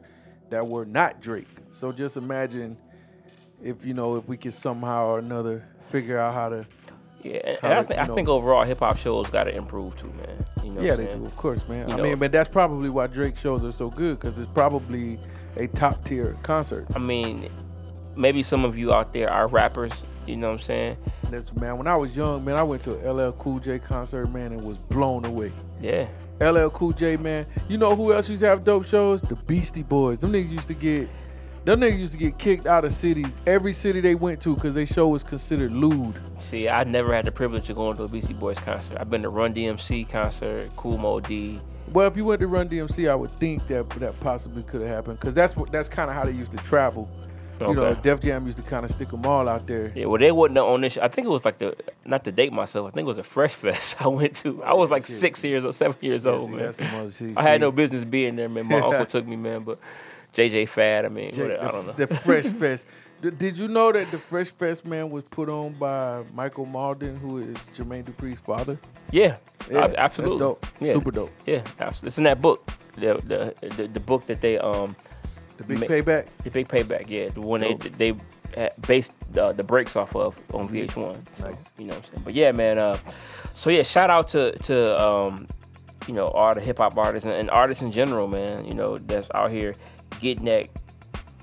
that 0.50 0.68
were 0.68 0.86
not 0.86 1.22
Drake. 1.22 1.48
So 1.72 1.92
just 1.92 2.18
imagine 2.18 2.78
if 3.64 3.86
you 3.86 3.94
know 3.94 4.18
if 4.18 4.28
we 4.28 4.36
could 4.38 4.54
somehow 4.54 5.06
or 5.08 5.20
another 5.20 5.66
figure 5.90 6.18
out 6.20 6.34
how 6.34 6.50
to. 6.50 6.66
yeah, 7.24 7.38
and, 7.46 7.58
how 7.62 7.68
and 7.70 7.80
I 7.80 7.84
think 7.84 8.00
I 8.02 8.06
know- 8.08 8.16
think 8.16 8.28
overall 8.30 8.64
hip 8.64 8.80
hop 8.80 8.98
shows 8.98 9.30
got 9.30 9.46
to 9.46 9.56
improve 9.56 9.96
too, 9.98 10.08
man. 10.14 10.46
You 10.64 10.72
know 10.72 10.82
yeah, 10.82 10.92
what 10.92 10.98
they 10.98 11.14
do, 11.16 11.26
of 11.26 11.36
course, 11.38 11.62
man. 11.70 11.88
You 11.88 11.94
I 11.94 11.98
know- 11.98 12.04
mean, 12.04 12.18
but 12.20 12.32
that's 12.32 12.50
probably 12.50 12.90
why 12.90 13.08
Drake 13.08 13.38
shows 13.38 13.64
are 13.64 13.72
so 13.72 13.90
good 13.90 14.20
because 14.20 14.38
it's 14.38 14.52
probably 14.52 15.20
a 15.56 15.68
top 15.68 16.04
tier 16.06 16.36
concert. 16.44 16.88
I 16.96 17.00
mean, 17.00 17.50
maybe 18.16 18.44
some 18.44 18.66
of 18.66 18.78
you 18.78 18.92
out 18.94 19.14
there 19.14 19.32
are 19.32 19.48
rappers. 19.48 20.04
You 20.26 20.38
know 20.38 20.48
what 20.48 20.54
I'm 20.54 20.60
saying? 20.60 20.98
That's 21.30 21.54
man. 21.54 21.78
When 21.78 21.88
I 21.88 21.96
was 21.96 22.16
young, 22.16 22.46
man, 22.46 22.56
I 22.56 22.64
went 22.64 22.84
to 22.84 22.94
a 22.94 23.12
LL 23.12 23.34
Cool 23.34 23.60
J 23.60 23.80
concert, 23.80 24.28
man, 24.28 24.54
and 24.54 24.64
was 24.64 24.78
blown 24.78 25.26
away. 25.26 25.52
Yeah. 25.82 26.08
LL 26.40 26.70
Cool 26.70 26.94
J, 26.94 27.18
man. 27.18 27.46
You 27.68 27.78
know 27.78 27.96
who 27.96 28.14
else 28.14 28.30
used 28.30 28.42
to 28.42 28.48
have 28.48 28.64
dope 28.64 28.86
shows? 28.86 29.22
The 29.22 29.36
Beastie 29.36 29.84
Boys. 29.84 30.20
Them 30.20 30.32
niggas 30.32 30.52
used 30.52 30.68
to 30.68 30.74
get, 30.74 31.10
them 31.66 31.82
niggas 31.82 32.00
used 32.00 32.14
to 32.14 32.20
get 32.20 32.38
kicked 32.38 32.66
out 32.66 32.86
of 32.86 32.94
cities, 32.94 33.38
every 33.46 33.74
city 33.74 34.02
they 34.02 34.16
went 34.16 34.42
to, 34.42 34.56
because 34.56 34.74
their 34.74 34.86
show 34.86 35.08
was 35.10 35.24
considered 35.24 35.72
lewd. 35.72 36.16
See, 36.38 36.70
I 36.70 36.84
never 36.86 37.14
had 37.14 37.26
the 37.26 37.32
privilege 37.32 37.70
of 37.70 37.76
going 37.76 37.98
to 37.98 38.04
a 38.04 38.08
Beastie 38.08 38.34
Boys 38.34 38.60
concert. 38.60 38.98
I've 39.00 39.10
been 39.10 39.24
to 39.24 39.30
Run 39.30 39.54
DMC 39.54 40.10
concert, 40.10 40.76
Kool 40.76 40.98
Moe 40.98 41.20
Dee. 41.20 41.60
Well, 41.92 42.08
if 42.08 42.18
you 42.18 42.26
went 42.26 42.40
to 42.40 42.48
Run 42.48 42.70
DMC, 42.70 43.10
I 43.10 43.16
would 43.16 43.32
think 43.40 43.68
that 43.68 43.90
that 44.00 44.20
possibly 44.22 44.64
could 44.64 44.82
have 44.82 44.90
happened, 44.90 45.20
because 45.20 45.34
that's 45.34 45.56
what 45.56 45.72
that's 45.72 45.90
kind 45.90 46.10
of 46.10 46.16
how 46.16 46.24
they 46.26 46.32
used 46.32 46.52
to 46.54 46.58
travel. 46.60 47.10
You 47.60 47.74
know. 47.76 47.94
Def 47.94 48.20
Jam 48.22 48.46
used 48.46 48.58
to 48.58 48.64
kind 48.64 48.84
of 48.86 48.92
stick 48.92 49.10
them 49.10 49.26
all 49.26 49.48
out 49.48 49.68
there. 49.68 49.92
Yeah, 49.96 50.06
well, 50.06 50.20
they 50.20 50.32
wasn't 50.32 50.58
on 50.58 50.82
this. 50.82 50.98
I 50.98 51.08
think 51.08 51.26
it 51.26 51.30
was 51.30 51.46
like 51.46 51.60
the 51.60 51.76
not 52.06 52.24
to 52.26 52.32
date 52.32 52.52
myself. 52.52 52.88
I 52.88 52.92
think 52.92 53.06
it 53.06 53.08
was 53.08 53.18
a 53.18 53.24
Fresh 53.24 53.54
Fest 53.54 53.96
I 54.02 54.08
went 54.08 54.36
to. 54.38 54.62
I 54.64 54.74
was 54.74 54.92
like 54.92 55.06
Shit. 55.06 55.16
six 55.16 55.44
years 55.44 55.64
or 55.64 55.72
seven 55.72 55.96
years 56.02 56.26
Yeah, 56.26 56.32
old, 56.32 56.46
see, 56.50 56.56
man. 56.56 56.60
that's 56.66 56.78
some 56.78 56.96
other 57.00 57.12
shit. 57.12 57.38
I 57.38 57.44
had 57.44 57.62
no 57.62 57.72
business 57.72 58.04
being 58.04 58.36
there, 58.36 58.50
man. 58.50 58.68
My 58.68 58.80
uncle 58.82 59.06
took 59.06 59.26
me, 59.26 59.36
man. 59.36 59.64
But 59.64 59.80
JJ 60.34 60.68
Fad, 60.70 61.06
I 61.06 61.10
mean, 61.10 61.36
whatever, 61.36 61.64
I 61.64 61.72
don't 61.72 61.86
know. 61.88 61.94
the 61.94 62.08
Fresh 62.08 62.46
Fest. 62.60 62.86
Did 63.22 63.58
you 63.58 63.70
know 63.70 63.90
that 63.94 64.12
the 64.12 64.18
Fresh 64.18 64.50
Fest 64.50 64.84
man 64.86 65.10
was 65.10 65.24
put 65.24 65.48
on 65.48 65.72
by 65.74 66.24
Michael 66.34 66.66
Mauldin, 66.66 67.18
who 67.20 67.38
is 67.38 67.56
Jermaine 67.74 68.04
Dupri's 68.04 68.42
father? 68.42 68.78
yeah, 69.12 69.38
Yeah, 69.72 69.94
absolutely. 69.98 70.40
That's 70.40 70.50
dope. 70.50 70.66
Yeah, 70.82 70.94
Super 70.94 71.12
dope. 71.12 71.32
yeah, 71.46 71.62
absolutely. 71.80 72.08
It's 72.08 72.18
in 72.18 72.26
that 72.26 72.42
book, 72.42 72.70
the 72.96 73.22
the 73.62 73.70
the, 73.78 73.88
the 73.88 74.00
book 74.02 74.26
that 74.26 74.42
they 74.42 74.58
um 74.58 74.98
The 75.58 75.64
big 75.64 75.80
Ma- 75.80 75.86
payback. 75.88 76.26
the 76.44 76.50
big 76.50 76.68
payback. 76.68 77.10
Yeah, 77.10 77.30
the 77.30 77.42
one 77.42 77.62
they 77.62 77.74
they 77.76 78.16
based 78.86 79.12
uh, 79.38 79.52
the 79.54 79.64
breaks 79.64 79.96
off 79.96 80.16
of 80.16 80.38
on 80.54 80.68
VH1. 80.70 81.18
So, 81.34 81.50
Nice. 81.50 81.58
You 81.78 81.86
know 81.86 81.94
what 81.96 82.06
I'm 82.06 82.12
saying? 82.12 82.22
But 82.26 82.34
yeah, 82.34 82.52
man. 82.52 82.78
Uh, 82.78 82.98
so 83.54 83.70
yeah, 83.70 83.84
shout 83.84 84.10
out 84.10 84.28
to 84.30 84.52
to 84.60 85.02
um, 85.02 85.48
you 86.08 86.14
know 86.14 86.28
all 86.28 86.54
the 86.56 86.62
hip 86.62 86.78
hop 86.80 86.98
artists 86.98 87.26
and, 87.26 87.34
and 87.36 87.50
artists 87.50 87.82
in 87.84 87.92
general, 87.92 88.28
man. 88.28 88.66
You 88.66 88.74
know 88.74 88.98
that's 88.98 89.30
out 89.34 89.52
here 89.52 89.76
getting 90.20 90.46
that 90.46 90.70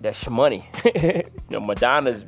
that 0.00 0.14
shmoney. 0.14 0.64
you 1.24 1.30
know, 1.50 1.60
Madonna's 1.60 2.24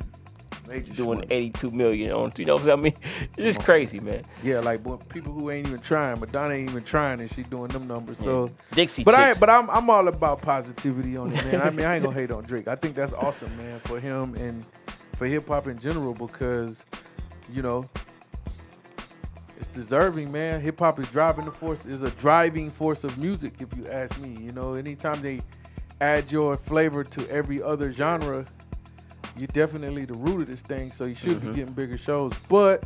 Major 0.73 0.93
doing 0.93 1.19
shit. 1.21 1.31
82 1.31 1.71
million 1.71 2.11
on. 2.11 2.33
You 2.37 2.45
know 2.45 2.57
what 2.57 2.69
I 2.69 2.75
mean? 2.75 2.95
It's 3.37 3.55
just 3.57 3.65
crazy, 3.65 3.99
man. 3.99 4.23
Yeah, 4.43 4.59
like 4.59 4.83
boy, 4.83 4.97
people 5.09 5.33
who 5.33 5.51
ain't 5.51 5.67
even 5.67 5.79
trying. 5.81 6.19
Madonna 6.19 6.53
ain't 6.53 6.69
even 6.69 6.83
trying, 6.83 7.19
and 7.21 7.31
she 7.33 7.43
doing 7.43 7.69
them 7.69 7.87
numbers. 7.87 8.17
So, 8.23 8.49
Dixie 8.73 9.03
but 9.03 9.13
I, 9.15 9.29
Chicks. 9.29 9.39
but 9.39 9.49
I'm, 9.49 9.69
I'm 9.69 9.89
all 9.89 10.07
about 10.07 10.41
positivity 10.41 11.15
on 11.17 11.31
it, 11.31 11.45
man. 11.45 11.61
I 11.61 11.69
mean, 11.69 11.85
I 11.85 11.95
ain't 11.95 12.03
gonna 12.03 12.15
hate 12.15 12.31
on 12.31 12.43
Drake. 12.43 12.67
I 12.67 12.75
think 12.75 12.95
that's 12.95 13.13
awesome, 13.13 13.55
man, 13.57 13.79
for 13.81 13.99
him 13.99 14.35
and 14.35 14.65
for 15.17 15.25
hip 15.27 15.47
hop 15.47 15.67
in 15.67 15.77
general 15.79 16.13
because, 16.13 16.85
you 17.51 17.61
know, 17.61 17.85
it's 19.59 19.67
deserving, 19.67 20.31
man. 20.31 20.59
Hip 20.61 20.79
hop 20.79 20.99
is 20.99 21.07
driving 21.07 21.45
the 21.45 21.51
force, 21.51 21.85
is 21.85 22.03
a 22.03 22.09
driving 22.11 22.71
force 22.71 23.03
of 23.03 23.17
music, 23.17 23.53
if 23.59 23.75
you 23.77 23.87
ask 23.87 24.17
me. 24.19 24.37
You 24.41 24.51
know, 24.51 24.73
anytime 24.73 25.21
they 25.21 25.41
add 26.01 26.31
your 26.31 26.57
flavor 26.57 27.03
to 27.03 27.29
every 27.29 27.61
other 27.61 27.91
genre, 27.91 28.45
you're 29.37 29.47
definitely 29.47 30.05
the 30.05 30.13
root 30.13 30.41
of 30.41 30.47
this 30.47 30.61
thing. 30.61 30.91
So 30.91 31.05
you 31.05 31.15
should 31.15 31.39
Mhm. 31.41 31.51
be 31.51 31.55
getting 31.59 31.73
bigger 31.73 31.97
shows, 31.97 32.33
but. 32.49 32.83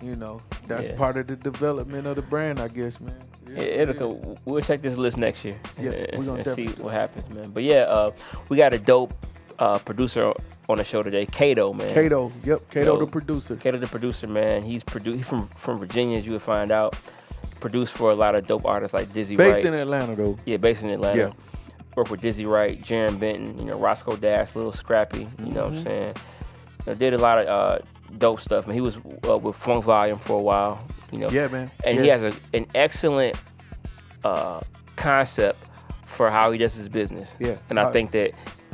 You 0.00 0.14
know, 0.14 0.40
that's 0.68 0.86
Yeah. 0.86 0.94
part 0.94 1.16
of 1.16 1.26
the 1.26 1.34
development 1.34 2.06
of 2.06 2.14
the 2.14 2.22
brand, 2.22 2.60
I 2.60 2.68
guess, 2.68 3.00
man. 3.00 3.16
Yeah, 3.52 3.62
it'll 3.62 3.94
come. 3.94 4.36
We'll 4.44 4.62
check 4.62 4.80
this 4.80 4.96
list 4.96 5.16
next 5.18 5.44
year 5.44 5.56
Yeah, 5.76 5.90
and, 5.90 6.24
and 6.24 6.46
see 6.46 6.68
what 6.78 6.92
happens, 6.94 7.28
man. 7.28 7.50
But 7.50 7.64
yeah, 7.64 7.78
uh, 7.80 8.12
we 8.48 8.56
got 8.56 8.72
a 8.72 8.78
dope 8.78 9.12
uh, 9.58 9.80
producer 9.80 10.32
on 10.68 10.78
the 10.78 10.84
show 10.84 11.02
today, 11.02 11.26
Kato, 11.26 11.72
man. 11.72 11.92
Kato, 11.92 12.30
yep, 12.44 12.70
Kato 12.70 12.94
Yo. 12.94 13.00
the 13.00 13.06
producer. 13.08 13.56
Kato, 13.56 13.76
the 13.78 13.88
producer, 13.88 14.28
man. 14.28 14.62
He's 14.62 14.84
produ- 14.84 15.16
He's 15.16 15.26
from 15.28 15.48
from 15.56 15.80
Virginia, 15.80 16.16
as 16.18 16.24
you 16.26 16.30
would 16.34 16.42
find 16.42 16.70
out. 16.70 16.94
Produced 17.58 17.92
for 17.92 18.12
a 18.12 18.14
lot 18.14 18.36
of 18.36 18.46
dope 18.46 18.66
artists 18.66 18.94
like 18.94 19.12
Dizzy 19.12 19.34
Based 19.34 19.56
Wright. 19.56 19.66
in 19.66 19.74
Atlanta 19.74 20.14
though. 20.14 20.38
yeah, 20.44 20.58
based 20.58 20.84
in 20.84 20.90
Atlanta. 20.90 21.18
Yeah. 21.18 21.30
Worked 21.98 22.12
with 22.12 22.20
Dizzy 22.20 22.46
Wright, 22.46 22.80
Jarren 22.80 23.18
Benton, 23.18 23.58
you 23.58 23.64
know, 23.64 23.76
Roscoe 23.76 24.14
Dash, 24.14 24.54
Lil 24.54 24.70
Scrappy. 24.70 25.26
You 25.40 25.46
know 25.46 25.64
what 25.64 25.72
I'm 25.72 25.74
Mhm. 25.78 25.82
saying? 25.82 26.14
You 26.86 26.92
know, 26.92 26.94
did 26.94 27.12
a 27.12 27.18
lot 27.18 27.38
of 27.38 27.48
uh, 27.48 27.78
dope 28.18 28.38
stuff. 28.40 28.68
Man, 28.68 28.74
he 28.74 28.80
was 28.80 28.98
uh, 29.28 29.36
with 29.36 29.56
Funk 29.56 29.82
Volume 29.84 30.16
for 30.16 30.38
a 30.38 30.40
while. 30.42 30.86
You 31.10 31.18
know, 31.18 31.28
Yeah, 31.28 31.48
man. 31.48 31.72
and 31.82 31.96
yeah. 31.96 32.02
he 32.02 32.08
has 32.10 32.22
a, 32.22 32.32
an 32.54 32.66
excellent 32.72 33.34
uh, 34.22 34.60
concept 34.94 35.58
for 36.04 36.30
how 36.30 36.52
he 36.52 36.58
does 36.58 36.76
his 36.76 36.88
business. 36.88 37.34
Yeah. 37.40 37.56
And 37.68 37.80
I 37.80 37.90
think 37.90 38.12
that 38.12 38.30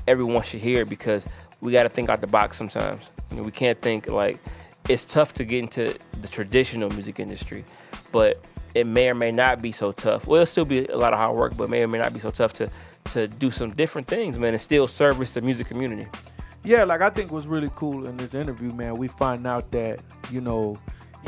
everyone 0.07 0.43
should 0.43 0.61
hear 0.61 0.85
because 0.85 1.25
we 1.63 1.73
got 1.73 1.85
to 1.85 1.89
think 1.89 2.11
out 2.11 2.21
the 2.21 2.27
box 2.27 2.59
sometimes. 2.59 3.11
You 3.31 3.39
know, 3.39 3.43
we 3.43 3.53
can't 3.53 3.81
think 3.81 4.07
like 4.07 4.39
it's 4.87 5.07
tough 5.07 5.33
to 5.35 5.47
get 5.47 5.61
into 5.61 5.97
the 6.21 6.29
traditional 6.29 6.91
music 6.91 7.19
industry, 7.19 7.65
but 8.13 8.39
it 8.75 8.87
may 8.87 9.09
or 9.09 9.15
may 9.15 9.31
not 9.31 9.63
be 9.63 9.73
so 9.73 9.93
tough. 9.93 10.27
Well, 10.27 10.43
it'll 10.43 10.47
still 10.47 10.65
be 10.65 10.87
a 10.87 10.97
lot 10.97 11.13
of 11.13 11.19
hard 11.19 11.37
work, 11.37 11.57
but 11.57 11.71
may 11.71 11.83
or 11.83 11.89
may 11.89 11.99
not 11.99 12.13
be 12.13 12.21
so 12.21 12.31
tough 12.31 12.53
to 12.55 12.71
to 13.13 13.29
do 13.29 13.51
some 13.51 13.71
different 13.75 14.09
things, 14.09 14.39
man, 14.39 14.51
and 14.55 14.61
still 14.61 14.89
service 14.89 15.33
the 15.33 15.41
music 15.43 15.67
community. 15.67 16.09
Yeah, 16.65 16.85
like 16.85 17.03
I 17.03 17.11
think 17.11 17.31
what's 17.31 17.47
really 17.47 17.71
cool 17.77 18.07
in 18.07 18.17
this 18.17 18.33
interview, 18.35 18.73
man, 18.73 18.97
we 18.97 19.07
find 19.09 19.47
out 19.47 19.71
that, 19.73 20.01
you 20.31 20.41
know, 20.41 20.79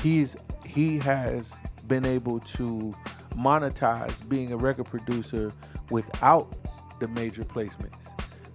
he's 0.03 0.35
he 0.65 0.99
has 1.01 1.53
been 1.87 2.05
able 2.07 2.41
to 2.41 2.95
monetize 3.37 4.13
being 4.29 4.53
a 4.53 4.57
record 4.57 4.87
producer 4.87 5.53
without 5.91 6.53
the 6.99 7.09
major 7.09 7.45
placements 7.45 7.93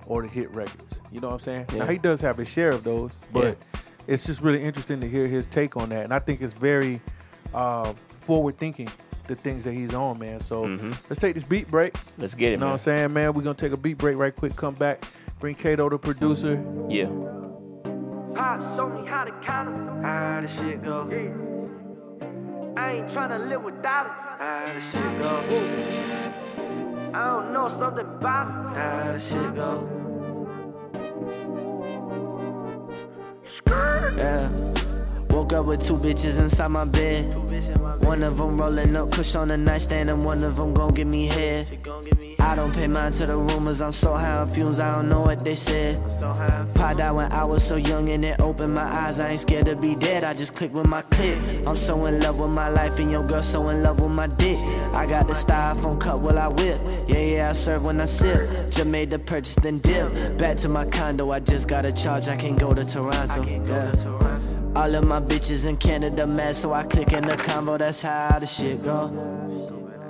or 0.08 0.23
the 0.23 0.27
hit 0.27 0.49
records. 0.51 0.95
You 1.12 1.19
know 1.21 1.27
what 1.30 1.36
I'm 1.36 1.39
saying? 1.41 1.65
Now 1.75 1.86
he 1.86 1.97
does 1.99 2.19
have 2.21 2.39
a 2.39 2.45
share 2.45 2.71
of 2.71 2.84
those, 2.84 3.12
but 3.32 3.58
Yeah. 3.73 3.80
it's 4.08 4.25
just 4.25 4.41
really 4.41 4.63
interesting 4.63 4.99
to 5.01 5.08
hear 5.08 5.27
his 5.27 5.45
take 5.45 5.77
on 5.77 5.89
that. 5.89 6.04
And 6.04 6.13
I 6.13 6.19
think 6.19 6.41
it's 6.41 6.56
very 6.56 6.99
uh, 7.54 7.93
forward 8.21 8.57
thinking 8.57 8.89
the 9.27 9.36
things 9.36 9.63
that 9.63 9.73
he's 9.73 9.93
on, 9.93 10.17
man. 10.19 10.39
So 10.41 10.65
Mhm. 10.65 10.95
let's 11.10 11.19
take 11.21 11.36
this 11.36 11.43
beat 11.43 11.69
break. 11.69 11.95
Let's 12.17 12.36
get 12.36 12.47
it, 12.47 12.51
You 12.51 12.57
know 12.57 12.65
man. 12.65 12.69
what 12.73 12.81
I'm 12.81 12.84
saying, 12.84 13.13
man? 13.13 13.34
We're 13.34 13.41
gonna 13.43 13.53
take 13.55 13.71
a 13.71 13.77
beat 13.77 13.97
break 13.97 14.17
right 14.17 14.36
quick, 14.36 14.55
come 14.55 14.73
back, 14.75 15.05
bring 15.39 15.55
Kato 15.55 15.89
the 15.89 15.97
producer. 15.97 16.62
Yeah. 16.89 17.07
Pop, 18.36 18.75
show 18.75 18.88
me 18.89 19.05
how 19.07 19.23
to 19.25 19.31
count 19.41 19.69
'em. 19.69 20.03
How 20.03 20.41
the 20.41 20.47
shit 20.47 20.84
go. 20.84 21.07
I 22.77 22.91
ain't 22.93 23.07
tryna 23.10 23.47
live 23.49 23.63
without 23.63 24.05
it. 24.07 24.12
How 24.39 24.65
the 24.73 24.81
shit 24.81 25.19
go. 25.19 25.43
I 27.13 27.25
don't 27.25 27.51
know 27.53 27.67
something 27.67 28.05
about 28.05 28.47
it. 28.47 28.77
How 28.77 29.12
the 29.12 29.19
shit 29.19 29.55
go. 29.55 29.88
Yeah. 34.17 34.81
Woke 35.51 35.59
up 35.59 35.65
with 35.65 35.85
two 35.85 35.95
bitches 35.95 36.39
inside 36.39 36.69
my 36.69 36.85
bed. 36.85 37.25
One 38.05 38.23
of 38.23 38.37
them 38.37 38.55
rolling 38.55 38.95
up, 38.95 39.11
push 39.11 39.35
on 39.35 39.49
the 39.49 39.57
nightstand, 39.57 40.09
and 40.09 40.23
one 40.23 40.41
of 40.45 40.55
them 40.55 40.73
gon' 40.73 40.93
give 40.93 41.07
me 41.07 41.25
head. 41.25 41.67
I 42.39 42.55
don't 42.55 42.73
pay 42.73 42.87
mind 42.87 43.15
to 43.15 43.25
the 43.25 43.35
rumors, 43.35 43.81
I'm 43.81 43.91
so 43.91 44.13
high 44.13 44.37
on 44.37 44.49
fumes, 44.49 44.79
I 44.79 44.93
don't 44.93 45.09
know 45.09 45.19
what 45.19 45.43
they 45.43 45.55
said. 45.55 45.97
Pod 46.75 47.01
out 47.01 47.15
when 47.15 47.33
I 47.33 47.43
was 47.43 47.65
so 47.65 47.75
young 47.75 48.09
and 48.09 48.23
it 48.23 48.39
opened 48.39 48.73
my 48.73 48.83
eyes, 48.83 49.19
I 49.19 49.31
ain't 49.31 49.41
scared 49.41 49.65
to 49.65 49.75
be 49.75 49.93
dead, 49.95 50.23
I 50.23 50.33
just 50.33 50.55
click 50.55 50.73
with 50.73 50.87
my 50.87 51.01
clip. 51.01 51.37
I'm 51.67 51.75
so 51.75 52.05
in 52.05 52.21
love 52.21 52.39
with 52.39 52.51
my 52.51 52.69
life, 52.69 52.97
and 52.99 53.11
your 53.11 53.27
girl 53.27 53.43
so 53.43 53.67
in 53.67 53.83
love 53.83 53.99
with 53.99 54.13
my 54.13 54.27
dick. 54.27 54.57
I 54.93 55.05
got 55.05 55.27
the 55.27 55.33
styrofoam 55.33 55.99
cup, 55.99 56.21
while 56.21 56.39
I 56.39 56.47
whip? 56.47 56.79
Yeah, 57.09 57.19
yeah, 57.19 57.49
I 57.49 57.51
serve 57.51 57.83
when 57.83 57.99
I 57.99 58.05
sip. 58.05 58.71
Just 58.71 58.85
made 58.85 59.09
the 59.09 59.19
purchase, 59.19 59.55
then 59.55 59.79
dip. 59.79 60.37
Back 60.37 60.55
to 60.57 60.69
my 60.69 60.85
condo, 60.85 61.29
I 61.31 61.41
just 61.41 61.67
got 61.67 61.83
a 61.83 61.91
charge, 61.91 62.29
I 62.29 62.37
can't 62.37 62.57
go 62.57 62.73
to 62.73 62.85
Toronto. 62.85 63.43
Yeah. 63.43 64.11
All 64.73 64.95
of 64.95 65.05
my 65.05 65.19
bitches 65.19 65.67
in 65.67 65.75
Canada 65.77 66.25
mad, 66.25 66.55
so 66.55 66.73
I 66.73 66.84
click 66.84 67.12
in 67.12 67.27
the 67.27 67.36
combo. 67.36 67.77
That's 67.77 68.01
how 68.01 68.39
the 68.39 68.45
shit 68.45 68.81
go. 68.81 69.12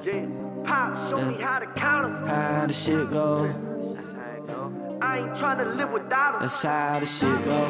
Yeah, 0.03 0.25
pop, 0.63 1.09
show 1.09 1.21
me 1.25 1.41
how 1.41 1.59
to 1.59 1.65
count 1.67 2.05
'em. 2.05 2.27
How 2.27 2.67
the 2.67 2.73
shit 2.73 3.09
go. 3.09 3.47
That's 3.95 4.07
how 4.15 4.37
it 4.37 4.47
go. 4.47 4.71
I 5.01 5.17
ain't 5.19 5.33
tryna 5.33 5.75
live 5.75 5.91
without 5.91 6.35
'em. 6.35 6.41
That's 6.41 6.61
how 6.61 6.99
the 6.99 7.05
shit 7.07 7.45
go. 7.45 7.61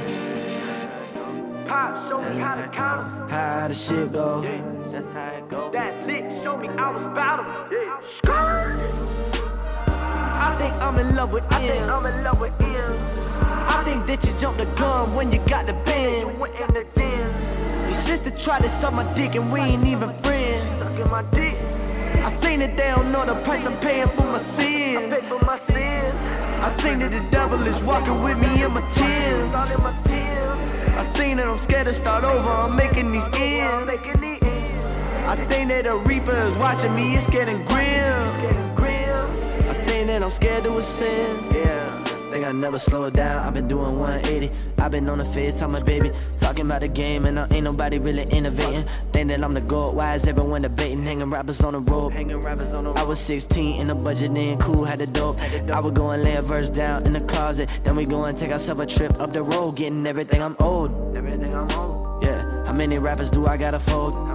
Pop, 1.68 2.10
show 2.10 2.20
me 2.20 2.38
how 2.38 2.56
to 2.56 2.68
count 2.68 3.00
'em. 3.02 3.30
How 3.30 3.68
the 3.70 3.74
shit 3.74 4.12
go. 4.12 4.42
Yeah, 4.44 4.62
that's 4.92 5.14
how 5.14 5.38
it 5.38 5.50
go. 5.50 5.70
That's 5.72 6.06
lit, 6.06 6.44
show 6.44 6.58
me 6.58 6.68
I 6.78 6.92
was 6.92 7.06
'em. 7.40 7.48
Yeah. 7.72 9.51
I 10.42 10.56
think 10.56 10.74
I'm 10.82 10.98
in 10.98 11.14
love 11.16 11.32
with 11.32 11.48
him. 11.54 11.88
I'm 11.88 12.04
in 12.08 12.24
love 12.24 12.42
with 12.42 12.58
him. 12.60 12.98
I 13.70 13.84
think 13.86 14.08
that 14.08 14.26
you 14.26 14.34
jumped 14.40 14.60
the 14.60 14.66
gun 14.76 15.14
when 15.14 15.32
you 15.32 15.38
got 15.48 15.68
the 15.68 15.74
bend. 15.86 16.22
You 16.22 16.40
went 16.40 16.56
in 16.56 16.74
the 16.74 16.84
den. 16.96 17.92
Your 17.92 18.02
sister 18.02 18.32
tried 18.44 18.64
to 18.64 18.70
suck 18.82 18.92
my 18.92 19.06
dick 19.14 19.36
and 19.36 19.54
we 19.54 19.60
ain't 19.60 19.86
even 19.86 20.12
friends. 20.24 20.80
Sucking 20.80 21.12
my 21.12 21.22
dick. 21.30 21.60
I 22.26 22.36
seen 22.38 22.60
that 22.60 22.76
they 22.76 22.90
don't 22.90 23.12
know 23.12 23.24
the 23.24 23.36
price 23.44 23.64
I'm 23.68 23.78
paying 23.82 24.08
for 24.08 24.24
my 24.24 24.42
sins. 24.58 25.14
I 25.14 25.20
pay 25.20 25.30
for 25.30 25.46
my 25.46 25.60
sins. 25.60 26.16
I 26.66 26.76
seen 26.78 26.98
that 27.00 27.12
the 27.12 27.24
devil 27.30 27.62
is 27.68 27.78
walking 27.84 28.24
with 28.24 28.40
me 28.40 28.64
in 28.64 28.74
my 28.74 28.82
tears. 28.96 29.54
All 29.54 29.70
in 29.70 29.82
my 29.84 29.94
tears. 30.06 30.98
I 30.98 31.06
seen 31.14 31.38
that 31.38 31.46
I'm 31.46 31.60
scared 31.60 31.86
to 31.86 31.94
start 31.94 32.24
over. 32.24 32.50
I'm 32.50 32.76
making 32.76 33.12
these 33.12 33.34
ends. 33.36 33.86
Making 33.86 34.22
these 34.22 34.42
ends. 34.42 35.28
I 35.28 35.36
think 35.36 35.70
that 35.70 35.84
the 35.84 35.98
reaper 35.98 36.34
is 36.34 36.58
watching 36.58 36.96
me. 36.96 37.16
It's 37.16 37.30
getting 37.30 37.64
grim. 37.66 38.81
Getting 40.02 40.02
grim. 40.02 40.02
I 40.02 40.02
think 40.02 40.08
that 40.08 40.24
I'm 40.24 40.32
scared 40.32 40.64
to 40.64 40.78
ascend. 40.78 41.56
Yeah. 41.56 42.04
Think 42.32 42.46
I 42.46 42.52
never 42.52 42.80
slow 42.80 43.06
it 43.06 43.14
down. 43.14 43.38
I've 43.40 43.54
been 43.54 43.68
doing 43.68 44.00
180. 44.00 44.50
I've 44.80 44.92
been 44.92 45.08
on 45.10 45.20
the 45.20 45.26
fed, 45.26 45.56
tell 45.58 45.70
my 45.70 45.82
baby. 45.82 46.12
Talking 46.40 46.66
about 46.66 46.82
the 46.82 46.88
game, 46.88 47.26
and 47.26 47.40
I 47.40 47.48
ain't 47.52 47.64
nobody 47.64 48.00
really 48.00 48.24
innovating. 48.24 48.84
Think 49.12 49.28
that 49.30 49.44
I'm 49.44 49.54
the 49.54 49.62
goat. 49.62 49.96
Why 49.96 50.16
is 50.16 50.28
everyone 50.28 50.64
debating? 50.64 51.04
Hanging 51.04 51.30
rappers 51.30 51.62
on 51.64 51.74
the 51.74 51.80
road. 51.80 52.14
Hanging 52.14 52.40
rappers 52.40 52.74
on 52.74 52.86
the 52.86 52.92
I 52.92 53.04
was 53.04 53.20
16 53.20 53.80
in 53.80 53.88
the 53.88 53.96
budget, 53.96 54.34
then 54.34 54.58
cool, 54.58 54.86
had 54.86 55.00
the 55.00 55.08
dope. 55.08 55.38
I 55.70 55.80
would 55.80 55.94
go 55.94 56.12
and 56.12 56.24
lay 56.24 56.36
a 56.36 56.42
verse 56.42 56.70
down 56.70 57.06
in 57.06 57.12
the 57.12 57.22
closet. 57.22 57.70
Then 57.84 57.96
we 57.96 58.06
go 58.06 58.24
and 58.24 58.38
take 58.38 58.52
ourselves 58.52 58.82
a 58.82 58.86
trip 58.86 59.20
up 59.20 59.34
the 59.34 59.44
road, 59.44 59.76
getting 59.76 60.08
everything 60.08 60.42
I'm 60.42 60.56
owed. 60.60 61.16
Everything 61.16 61.54
I'm 61.54 61.70
on. 61.72 62.24
Yeah, 62.24 62.66
how 62.66 62.74
many 62.74 62.98
rappers 62.98 63.30
do 63.30 63.46
I 63.46 63.58
gotta 63.58 63.80
fold? 63.80 64.31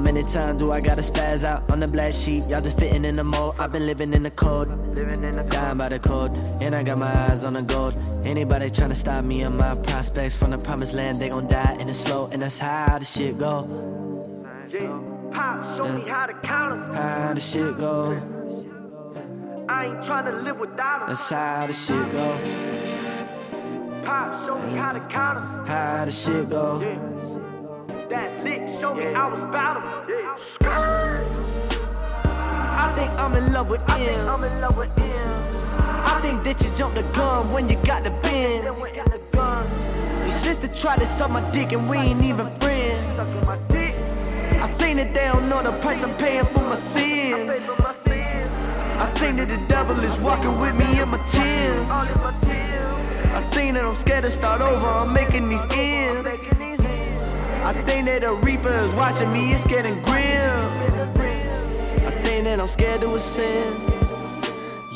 How 0.00 0.04
many? 0.04 0.22
Times 0.22 0.58
do 0.58 0.72
I 0.72 0.80
gotta 0.80 1.02
spaz 1.02 1.44
out 1.44 1.70
on 1.70 1.80
the 1.80 1.86
black 1.86 2.14
sheep? 2.14 2.44
Y'all 2.48 2.62
just 2.62 2.78
fitting 2.78 3.04
in 3.04 3.16
the 3.16 3.24
mold. 3.24 3.56
I've 3.58 3.70
been 3.70 3.86
living 3.86 4.14
in 4.14 4.22
the 4.22 4.30
code, 4.30 4.68
Living 4.96 5.22
in 5.22 5.36
the 5.36 5.42
dying 5.42 5.76
by 5.76 5.90
the 5.90 5.98
code, 5.98 6.30
and 6.62 6.74
I 6.74 6.82
got 6.82 6.96
my 6.98 7.12
eyes 7.28 7.44
on 7.44 7.52
the 7.52 7.60
gold. 7.60 7.92
Anybody 8.24 8.70
tryna 8.70 8.94
stop 8.94 9.24
me 9.26 9.42
and 9.42 9.54
my 9.58 9.74
prospects 9.84 10.34
from 10.34 10.52
the 10.52 10.58
promised 10.58 10.94
land, 10.94 11.18
they 11.18 11.28
gon' 11.28 11.46
die 11.48 11.76
in 11.78 11.86
the 11.86 11.92
slow, 11.92 12.30
and 12.32 12.40
that's 12.40 12.58
how 12.58 12.96
the 12.98 13.04
shit 13.04 13.36
go. 13.38 13.68
Yeah. 14.70 15.00
Pop, 15.32 15.76
show 15.76 15.86
me 15.92 16.08
how 16.08 16.24
to 16.24 16.32
count 16.32 16.72
'em. 16.72 16.94
How 16.94 17.34
the 17.34 17.40
shit 17.40 17.76
go. 17.76 18.22
I 19.68 19.84
ain't 19.84 20.00
tryna 20.00 20.44
live 20.44 20.58
without 20.58 21.02
'em. 21.02 21.08
That's 21.08 21.28
how 21.28 21.66
the 21.66 21.74
shit 21.74 22.12
go. 22.12 22.28
Pop, 24.06 24.46
show 24.46 24.56
me 24.56 24.78
how 24.78 24.92
to 24.92 25.00
count 25.10 25.36
'em. 25.36 25.66
How 25.66 26.04
the 26.06 26.10
shit 26.10 26.48
go. 26.48 26.80
Yeah. 26.80 27.49
That's 28.10 28.42
lit, 28.42 28.80
show 28.80 28.92
me 28.92 29.06
I 29.14 29.28
was 29.28 29.40
bout 29.52 29.76
'em. 29.76 29.84
Yeah. 30.08 30.34
I 32.84 32.92
think 32.96 33.10
I'm 33.16 33.34
in 33.36 33.52
love 33.52 33.70
with 33.70 33.88
him. 33.92 34.28
I'm 34.28 34.42
in 34.42 34.60
love 34.60 34.76
with 34.76 34.92
him. 34.98 35.28
I 36.12 36.18
think 36.20 36.42
that 36.42 36.60
you 36.60 36.72
jumped 36.76 36.96
the 36.96 37.04
gun 37.14 37.52
when 37.52 37.68
you 37.68 37.76
got 37.86 38.02
the 38.02 38.10
bend. 38.22 38.64
Your 40.26 40.38
sister 40.42 40.66
tried 40.80 40.98
to 40.98 41.06
suck 41.16 41.30
my 41.30 41.40
dick 41.52 41.70
and 41.70 41.88
we 41.88 41.98
ain't 41.98 42.24
even 42.24 42.50
friends. 42.58 43.20
I 43.20 44.66
seen 44.74 44.96
that 44.96 45.14
they 45.14 45.28
don't 45.32 45.48
know 45.48 45.62
the 45.62 45.70
price 45.80 46.02
I'm 46.02 46.12
paying 46.16 46.46
for 46.46 46.64
my 46.64 46.78
sins. 46.92 47.48
I 47.48 47.58
pay 47.58 47.66
for 47.68 47.80
my 47.80 47.94
sins. 47.94 48.50
I 48.98 49.12
seen 49.20 49.36
that 49.36 49.46
the 49.46 49.60
devil 49.68 49.96
is 50.00 50.16
walking 50.20 50.58
with 50.58 50.74
me 50.74 51.00
in 51.00 51.08
my 51.08 51.18
tears. 51.30 51.88
All 51.88 52.02
in 52.02 52.18
my 52.26 52.34
tears. 52.42 53.34
I 53.38 53.42
seen 53.54 53.74
that 53.74 53.84
I'm 53.84 53.96
scared 54.00 54.24
to 54.24 54.32
start 54.32 54.60
over. 54.60 54.88
I'm 54.88 55.12
making 55.12 55.48
these 55.48 55.70
ends. 55.70 56.69
I 57.62 57.72
think 57.72 58.06
that 58.06 58.22
the 58.22 58.32
reaper 58.32 58.70
is 58.70 58.94
watching 58.94 59.30
me. 59.32 59.52
It's 59.52 59.66
getting 59.66 59.94
grim. 60.02 60.50
I 62.06 62.10
think 62.10 62.44
that 62.44 62.58
I'm 62.58 62.68
scared 62.70 63.00
to 63.02 63.14
ascend. 63.14 63.76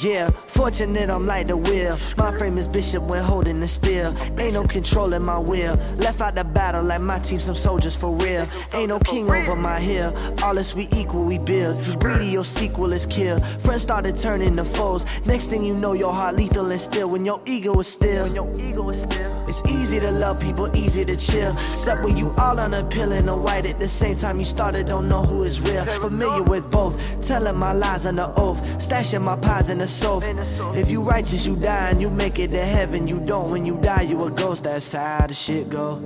Yeah, 0.02 0.30
fortunate 0.54 1.10
I'm 1.10 1.26
like 1.26 1.48
the 1.48 1.56
wheel. 1.56 1.98
My 2.16 2.36
frame 2.38 2.56
is 2.58 2.66
bishop 2.66 3.02
when 3.02 3.22
holding 3.22 3.60
the 3.60 3.68
steel. 3.68 4.16
Ain't 4.38 4.54
no 4.54 4.64
controlling 4.64 5.22
my 5.22 5.38
will. 5.38 5.74
Left 5.96 6.20
out 6.20 6.34
the 6.34 6.44
battle 6.44 6.82
like 6.82 7.00
my 7.00 7.18
team, 7.18 7.40
some 7.40 7.54
soldiers 7.56 7.96
for 7.96 8.10
real. 8.16 8.46
Ain't 8.72 8.88
no 8.88 8.98
king 9.00 9.28
over 9.28 9.56
my 9.56 9.78
hill. 9.80 10.14
All 10.42 10.58
us 10.58 10.74
we 10.74 10.88
equal, 10.92 11.24
we 11.24 11.38
build. 11.38 11.84
You 11.86 11.96
greedy, 11.96 12.26
your 12.26 12.44
sequel 12.44 12.92
is 12.92 13.06
kill. 13.06 13.40
Friends 13.64 13.82
started 13.82 14.16
turning 14.16 14.56
to 14.56 14.64
foes. 14.64 15.04
Next 15.26 15.46
thing 15.46 15.64
you 15.64 15.74
know, 15.74 15.92
your 15.92 16.12
heart 16.12 16.36
lethal 16.36 16.70
and 16.70 16.80
still. 16.80 17.10
When 17.10 17.24
your 17.24 17.40
ego 17.46 17.78
is 17.80 17.88
still. 17.88 18.24
Still. 18.24 19.34
It's 19.46 19.62
easy 19.70 20.00
to 20.00 20.10
love 20.10 20.40
people, 20.40 20.74
easy 20.76 21.04
to 21.04 21.16
chill. 21.16 21.54
Except 21.72 22.02
when 22.02 22.16
you 22.16 22.32
all 22.38 22.58
on 22.58 22.74
a 22.74 22.84
pill 22.84 23.12
and 23.12 23.28
a 23.28 23.36
white 23.36 23.66
at 23.66 23.78
the 23.78 23.88
same 23.88 24.16
time 24.16 24.38
you 24.38 24.44
started, 24.44 24.86
don't 24.86 25.08
know 25.08 25.22
who 25.22 25.42
is 25.42 25.60
real. 25.60 25.84
Familiar 26.00 26.42
with 26.42 26.70
both, 26.70 26.98
telling 27.22 27.56
my 27.56 27.72
lies 27.72 28.06
on 28.06 28.16
the 28.16 28.28
oath, 28.36 28.60
stashing 28.78 29.22
my 29.22 29.36
pies 29.36 29.68
in 29.68 29.78
the 29.78 29.88
sofa. 29.88 30.43
If 30.74 30.90
you 30.90 31.02
righteous, 31.02 31.46
you 31.46 31.56
die 31.56 31.90
and 31.90 32.00
you 32.00 32.10
make 32.10 32.38
it 32.38 32.48
to 32.48 32.64
heaven. 32.64 33.06
You 33.06 33.20
don't, 33.26 33.50
when 33.50 33.64
you 33.64 33.76
die, 33.80 34.02
you 34.02 34.24
a 34.24 34.30
ghost. 34.30 34.64
That's 34.64 34.92
how 34.92 35.26
the 35.26 35.34
shit 35.34 35.68
go. 35.70 36.00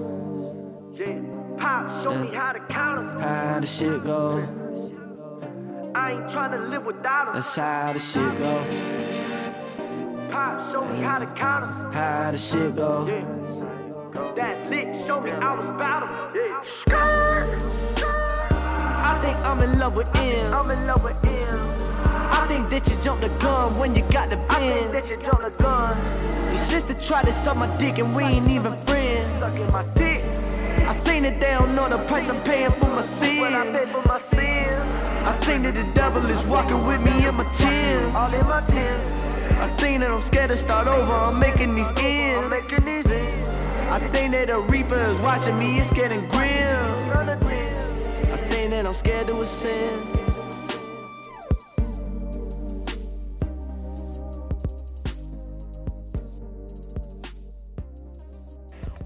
Yeah. 0.94 1.20
Pop, 1.59 2.03
show 2.03 2.14
me 2.14 2.29
how 2.35 2.53
to 2.53 2.61
count 2.68 2.98
'em. 2.98 3.20
How 3.20 3.61
the 3.61 3.66
shit 3.66 4.05
go. 4.05 4.46
I 5.94 6.12
ain't 6.12 6.27
tryna 6.27 6.70
live 6.70 6.85
without 6.85 7.29
'em. 7.29 7.35
That's 7.35 7.57
how 7.57 7.92
the 7.92 7.98
shit 7.98 8.38
go. 8.38 8.64
Pop, 10.31 10.70
show 10.70 10.85
me 10.85 11.01
how 11.01 11.18
to 11.18 11.27
count 11.27 11.64
'em. 11.64 11.92
How 11.92 12.31
the 12.31 12.38
shit 12.38 12.77
go. 12.77 13.07
Yeah. 13.09 13.24
That's 14.37 14.70
lit, 14.70 15.07
show 15.07 15.20
me 15.20 15.33
I 15.33 15.55
was 15.59 15.68
bout 15.79 16.03
'em. 16.05 16.11
Yeah. 16.35 16.62
I 19.11 19.18
think 19.22 19.37
I'm 19.44 19.61
in 19.62 19.79
love 19.79 19.96
with 19.96 20.14
him. 20.16 20.55
I'm 20.55 20.70
in 20.70 20.87
love 20.87 21.03
with 21.03 21.20
him. 21.24 21.88
I 22.30 22.46
think 22.46 22.70
that 22.70 22.88
you 22.88 22.96
jumped 23.02 23.22
the 23.22 23.28
gun 23.40 23.76
when 23.76 23.94
you 23.94 24.02
got 24.02 24.30
the 24.30 24.36
bend. 24.36 24.50
I 24.50 24.58
think 24.58 24.92
that 24.92 25.10
you 25.10 25.16
jumped 25.16 25.42
the 25.42 25.62
gun. 25.62 25.96
Your 26.54 26.64
sister 26.66 26.94
tried 27.06 27.26
to 27.26 27.44
suck 27.44 27.56
my 27.56 27.68
dick 27.78 27.98
and 27.98 28.14
we 28.14 28.22
ain't 28.24 28.48
even 28.48 28.74
friends. 28.86 29.28
Sucking 29.40 29.72
my 29.72 29.84
dick. 29.94 30.24
I 30.88 30.98
seen 31.00 31.22
that 31.24 31.38
they 31.40 31.52
don't 31.52 31.74
know 31.74 31.88
the 31.88 31.98
price 32.06 32.28
I'm 32.30 32.40
paying 32.44 32.70
for 32.72 32.86
my 32.86 33.04
sins. 33.04 33.40
What 33.40 33.52
I 33.52 33.64
pay 33.72 33.92
for 33.92 34.02
my 34.08 34.20
sins. 34.20 34.90
I 35.26 35.38
seen 35.40 35.62
that 35.62 35.74
the 35.74 35.84
devil 35.94 36.24
is 36.26 36.42
walking 36.46 36.84
with 36.86 37.02
me 37.02 37.26
in 37.26 37.34
my 37.36 37.44
tears. 37.56 38.14
All 38.14 38.32
in 38.32 38.46
my 38.46 38.60
tears. 38.68 39.18
I 39.60 39.68
seen 39.76 40.00
that 40.00 40.10
I'm 40.10 40.22
scared 40.28 40.50
to 40.50 40.56
start 40.56 40.86
over. 40.86 41.12
I'm 41.12 41.38
making 41.38 41.74
these 41.74 41.86
ends. 41.98 42.44
I'm 42.44 42.50
making 42.50 42.84
these 42.84 43.06
ends. 43.06 43.48
I 43.90 43.98
think 43.98 44.32
that 44.32 44.46
the 44.46 44.60
reaper 44.60 44.96
is 44.96 45.18
watching 45.20 45.58
me. 45.58 45.80
It's 45.80 45.92
getting 45.92 46.20
grim. 46.28 46.78
I 47.10 48.36
think 48.48 48.70
that 48.70 48.86
I'm 48.86 48.94
scared 48.94 49.26
to 49.26 49.40
ascend. 49.40 50.27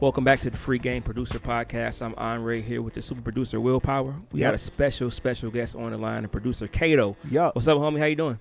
Welcome 0.02 0.24
back 0.24 0.40
to 0.40 0.50
the 0.50 0.56
Free 0.56 0.80
Game 0.80 1.00
Producer 1.00 1.38
Podcast. 1.38 2.02
I'm 2.02 2.12
Onrea 2.14 2.60
here 2.60 2.82
with 2.82 2.94
the 2.94 3.00
super 3.00 3.22
producer 3.22 3.58
WLPWR. 3.58 4.20
We 4.32 4.40
got 4.40 4.52
a 4.52 4.58
special, 4.58 5.12
special 5.12 5.48
guest 5.48 5.76
on 5.76 5.92
the 5.92 5.96
line, 5.96 6.22
the 6.22 6.28
producer 6.28 6.66
Kato. 6.66 7.16
Yup. 7.30 7.54
What's 7.54 7.68
up, 7.68 7.78
homie? 7.78 8.00
How 8.00 8.06
you 8.06 8.16
doing? 8.16 8.40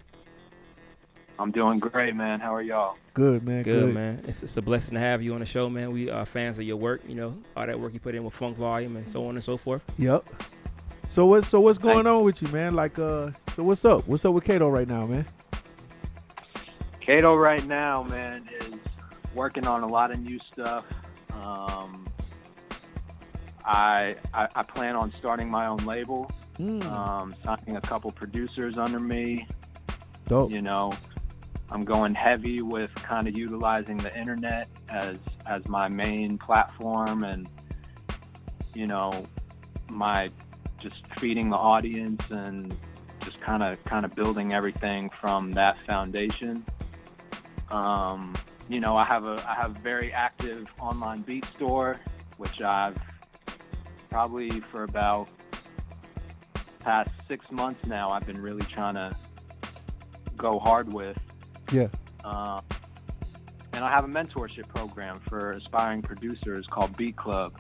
I'm 1.38 1.52
doing 1.52 1.78
great, 1.78 2.16
man. 2.16 2.40
How 2.40 2.56
are 2.56 2.64
y'all? 2.64 2.98
Good 3.14 3.44
man. 3.44 3.62
Good, 3.62 3.80
Good, 3.80 3.94
man. 3.94 4.24
It's, 4.28 4.42
it's 4.42 4.58
a 4.58 4.62
blessing 4.64 4.96
to 4.96 5.00
have 5.00 5.22
you 5.22 5.36
on 5.36 5.40
the 5.40 5.46
show, 5.46 5.70
man. 5.70 5.92
We 5.92 6.10
are 6.10 6.26
fans 6.26 6.58
of 6.58 6.64
your 6.64 6.78
work. 6.78 7.02
You 7.08 7.14
know, 7.14 7.38
all 7.56 7.68
that 7.68 7.80
work 7.80 7.94
you 7.94 8.00
put 8.00 8.16
in 8.16 8.24
with 8.24 8.34
Funk 8.34 8.58
Volume 8.58 8.96
and 8.96 9.08
so 9.08 9.28
on 9.28 9.36
and 9.36 9.44
so 9.44 9.56
forth. 9.56 9.84
Yep. 10.00 10.26
So 11.10 11.28
what's 11.28 11.48
so 11.48 11.60
what's 11.60 11.78
going 11.78 12.06
Thank- 12.06 12.08
on 12.08 12.24
with 12.24 12.42
you, 12.42 12.48
man? 12.48 12.74
Like 12.74 12.98
uh, 12.98 13.30
so 13.56 13.62
what's 13.62 13.86
up? 13.86 14.08
What's 14.08 14.26
up 14.26 14.34
with 14.34 14.46
Kato 14.46 14.68
right 14.68 14.88
now, 14.88 15.06
man? 15.06 15.28
Kato 17.02 17.36
right 17.36 17.64
now, 17.68 18.02
man, 18.02 18.50
is 18.60 18.80
working 19.36 19.68
on 19.68 19.84
a 19.84 19.88
lot 19.88 20.10
of 20.10 20.20
new 20.20 20.40
stuff. 20.52 20.86
Um, 21.42 22.08
I, 23.66 24.16
I 24.34 24.48
I 24.56 24.64
plan 24.64 24.96
on 24.96 25.14
starting 25.20 25.50
my 25.50 25.68
own 25.68 25.78
label, 25.86 26.32
Mm, 26.60 26.84
um, 26.86 27.36
signing 27.44 27.78
a 27.78 27.82
couple 27.82 28.12
producers 28.12 28.78
under 28.78 29.00
me. 29.00 29.48
dope. 30.28 30.52
You 30.52 30.62
know, 30.62 30.94
I'm 31.72 31.84
going 31.86 32.14
heavy 32.14 32.62
with 32.62 32.94
kind 32.96 33.28
of 33.28 33.36
utilizing 33.36 33.98
the 33.98 34.16
internet 34.18 34.68
as 34.90 35.18
as 35.46 35.68
my 35.68 35.88
main 35.88 36.38
platform, 36.38 37.24
and 37.24 37.48
you 38.74 38.86
know, 38.88 39.28
my 39.90 40.30
just 40.80 41.02
feeding 41.20 41.50
the 41.50 41.58
audience 41.58 42.22
and 42.30 42.76
just 43.24 43.40
kind 43.42 43.64
of 43.64 43.84
kind 43.86 44.06
of 44.06 44.14
building 44.16 44.54
everything 44.54 45.10
from 45.20 45.54
that 45.54 45.78
foundation. 45.86 46.66
Um, 47.70 48.36
you 48.74 48.80
know, 48.80 48.96
I 48.96 49.06
have 49.06 49.26
a 49.26 49.44
I 49.48 49.56
have 49.56 49.76
a 49.76 49.80
very 49.80 50.14
active 50.14 50.68
online 50.80 51.22
beat 51.22 51.46
store, 51.56 52.00
which 52.38 52.62
I've 52.62 52.98
probably 54.10 54.62
for 54.72 54.84
about 54.84 55.28
past 56.80 57.10
six 57.28 57.50
months 57.52 57.86
now. 57.86 58.12
I've 58.12 58.26
been 58.26 58.42
really 58.42 58.66
trying 58.66 58.96
to 58.96 59.16
go 60.38 60.58
hard 60.60 60.92
with. 60.92 61.18
Yeah. 61.72 61.88
Um, 62.24 62.62
and 63.74 63.84
I 63.86 63.90
have 63.90 64.04
a 64.04 64.08
mentorship 64.08 64.68
program 64.68 65.20
for 65.30 65.52
aspiring 65.52 66.02
producers 66.02 66.68
called 66.68 66.98
Beat 66.98 67.16
Club, 67.16 67.54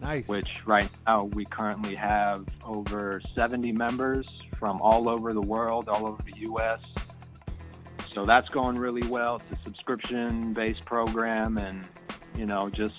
Nice. 0.00 0.28
which 0.28 0.48
right 0.64 0.88
now 1.06 1.24
we 1.24 1.44
currently 1.44 1.94
have 1.96 2.46
over 2.64 3.20
70 3.34 3.72
members 3.72 4.26
from 4.58 4.80
all 4.80 5.08
over 5.08 5.32
the 5.32 5.40
world, 5.40 5.88
all 5.88 6.06
over 6.06 6.22
the 6.22 6.38
U.S. 6.40 6.80
So 8.16 8.24
that's 8.24 8.48
going 8.48 8.78
really 8.78 9.06
well. 9.06 9.42
It's 9.50 9.60
a 9.60 9.62
subscription-based 9.64 10.86
program, 10.86 11.58
and 11.58 11.84
you 12.34 12.46
know, 12.46 12.70
just 12.70 12.94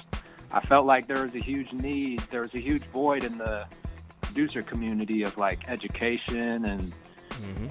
I 0.52 0.62
felt 0.62 0.86
like 0.86 1.08
there 1.08 1.24
was 1.24 1.34
a 1.34 1.40
huge 1.40 1.74
need, 1.74 2.22
there 2.30 2.42
was 2.42 2.54
a 2.54 2.60
huge 2.60 2.84
void 2.84 3.24
in 3.24 3.40
the 3.40 3.66
producer 4.22 4.62
community 4.62 5.24
of 5.24 5.36
like 5.36 5.68
education 5.68 6.66
and 6.66 6.94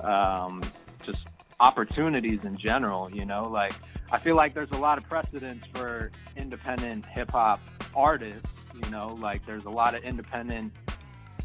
um, 0.00 0.64
just 1.04 1.20
opportunities 1.60 2.40
in 2.42 2.58
general. 2.58 3.12
You 3.12 3.24
know, 3.24 3.48
like 3.48 3.74
I 4.10 4.18
feel 4.18 4.34
like 4.34 4.52
there's 4.52 4.72
a 4.72 4.78
lot 4.78 4.98
of 4.98 5.04
precedence 5.04 5.64
for 5.72 6.10
independent 6.36 7.06
hip 7.06 7.30
hop 7.30 7.60
artists. 7.94 8.50
You 8.74 8.90
know, 8.90 9.16
like 9.22 9.46
there's 9.46 9.66
a 9.66 9.70
lot 9.70 9.94
of 9.94 10.02
independent 10.02 10.72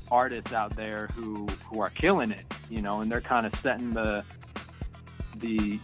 artists 0.10 0.52
out 0.52 0.76
there 0.76 1.10
who 1.14 1.46
who 1.70 1.80
are 1.80 1.92
killing 1.92 2.32
it. 2.32 2.52
You 2.72 2.82
know, 2.82 3.02
and 3.02 3.12
they're 3.12 3.22
kind 3.22 3.46
of 3.46 3.54
setting 3.62 3.92
the 3.92 4.26
the 5.42 5.80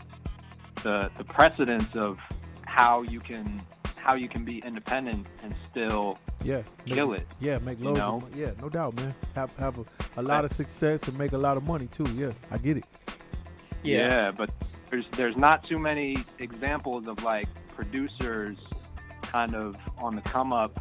the 0.84 1.12
the 1.17 1.24
precedence 1.24 1.96
of 1.96 2.20
how 2.65 3.02
you 3.02 3.20
can 3.20 3.62
how 3.96 4.13
you 4.13 4.30
can 4.30 4.46
be 4.46 4.60
independent 4.60 5.28
and 5.43 5.54
still 5.70 6.17
yeah. 6.43 6.62
Make, 6.86 6.96
kill 6.96 7.13
it. 7.13 7.28
Yeah, 7.39 7.58
make 7.60 7.80
you 7.80 7.86
loads. 7.86 8.00
know? 8.00 8.15
Of, 8.17 8.22
mon- 8.22 8.32
yeah, 8.36 8.52
no 8.62 8.70
doubt, 8.70 8.96
man. 8.96 9.13
Have 9.36 9.52
have 9.58 9.78
a, 9.80 9.86
a 10.17 10.22
lot 10.22 10.46
of 10.46 10.52
success 10.52 11.04
and 11.04 11.17
make 11.17 11.34
a 11.34 11.38
lot 11.38 11.58
of 11.58 11.63
money 11.63 11.88
too. 11.88 12.08
Yeah, 12.15 12.32
I 12.52 12.58
get 12.58 12.78
it. 12.78 12.86
Yeah. 13.84 14.32
but 14.32 14.50
there's 14.89 15.06
there's 15.12 15.36
not 15.38 15.67
too 15.67 15.80
many 15.80 16.24
examples 16.39 17.08
of 17.08 17.24
like 17.24 17.48
producers 17.76 18.58
kind 19.22 19.56
of 19.56 19.76
on 19.98 20.15
the 20.15 20.22
come 20.22 20.54
up 20.54 20.80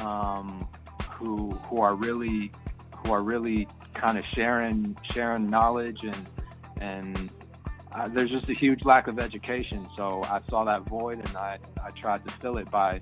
um, 0.00 0.66
who 1.10 1.52
who 1.52 1.80
are 1.80 1.94
really 1.94 2.52
who 2.96 3.12
are 3.12 3.22
really 3.22 3.66
kind 3.94 4.18
of 4.18 4.24
sharing 4.34 4.96
sharing 5.12 5.48
knowledge 5.48 6.00
and 6.02 6.26
and 6.80 7.30
uh, 7.92 8.08
there's 8.08 8.30
just 8.30 8.48
a 8.48 8.54
huge 8.54 8.84
lack 8.84 9.06
of 9.06 9.18
education. 9.18 9.86
So 9.96 10.22
I 10.24 10.40
saw 10.48 10.64
that 10.64 10.82
void 10.82 11.18
and 11.18 11.36
I, 11.36 11.58
I 11.82 11.90
tried 11.90 12.26
to 12.26 12.32
fill 12.34 12.58
it 12.58 12.70
by 12.70 13.00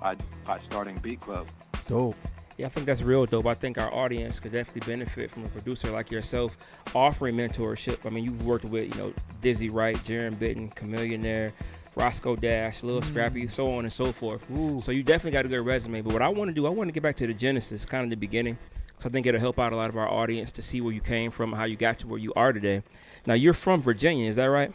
by 0.00 0.16
by 0.44 0.60
starting 0.66 0.96
Beat 0.98 1.20
Club. 1.20 1.48
Dope. 1.88 2.16
Yeah, 2.56 2.66
I 2.66 2.68
think 2.68 2.86
that's 2.86 3.02
real 3.02 3.26
dope. 3.26 3.46
I 3.46 3.54
think 3.54 3.78
our 3.78 3.92
audience 3.92 4.38
could 4.38 4.52
definitely 4.52 4.86
benefit 4.86 5.30
from 5.30 5.44
a 5.44 5.48
producer 5.48 5.90
like 5.90 6.12
yourself 6.12 6.56
offering 6.94 7.34
mentorship. 7.34 8.06
I 8.06 8.10
mean, 8.10 8.24
you've 8.24 8.46
worked 8.46 8.64
with, 8.64 8.94
you 8.94 9.00
know, 9.00 9.12
Dizzy 9.40 9.70
Wright, 9.70 9.96
Jarren 10.04 10.38
Benton, 10.38 10.70
Chamillionaire, 10.70 11.52
Roscoe 11.96 12.36
Dash, 12.36 12.84
Lil 12.84 13.02
Scrappy, 13.02 13.48
so 13.48 13.72
on 13.74 13.84
and 13.84 13.92
so 13.92 14.12
forth. 14.12 14.48
Ooh. 14.52 14.78
So 14.78 14.92
you 14.92 15.02
definitely 15.02 15.32
got 15.32 15.46
a 15.46 15.48
good 15.48 15.66
resume. 15.66 16.02
But 16.02 16.12
what 16.12 16.22
I 16.22 16.28
want 16.28 16.48
to 16.48 16.54
do, 16.54 16.66
I 16.66 16.70
want 16.70 16.86
to 16.88 16.92
get 16.92 17.02
back 17.02 17.16
to 17.16 17.26
the 17.26 17.34
genesis, 17.34 17.84
kind 17.84 18.04
of 18.04 18.10
the 18.10 18.16
beginning. 18.16 18.56
So 19.04 19.10
I 19.10 19.12
think 19.12 19.26
it'll 19.26 19.38
help 19.38 19.58
out 19.58 19.74
a 19.74 19.76
lot 19.76 19.90
of 19.90 19.98
our 19.98 20.08
audience 20.08 20.50
to 20.52 20.62
see 20.62 20.80
where 20.80 20.90
you 20.94 21.02
came 21.02 21.30
from, 21.30 21.52
how 21.52 21.64
you 21.64 21.76
got 21.76 21.98
to 21.98 22.06
where 22.06 22.18
you 22.18 22.32
are 22.36 22.54
today. 22.54 22.82
Now 23.26 23.34
you're 23.34 23.52
from 23.52 23.82
Virginia, 23.82 24.30
is 24.30 24.36
that 24.36 24.46
right? 24.46 24.72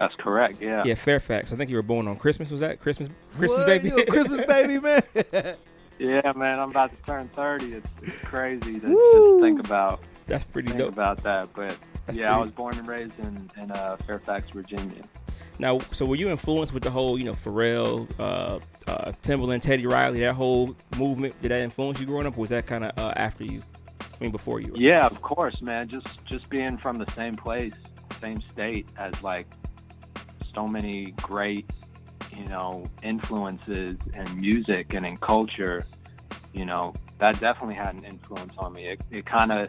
That's 0.00 0.14
correct. 0.14 0.62
Yeah. 0.62 0.82
Yeah, 0.86 0.94
Fairfax. 0.94 1.52
I 1.52 1.56
think 1.56 1.68
you 1.68 1.76
were 1.76 1.82
born 1.82 2.08
on 2.08 2.16
Christmas. 2.16 2.50
Was 2.50 2.60
that 2.60 2.80
Christmas? 2.80 3.10
Christmas 3.36 3.60
What? 3.60 3.66
baby. 3.66 3.88
You 3.88 3.98
a 3.98 4.06
Christmas 4.06 4.46
baby, 4.48 4.78
man. 4.80 5.02
Yeah, 5.98 6.32
man. 6.34 6.58
I'm 6.58 6.70
about 6.70 6.90
to 6.96 7.02
turn 7.04 7.28
30. 7.36 7.74
It's, 7.74 7.86
it's 8.02 8.16
crazy 8.24 8.80
to 8.80 8.86
Woo. 8.88 9.40
just 9.40 9.44
think 9.44 9.60
about 9.66 10.00
That's 10.26 10.44
pretty 10.44 10.68
think 10.68 10.78
dope. 10.78 10.94
about 10.94 11.22
that. 11.22 11.52
But 11.52 11.76
That's 12.06 12.18
yeah, 12.18 12.34
I 12.34 12.38
was 12.40 12.50
born 12.50 12.78
and 12.78 12.88
raised 12.88 13.18
in 13.18 13.50
in 13.58 13.70
uh, 13.72 13.98
Fairfax, 14.06 14.48
Virginia. 14.48 15.04
Now, 15.58 15.80
so 15.92 16.04
were 16.04 16.16
you 16.16 16.28
influenced 16.28 16.72
with 16.72 16.82
the 16.82 16.90
whole, 16.90 17.18
you 17.18 17.24
know, 17.24 17.32
Pharrell, 17.32 18.08
uh, 18.18 18.58
uh, 18.86 19.12
Timbaland, 19.22 19.62
Teddy 19.62 19.86
Riley, 19.86 20.20
that 20.20 20.34
whole 20.34 20.76
movement? 20.96 21.40
Did 21.42 21.50
that 21.50 21.60
influence 21.60 22.00
you 22.00 22.06
growing 22.06 22.26
up, 22.26 22.36
or 22.36 22.40
was 22.40 22.50
that 22.50 22.66
kind 22.66 22.84
of 22.84 22.98
uh, 22.98 23.12
after 23.16 23.44
you? 23.44 23.62
I 24.00 24.04
mean, 24.24 24.32
before 24.32 24.60
you? 24.60 24.72
Yeah, 24.76 25.06
of 25.06 25.20
course, 25.20 25.60
man. 25.62 25.88
Just 25.88 26.06
just 26.26 26.48
being 26.48 26.78
from 26.78 26.98
the 26.98 27.10
same 27.14 27.36
place, 27.36 27.74
same 28.20 28.42
state 28.52 28.88
as 28.96 29.20
like 29.22 29.46
so 30.54 30.66
many 30.66 31.12
great, 31.22 31.68
you 32.36 32.44
know, 32.46 32.86
influences 33.02 33.96
in 34.14 34.40
music 34.40 34.94
and 34.94 35.04
in 35.04 35.16
culture. 35.18 35.84
You 36.52 36.64
know, 36.64 36.94
that 37.18 37.40
definitely 37.40 37.76
had 37.76 37.94
an 37.94 38.04
influence 38.04 38.52
on 38.58 38.74
me. 38.74 38.88
It, 38.88 39.00
it 39.10 39.26
kind 39.26 39.52
of, 39.52 39.68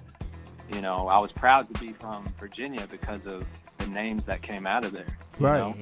you 0.73 0.81
know, 0.81 1.07
I 1.07 1.19
was 1.19 1.31
proud 1.31 1.73
to 1.73 1.79
be 1.79 1.93
from 1.93 2.31
Virginia 2.39 2.87
because 2.89 3.25
of 3.25 3.45
the 3.83 3.89
names 3.91 4.23
that 4.25 4.41
came 4.41 4.65
out 4.65 4.85
of 4.85 4.91
there. 4.93 5.17
you 5.39 5.45
Right. 5.45 5.75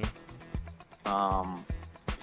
know? 1.05 1.11
Um, 1.11 1.65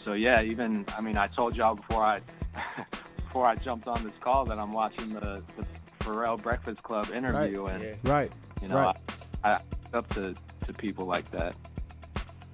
so 0.04 0.12
yeah, 0.12 0.42
even 0.42 0.84
I 0.96 1.00
mean, 1.00 1.16
I 1.16 1.26
told 1.28 1.56
y'all 1.56 1.74
before 1.74 2.02
I 2.04 2.20
before 3.16 3.46
I 3.46 3.56
jumped 3.56 3.86
on 3.88 4.02
this 4.04 4.12
call 4.20 4.44
that 4.46 4.58
I'm 4.58 4.72
watching 4.72 5.12
the, 5.12 5.42
the 5.56 5.66
Pharrell 6.00 6.40
Breakfast 6.40 6.82
Club 6.82 7.10
interview, 7.12 7.66
and 7.66 7.82
Yeah, 7.82 7.94
right. 8.04 8.32
you 8.62 8.68
know, 8.68 8.76
right. 8.76 8.96
I, 9.44 9.50
I 9.54 9.60
up 9.94 10.08
to 10.14 10.34
to 10.66 10.72
people 10.72 11.06
like 11.06 11.30
that. 11.30 11.54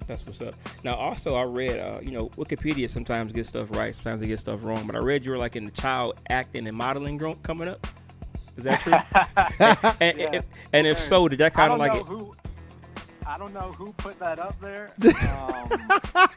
that's 0.07 0.25
what's 0.25 0.41
up. 0.41 0.53
Now, 0.83 0.95
also, 0.95 1.35
I 1.35 1.43
read, 1.43 1.79
uh, 1.79 1.99
you 2.01 2.11
know, 2.11 2.29
Wikipedia 2.37 2.89
sometimes 2.89 3.31
gets 3.33 3.49
stuff 3.49 3.67
right, 3.71 3.93
sometimes 3.95 4.21
they 4.21 4.27
get 4.27 4.39
stuff 4.39 4.63
wrong. 4.63 4.85
But 4.87 4.95
I 4.95 4.99
read 4.99 5.25
you 5.25 5.31
were 5.31 5.37
like 5.37 5.55
in 5.55 5.65
the 5.65 5.71
child 5.71 6.15
acting 6.29 6.67
and 6.67 6.77
modeling 6.77 7.17
gro- 7.17 7.35
coming 7.35 7.67
up. 7.67 7.85
Is 8.57 8.63
that 8.63 8.81
true? 8.81 8.93
and, 10.01 10.17
Yeah. 10.17 10.29
and, 10.33 10.45
and 10.73 10.87
if 10.87 10.99
so, 11.03 11.27
did 11.27 11.39
that 11.39 11.53
kind 11.53 11.73
of 11.73 11.79
like 11.79 11.93
know 11.93 11.99
it? 11.99 12.05
who. 12.05 12.35
I 13.27 13.37
don't 13.37 13.53
know 13.53 13.71
who 13.71 13.91
put 13.93 14.19
that 14.19 14.39
up 14.39 14.59
there. 14.61 14.91
Um, 15.35 15.69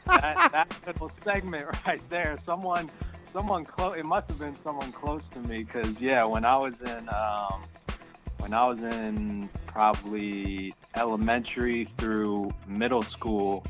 that, 0.05 0.49
that 0.51 0.67
little 0.85 1.11
segment 1.23 1.67
right 1.85 2.01
there. 2.09 2.37
Someone, 2.45 2.89
someone 3.31 3.63
close. 3.63 3.97
It 3.97 4.05
must 4.05 4.27
have 4.29 4.39
been 4.39 4.55
someone 4.63 4.91
close 4.91 5.21
to 5.33 5.39
me 5.39 5.63
because 5.63 5.99
yeah, 5.99 6.23
when 6.23 6.45
I 6.45 6.57
was 6.57 6.73
in, 6.81 7.09
um, 7.09 7.63
when 8.39 8.53
I 8.53 8.67
was 8.67 8.79
in 8.79 9.49
probably 9.67 10.73
elementary 10.95 11.87
through 11.97 12.51
middle 12.67 13.03
school, 13.03 13.65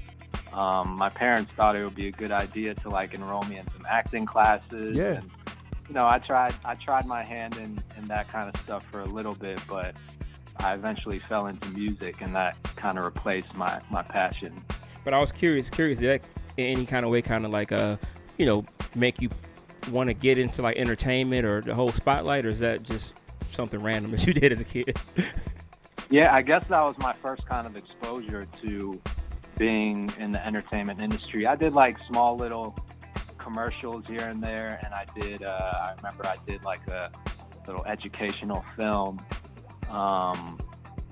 um, 0.54 0.90
my 0.92 1.10
parents 1.10 1.52
thought 1.56 1.76
it 1.76 1.84
would 1.84 1.96
be 1.96 2.08
a 2.08 2.12
good 2.12 2.32
idea 2.32 2.74
to 2.76 2.90
like 2.90 3.14
enroll 3.14 3.44
me 3.44 3.58
in 3.58 3.66
some 3.72 3.86
acting 3.88 4.26
classes. 4.26 4.96
Yeah. 4.96 5.16
And, 5.16 5.30
you 5.88 5.94
know, 5.94 6.08
I 6.08 6.20
tried 6.20 6.54
I 6.66 6.76
tried 6.76 7.06
my 7.06 7.24
hand 7.24 7.58
in, 7.58 7.82
in 7.98 8.08
that 8.08 8.30
kind 8.30 8.50
of 8.54 8.60
stuff 8.62 8.86
for 8.92 9.02
a 9.02 9.06
little 9.06 9.36
bit, 9.36 9.60
but 9.68 9.96
I 10.60 10.74
eventually 10.74 11.20
fell 11.20 11.48
into 11.48 11.68
music 11.70 12.22
and 12.22 12.36
that 12.36 12.58
kind 12.76 12.98
of 12.98 13.06
replaced 13.06 13.54
my, 13.56 13.80
my 13.90 14.02
passion. 14.02 14.64
But 15.04 15.14
I 15.14 15.20
was 15.20 15.32
curious, 15.32 15.70
curious, 15.70 16.00
did 16.00 16.22
that 16.22 16.28
in 16.58 16.66
any 16.66 16.86
kind 16.86 17.06
of 17.06 17.12
way 17.12 17.22
kind 17.22 17.46
of 17.46 17.52
like, 17.52 17.72
uh, 17.72 17.98
you 18.38 18.46
know, 18.46 18.66
make 18.96 19.22
you 19.22 19.30
want 19.90 20.10
to 20.10 20.14
get 20.14 20.38
into 20.38 20.62
like 20.62 20.78
entertainment 20.78 21.46
or 21.46 21.62
the 21.62 21.74
whole 21.74 21.92
spotlight, 21.92 22.46
or 22.46 22.50
is 22.50 22.60
that 22.60 22.84
just 22.84 23.14
something 23.54 23.82
random 23.82 24.12
that 24.12 24.28
you 24.28 24.34
did 24.34 24.52
as 24.52 24.60
a 24.60 24.66
kid? 24.66 24.98
Yeah, 26.10 26.34
I 26.34 26.42
guess 26.42 26.66
that 26.70 26.82
was 26.82 26.98
my 26.98 27.14
first 27.14 27.46
kind 27.46 27.68
of 27.68 27.76
exposure 27.76 28.48
to 28.62 29.02
being 29.58 30.12
in 30.18 30.32
the 30.32 30.46
entertainment 30.46 31.00
industry. 31.02 31.46
I 31.46 31.56
did 31.56 31.74
like 31.74 31.98
small 32.08 32.36
little 32.36 32.76
commercials 33.38 34.06
here 34.08 34.22
and 34.22 34.42
there, 34.42 34.80
and 34.84 34.94
I 34.94 35.06
did. 35.20 35.44
Uh, 35.44 35.74
I 35.82 35.94
remember 35.98 36.26
I 36.26 36.38
did 36.48 36.64
like 36.64 36.86
a 36.88 37.12
little 37.68 37.86
educational 37.86 38.66
film. 38.76 39.24
Um, 39.90 40.60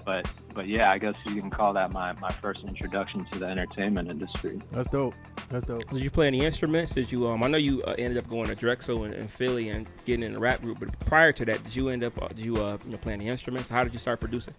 but 0.05 0.27
but 0.53 0.67
yeah, 0.67 0.89
I 0.89 0.97
guess 0.97 1.15
you 1.25 1.39
can 1.39 1.49
call 1.49 1.73
that 1.73 1.91
my, 1.91 2.13
my 2.13 2.31
first 2.31 2.63
introduction 2.63 3.25
to 3.31 3.39
the 3.39 3.45
entertainment 3.45 4.09
industry. 4.09 4.59
That's 4.71 4.89
dope. 4.89 5.13
That's 5.49 5.65
dope. 5.65 5.87
Did 5.91 6.01
you 6.01 6.09
play 6.09 6.27
any 6.27 6.43
instruments? 6.43 6.93
Did 6.93 7.11
you? 7.11 7.27
Um, 7.27 7.43
I 7.43 7.47
know 7.47 7.57
you 7.57 7.83
uh, 7.83 7.95
ended 7.97 8.17
up 8.17 8.29
going 8.29 8.47
to 8.47 8.55
Drexel 8.55 9.03
in, 9.03 9.13
in 9.13 9.27
Philly 9.27 9.69
and 9.69 9.87
getting 10.05 10.23
in 10.23 10.35
a 10.35 10.39
rap 10.39 10.61
group. 10.61 10.79
But 10.79 10.97
prior 11.01 11.31
to 11.33 11.45
that, 11.45 11.63
did 11.63 11.75
you 11.75 11.89
end 11.89 12.03
up? 12.03 12.21
Uh, 12.21 12.29
did 12.29 12.39
you 12.39 12.57
uh, 12.57 12.77
you 12.85 12.91
know 12.91 12.97
play 12.97 13.13
any 13.13 13.27
instruments? 13.27 13.69
How 13.69 13.83
did 13.83 13.93
you 13.93 13.99
start 13.99 14.19
producing? 14.19 14.55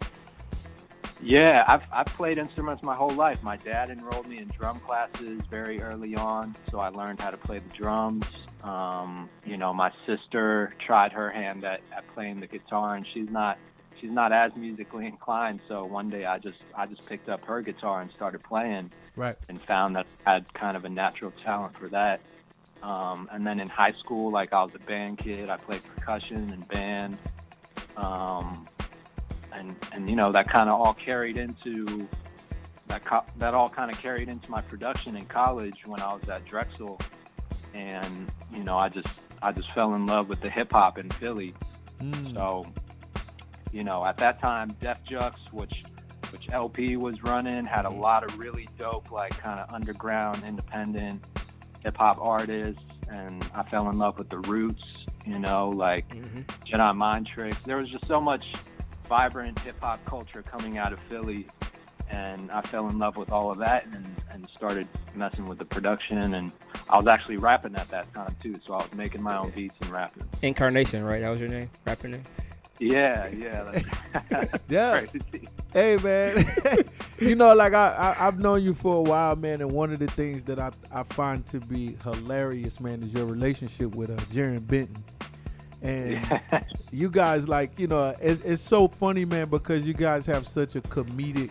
Yeah, 1.21 1.65
I've, 1.67 1.83
I've 1.93 2.07
played 2.07 2.39
instruments 2.39 2.83
my 2.83 2.95
whole 2.95 3.11
life. 3.11 3.43
My 3.43 3.57
dad 3.57 3.91
enrolled 3.91 4.29
me 4.29 4.39
in 4.39 4.49
drum 4.49 4.79
classes 4.81 5.41
very 5.51 5.83
early 5.83 6.15
on, 6.15 6.55
so 6.71 6.79
I 6.79 6.91
learned 6.91 7.21
how 7.21 7.31
to 7.31 7.37
play 7.37 7.59
the 7.59 7.77
drums. 7.77 8.25
Um, 8.63 9.29
you 9.45 9.57
know, 9.57 9.75
my 9.75 9.91
sister 10.07 10.75
tried 10.87 11.13
her 11.13 11.31
hand 11.31 11.65
at, 11.65 11.81
at 11.97 12.07
playing 12.15 12.39
the 12.39 12.47
guitar, 12.47 12.95
and 12.95 13.05
she's 13.13 13.31
not 13.31 13.59
she's 14.01 14.11
not 14.11 14.33
as 14.33 14.55
musically 14.57 15.07
inclined. 15.07 15.61
So 15.69 15.85
one 15.85 16.11
day 16.11 16.25
I 16.25 16.39
just 16.39 16.59
I 16.77 16.87
just 16.87 17.05
picked 17.07 17.29
up 17.29 17.45
her 17.47 17.63
guitar 17.63 18.01
and 18.01 18.11
started 18.13 18.43
playing, 18.43 18.91
Right. 19.17 19.37
and 19.49 19.61
found 19.63 19.97
that 19.97 20.07
I 20.27 20.35
had 20.35 20.55
kind 20.55 20.77
of 20.77 20.85
a 20.85 20.89
natural 20.89 21.33
talent 21.45 21.77
for 21.79 21.89
that. 21.89 22.21
Um, 22.83 23.29
and 23.33 23.47
then 23.47 23.59
in 23.59 23.69
high 23.69 23.95
school, 23.99 24.31
like 24.31 24.53
I 24.53 24.63
was 24.63 24.73
a 24.75 24.79
band 24.79 25.19
kid, 25.19 25.51
I 25.51 25.57
played 25.57 25.83
percussion 25.85 26.51
and 26.53 26.69
band. 26.69 27.19
Um, 27.97 28.69
and 29.53 29.75
and 29.93 30.09
you 30.09 30.15
know 30.17 30.33
that 30.33 30.49
kind 30.49 30.69
of 30.69 30.81
all 30.81 30.95
carried 30.95 31.37
into 31.37 32.07
that 32.87 33.05
co- 33.05 33.25
that 33.39 33.55
all 33.55 33.69
kind 33.69 33.91
of 33.91 33.99
carried 33.99 34.29
into 34.29 34.51
my 34.51 34.61
production 34.61 35.17
in 35.17 35.25
college 35.27 35.79
when 35.87 36.01
I 36.01 36.13
was 36.15 36.29
at 36.29 36.45
Drexel, 36.45 37.01
and 37.75 38.31
you 38.53 38.63
know 38.63 38.79
I 38.79 38.89
just 38.89 39.09
I 39.43 39.53
just 39.53 39.73
fell 39.73 39.95
in 39.95 40.07
love 40.07 40.29
with 40.29 40.41
the 40.41 40.51
hip 40.51 40.71
hop 40.71 40.99
in 40.99 41.11
Philly. 41.11 41.55
Mm. 42.01 42.35
So, 42.35 42.67
you 43.73 43.85
know, 43.85 44.05
at 44.05 44.17
that 44.19 44.41
time, 44.41 44.75
Def 44.81 44.99
Jux, 45.09 45.35
which 45.53 45.85
which 46.31 46.47
El-P 46.53 46.97
was 46.99 47.23
running, 47.23 47.65
had 47.65 47.87
a 47.87 47.91
lot 47.91 48.23
of 48.23 48.39
really 48.39 48.69
dope, 48.79 49.11
like 49.11 49.31
kind 49.39 49.59
of 49.61 49.73
underground, 49.73 50.43
independent 50.47 51.25
hip 51.83 51.97
hop 51.97 52.19
artists, 52.21 52.83
and 53.11 53.43
I 53.55 53.63
fell 53.63 53.89
in 53.89 53.97
love 53.99 54.19
with 54.19 54.29
the 54.29 54.39
Roots. 54.41 54.83
You 55.25 55.39
know, 55.39 55.69
like 55.71 56.09
Mhm. 56.09 56.45
Jedi 56.67 56.97
Mind 56.97 57.27
Tricks. 57.27 57.59
There 57.65 57.77
was 57.77 57.89
just 57.91 58.07
so 58.07 58.21
much 58.21 58.45
vibrant 59.09 59.59
hip 59.61 59.77
hop 59.81 60.05
culture 60.07 60.43
coming 60.43 60.77
out 60.79 60.93
of 60.93 60.99
Philly, 61.01 61.47
and 62.11 62.51
I 62.51 62.61
fell 62.63 62.89
in 62.89 62.99
love 62.99 63.17
with 63.17 63.31
all 63.31 63.51
of 63.51 63.59
that, 63.59 63.85
and 63.87 64.07
and 64.31 64.49
started 64.57 64.87
messing 65.15 65.47
with 65.47 65.59
the 65.59 65.65
production. 65.65 66.35
And 66.35 66.53
I 66.91 66.99
was 66.99 67.07
actually 67.07 67.37
rapping 67.39 67.75
at 67.77 67.89
that 67.91 68.13
time 68.15 68.37
too, 68.43 68.59
so 68.67 68.75
I 68.75 68.79
was 68.83 68.93
making 68.95 69.23
my 69.23 69.37
own 69.37 69.51
beats 69.51 69.75
and 69.81 69.91
rapping. 69.91 70.25
Incarnation, 70.43 71.05
right? 71.05 71.21
That 71.21 71.31
was 71.31 71.41
your 71.41 71.49
name, 71.51 71.71
rapping 71.87 72.13
name. 72.13 72.25
Yeah, 72.81 73.29
yeah, 73.29 73.83
Yeah. 74.69 75.05
crazy. 75.07 75.49
Hey 75.73 75.97
man, 75.99 76.45
you 77.19 77.35
know, 77.35 77.55
like 77.55 77.75
I, 77.75 78.15
I 78.17 78.27
I've 78.27 78.39
known 78.39 78.63
you 78.63 78.73
for 78.75 78.97
a 78.97 79.03
while, 79.03 79.37
man, 79.37 79.61
and 79.61 79.71
one 79.73 79.93
of 79.93 79.99
the 79.99 80.07
things 80.09 80.45
that 80.45 80.59
I 80.59 80.71
I 80.91 81.03
find 81.03 81.47
to 81.49 81.61
be 81.61 81.97
hilarious, 82.05 82.81
man, 82.81 83.03
is 83.03 83.13
your 83.13 83.27
relationship 83.27 83.95
with 83.95 84.11
uh, 84.11 84.17
Jarren 84.33 84.67
Benton. 84.67 85.03
And 85.83 86.27
you 86.91 87.09
guys, 87.11 87.49
like, 87.49 87.79
you 87.79 87.87
know, 87.87 88.15
it's, 88.21 88.43
it's 88.43 88.63
so 88.63 88.89
funny, 88.89 89.25
man, 89.25 89.49
because 89.49 89.87
you 89.87 89.95
guys 89.95 90.27
have 90.27 90.45
such 90.47 90.75
a 90.75 90.81
comedic, 90.81 91.51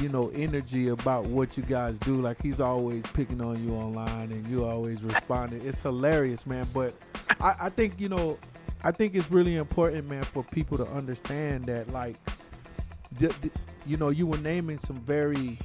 you 0.00 0.08
know, 0.08 0.30
energy 0.34 0.88
about 0.88 1.24
what 1.26 1.56
you 1.56 1.62
guys 1.62 1.98
do. 1.98 2.16
Like 2.22 2.40
he's 2.40 2.60
always 2.60 3.02
picking 3.12 3.40
on 3.42 3.62
you 3.66 3.74
online, 3.74 4.30
and 4.32 4.46
you 4.48 4.64
always 4.64 5.02
responding. 5.02 5.66
It's 5.66 5.80
hilarious, 5.80 6.46
man. 6.46 6.66
But 6.72 6.94
I, 7.40 7.54
I 7.62 7.68
think 7.70 8.00
you 8.00 8.08
know, 8.08 8.38
I 8.86 8.92
think 8.92 9.16
it's 9.16 9.28
really 9.32 9.56
important, 9.56 10.08
man, 10.08 10.22
for 10.22 10.44
people 10.44 10.78
to 10.78 10.86
understand 10.86 11.64
that, 11.64 11.90
like, 11.92 12.14
you 13.84 13.96
know, 13.96 14.10
you 14.10 14.28
were 14.28 14.38
naming 14.38 14.78
some 14.78 15.00
very 15.00 15.58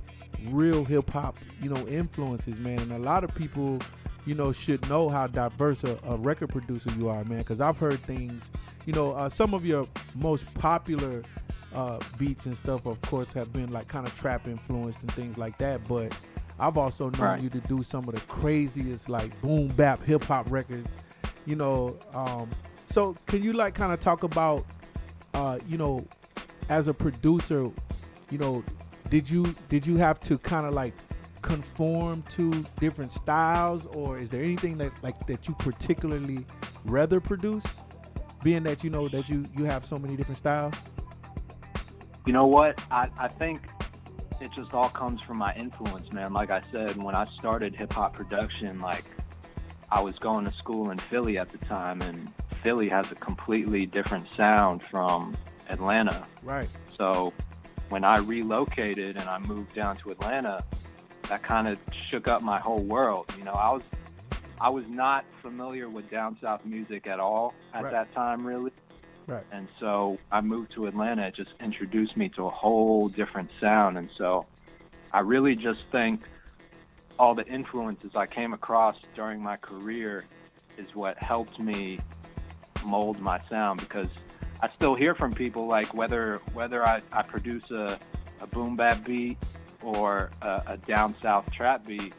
real 0.48 0.84
hip 0.84 1.08
hop, 1.12 1.38
you 1.62 1.70
know, 1.70 1.88
influences, 1.88 2.58
man, 2.58 2.80
and 2.80 2.92
a 2.92 2.98
lot 2.98 3.24
of 3.24 3.34
people, 3.36 3.78
you 4.26 4.34
know, 4.34 4.52
should 4.52 4.90
know 4.90 5.08
how 5.08 5.28
diverse 5.28 5.84
a, 5.84 6.00
a 6.08 6.18
record 6.18 6.50
producer 6.50 6.90
you 6.98 7.10
are, 7.10 7.24
man. 7.26 7.38
Because 7.40 7.62
I've 7.62 7.78
heard 7.78 8.00
things, 8.00 8.42
you 8.88 8.94
know, 8.94 9.12
uh, 9.12 9.30
some 9.30 9.54
of 9.54 9.64
your 9.68 9.88
most 10.16 10.52
popular 10.56 11.22
uh, 11.76 12.00
beats 12.18 12.48
and 12.48 12.58
stuff, 12.58 12.88
of 12.88 13.00
course, 13.04 13.32
have 13.34 13.54
been 13.54 13.72
like 13.72 13.88
kind 13.88 14.08
of 14.08 14.16
trap 14.16 14.48
influenced 14.48 15.00
and 15.00 15.12
things 15.14 15.38
like 15.38 15.60
that. 15.60 15.88
But 15.88 16.12
I've 16.60 16.76
also 16.76 17.12
known 17.12 17.22
Right. 17.22 17.42
you 17.44 17.52
to 17.52 17.60
do 17.60 17.84
some 17.84 18.10
of 18.10 18.16
the 18.16 18.22
craziest 18.22 19.10
like 19.10 19.40
boom 19.44 19.68
bap 19.68 20.04
hip 20.04 20.24
hop 20.24 20.50
records, 20.50 20.90
you 21.46 21.56
know. 21.56 22.00
Um, 22.16 22.50
so 22.92 23.16
can 23.26 23.44
you 23.44 23.54
like 23.54 23.74
kind 23.74 23.94
of 23.94 24.00
talk 24.00 24.24
about, 24.24 24.66
uh, 25.34 25.60
you 25.68 25.78
know, 25.78 26.06
as 26.70 26.88
a 26.88 26.94
producer, 26.94 27.70
you 28.30 28.38
know, 28.38 28.64
did 29.10 29.30
you 29.30 29.56
did 29.70 29.86
you 29.86 29.98
have 29.98 30.20
to 30.22 30.38
kind 30.38 30.66
of 30.66 30.74
like 30.74 30.94
conform 31.42 32.24
to 32.36 32.66
different 32.80 33.12
styles, 33.12 33.86
or 33.88 34.20
is 34.20 34.30
there 34.30 34.44
anything 34.44 34.78
that 34.78 34.92
like 35.02 35.28
that 35.28 35.48
you 35.48 35.56
particularly 35.56 36.46
rather 36.86 37.20
produce, 37.20 37.64
being 38.44 38.64
that 38.64 38.84
you 38.84 38.90
know 38.90 39.08
that 39.10 39.28
you 39.30 39.46
you 39.58 39.66
have 39.66 39.86
so 39.86 39.98
many 39.98 40.16
different 40.16 40.38
styles? 40.38 40.74
You 42.26 42.34
know 42.34 42.46
what? 42.46 42.80
I, 42.92 43.10
I 43.18 43.28
think 43.28 43.62
it 44.40 44.52
just 44.56 44.74
all 44.74 44.90
comes 44.90 45.22
from 45.22 45.38
my 45.38 45.54
influence, 45.56 46.12
man. 46.12 46.34
Like 46.34 46.52
I 46.52 46.62
said, 46.72 46.96
when 47.02 47.16
I 47.16 47.26
started 47.38 47.76
hip 47.76 47.94
hop 47.94 48.14
production, 48.14 48.80
like 48.80 49.06
I 49.92 50.00
was 50.02 50.18
going 50.20 50.46
to 50.46 50.54
school 50.54 50.92
in 50.92 51.00
Philly 51.00 51.38
at 51.38 51.50
the 51.50 51.58
time, 51.60 52.02
and 52.02 52.32
Philly 52.64 52.90
has 52.90 53.12
a 53.12 53.16
completely 53.16 53.86
different 53.86 54.28
sound 54.36 54.82
from 54.90 55.36
Atlanta. 55.70 56.26
Right. 56.44 56.70
So 56.98 57.34
when 57.90 58.04
I 58.04 58.18
relocated 58.18 59.18
and 59.18 59.28
I 59.30 59.40
moved 59.40 59.74
down 59.74 59.98
to 59.98 60.12
Atlanta, 60.12 60.64
that 61.30 61.44
kind 61.44 61.68
of 61.68 61.80
shook 62.10 62.28
up 62.28 62.42
my 62.42 62.60
whole 62.60 62.84
world. 62.84 63.32
You 63.38 63.44
know, 63.44 63.54
I 63.54 63.72
was 63.72 63.84
I 64.60 64.70
was 64.70 64.86
not 64.88 65.26
familiar 65.42 65.90
with 65.90 66.10
down 66.12 66.38
south 66.40 66.64
music 66.66 67.08
at 67.08 67.20
all 67.20 67.54
at 67.74 67.84
Right. 67.84 67.92
that 67.92 68.14
time, 68.14 68.46
really. 68.46 68.72
Right. 69.26 69.44
And 69.52 69.68
so 69.80 70.20
I 70.32 70.42
moved 70.42 70.74
to 70.74 70.86
Atlanta. 70.86 71.24
It 71.28 71.36
just 71.36 71.52
introduced 71.60 72.16
me 72.16 72.30
to 72.30 72.46
a 72.46 72.50
whole 72.50 73.08
different 73.08 73.50
sound. 73.60 73.98
And 73.98 74.10
so 74.18 74.46
I 75.12 75.20
really 75.22 75.56
just 75.56 75.80
think 75.92 76.22
all 77.18 77.34
the 77.34 77.46
influences 77.48 78.16
I 78.16 78.28
came 78.28 78.54
across 78.54 78.98
during 79.16 79.42
my 79.42 79.58
career 79.58 80.26
is 80.78 80.94
what 80.96 81.18
helped 81.18 81.60
me 81.60 82.00
mold 82.84 83.20
my 83.20 83.40
sound 83.50 83.80
because 83.80 84.10
I 84.62 84.70
still 84.76 84.96
hear 84.96 85.16
from 85.16 85.34
people 85.34 85.68
like 85.68 85.94
whether 85.94 86.40
whether 86.54 86.86
I, 86.86 87.02
I 87.12 87.24
produce 87.24 87.70
a, 87.72 88.00
a 88.40 88.48
boom 88.48 88.76
bap 88.76 89.04
beat 89.04 89.38
or 89.82 90.30
a, 90.42 90.62
a 90.68 90.78
down 90.78 91.16
south 91.22 91.52
trap 91.52 91.86
beat, 91.86 92.14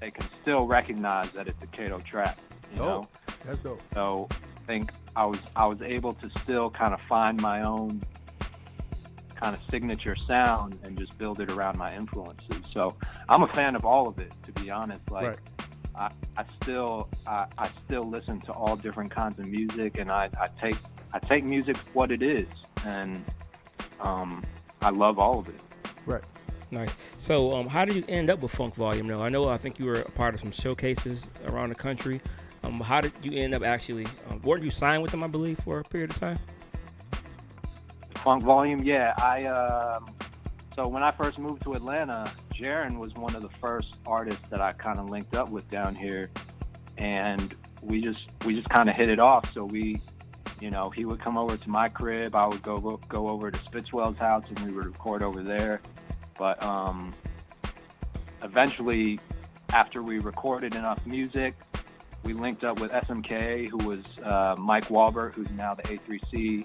they 0.00 0.10
can 0.10 0.26
still 0.42 0.66
recognize 0.66 1.30
that 1.32 1.48
it's 1.48 1.62
a 1.62 1.66
Kato 1.66 2.00
trap. 2.00 2.38
You 2.72 2.78
Dope. 2.78 2.86
know? 2.86 3.08
That's 3.46 3.60
dope. 3.60 3.82
So 3.94 4.28
I 4.30 4.66
think 4.66 4.92
I 5.16 5.24
was 5.24 5.40
I 5.56 5.66
was 5.66 5.80
able 5.82 6.14
to 6.14 6.30
still 6.42 6.70
kind 6.70 6.94
of 6.94 7.00
find 7.02 7.40
my 7.40 7.62
own 7.62 8.02
kind 9.34 9.56
of 9.56 9.62
signature 9.70 10.14
sound 10.14 10.78
and 10.82 10.98
just 10.98 11.16
build 11.16 11.40
it 11.40 11.50
around 11.50 11.78
my 11.78 11.96
influences. 11.96 12.62
So 12.72 12.94
I'm 13.28 13.42
a 13.42 13.48
fan 13.48 13.74
of 13.74 13.86
all 13.86 14.06
of 14.06 14.18
it, 14.18 14.32
to 14.44 14.52
be 14.52 14.70
honest. 14.70 15.10
Like 15.10 15.28
Right. 15.28 15.38
I, 15.94 16.10
I 16.36 16.44
still 16.62 17.08
I, 17.26 17.46
I 17.58 17.68
still 17.84 18.04
listen 18.04 18.40
to 18.42 18.52
all 18.52 18.76
different 18.76 19.10
kinds 19.10 19.38
of 19.38 19.46
music, 19.46 19.98
and 19.98 20.10
I, 20.10 20.30
I 20.40 20.48
take 20.60 20.76
I 21.12 21.18
take 21.18 21.44
music 21.44 21.76
for 21.76 21.90
what 21.92 22.12
it 22.12 22.22
is, 22.22 22.46
and 22.84 23.24
um, 24.00 24.44
I 24.82 24.90
love 24.90 25.18
all 25.18 25.38
of 25.38 25.48
it. 25.48 25.60
Right. 26.06 26.24
Nice. 26.72 26.90
So, 27.18 27.52
um, 27.54 27.66
how 27.66 27.84
did 27.84 27.96
you 27.96 28.04
end 28.08 28.30
up 28.30 28.40
with 28.40 28.52
Funk 28.52 28.76
Volume? 28.76 29.08
Now, 29.08 29.22
I 29.22 29.28
know 29.28 29.48
I 29.48 29.56
think 29.56 29.80
you 29.80 29.86
were 29.86 30.00
a 30.02 30.10
part 30.12 30.34
of 30.34 30.40
some 30.40 30.52
showcases 30.52 31.26
around 31.46 31.70
the 31.70 31.74
country. 31.74 32.20
Um, 32.62 32.78
how 32.78 33.00
did 33.00 33.12
you 33.22 33.32
end 33.32 33.54
up 33.54 33.64
actually? 33.64 34.06
Um, 34.28 34.40
weren't 34.42 34.62
you 34.62 34.70
signed 34.70 35.02
with 35.02 35.10
them? 35.10 35.24
I 35.24 35.26
believe 35.26 35.58
for 35.60 35.80
a 35.80 35.84
period 35.84 36.10
of 36.10 36.20
time. 36.20 36.38
Funk 38.22 38.44
Volume, 38.44 38.84
yeah. 38.84 39.14
I 39.18 39.46
um, 39.46 40.10
so 40.76 40.86
when 40.86 41.02
I 41.02 41.10
first 41.10 41.38
moved 41.38 41.62
to 41.64 41.74
Atlanta, 41.74 42.30
Jarren 42.54 42.98
was 42.98 43.14
one 43.14 43.34
of 43.34 43.42
the 43.42 43.48
first 43.60 43.94
artists 44.06 44.48
that 44.50 44.60
I 44.60 44.72
kind 44.72 44.98
of 44.98 45.10
linked 45.10 45.34
up 45.34 45.50
with 45.50 45.68
down 45.70 45.94
here, 45.94 46.30
and 46.96 47.54
we 47.82 48.00
just 48.00 48.20
we 48.44 48.54
just 48.54 48.68
kind 48.68 48.88
of 48.88 48.96
hit 48.96 49.08
it 49.08 49.18
off. 49.18 49.52
So 49.52 49.64
we, 49.64 50.00
you 50.60 50.70
know, 50.70 50.90
he 50.90 51.04
would 51.04 51.20
come 51.20 51.36
over 51.36 51.56
to 51.56 51.70
my 51.70 51.88
crib, 51.88 52.34
I 52.34 52.46
would 52.46 52.62
go 52.62 53.00
go 53.08 53.28
over 53.28 53.50
to 53.50 53.58
Spitzwell's 53.58 54.18
house, 54.18 54.44
and 54.48 54.58
we 54.60 54.72
would 54.72 54.86
record 54.86 55.22
over 55.22 55.42
there. 55.42 55.80
But 56.38 56.62
um, 56.62 57.12
eventually, 58.42 59.20
after 59.70 60.02
we 60.02 60.18
recorded 60.18 60.74
enough 60.74 61.04
music, 61.06 61.54
we 62.22 62.32
linked 62.32 62.64
up 62.64 62.80
with 62.80 62.92
SMK, 62.92 63.68
who 63.68 63.78
was 63.78 64.00
uh, 64.22 64.56
Mike 64.58 64.88
Walbert, 64.90 65.34
who's 65.34 65.50
now 65.50 65.74
the 65.74 65.82
A3C 65.82 66.64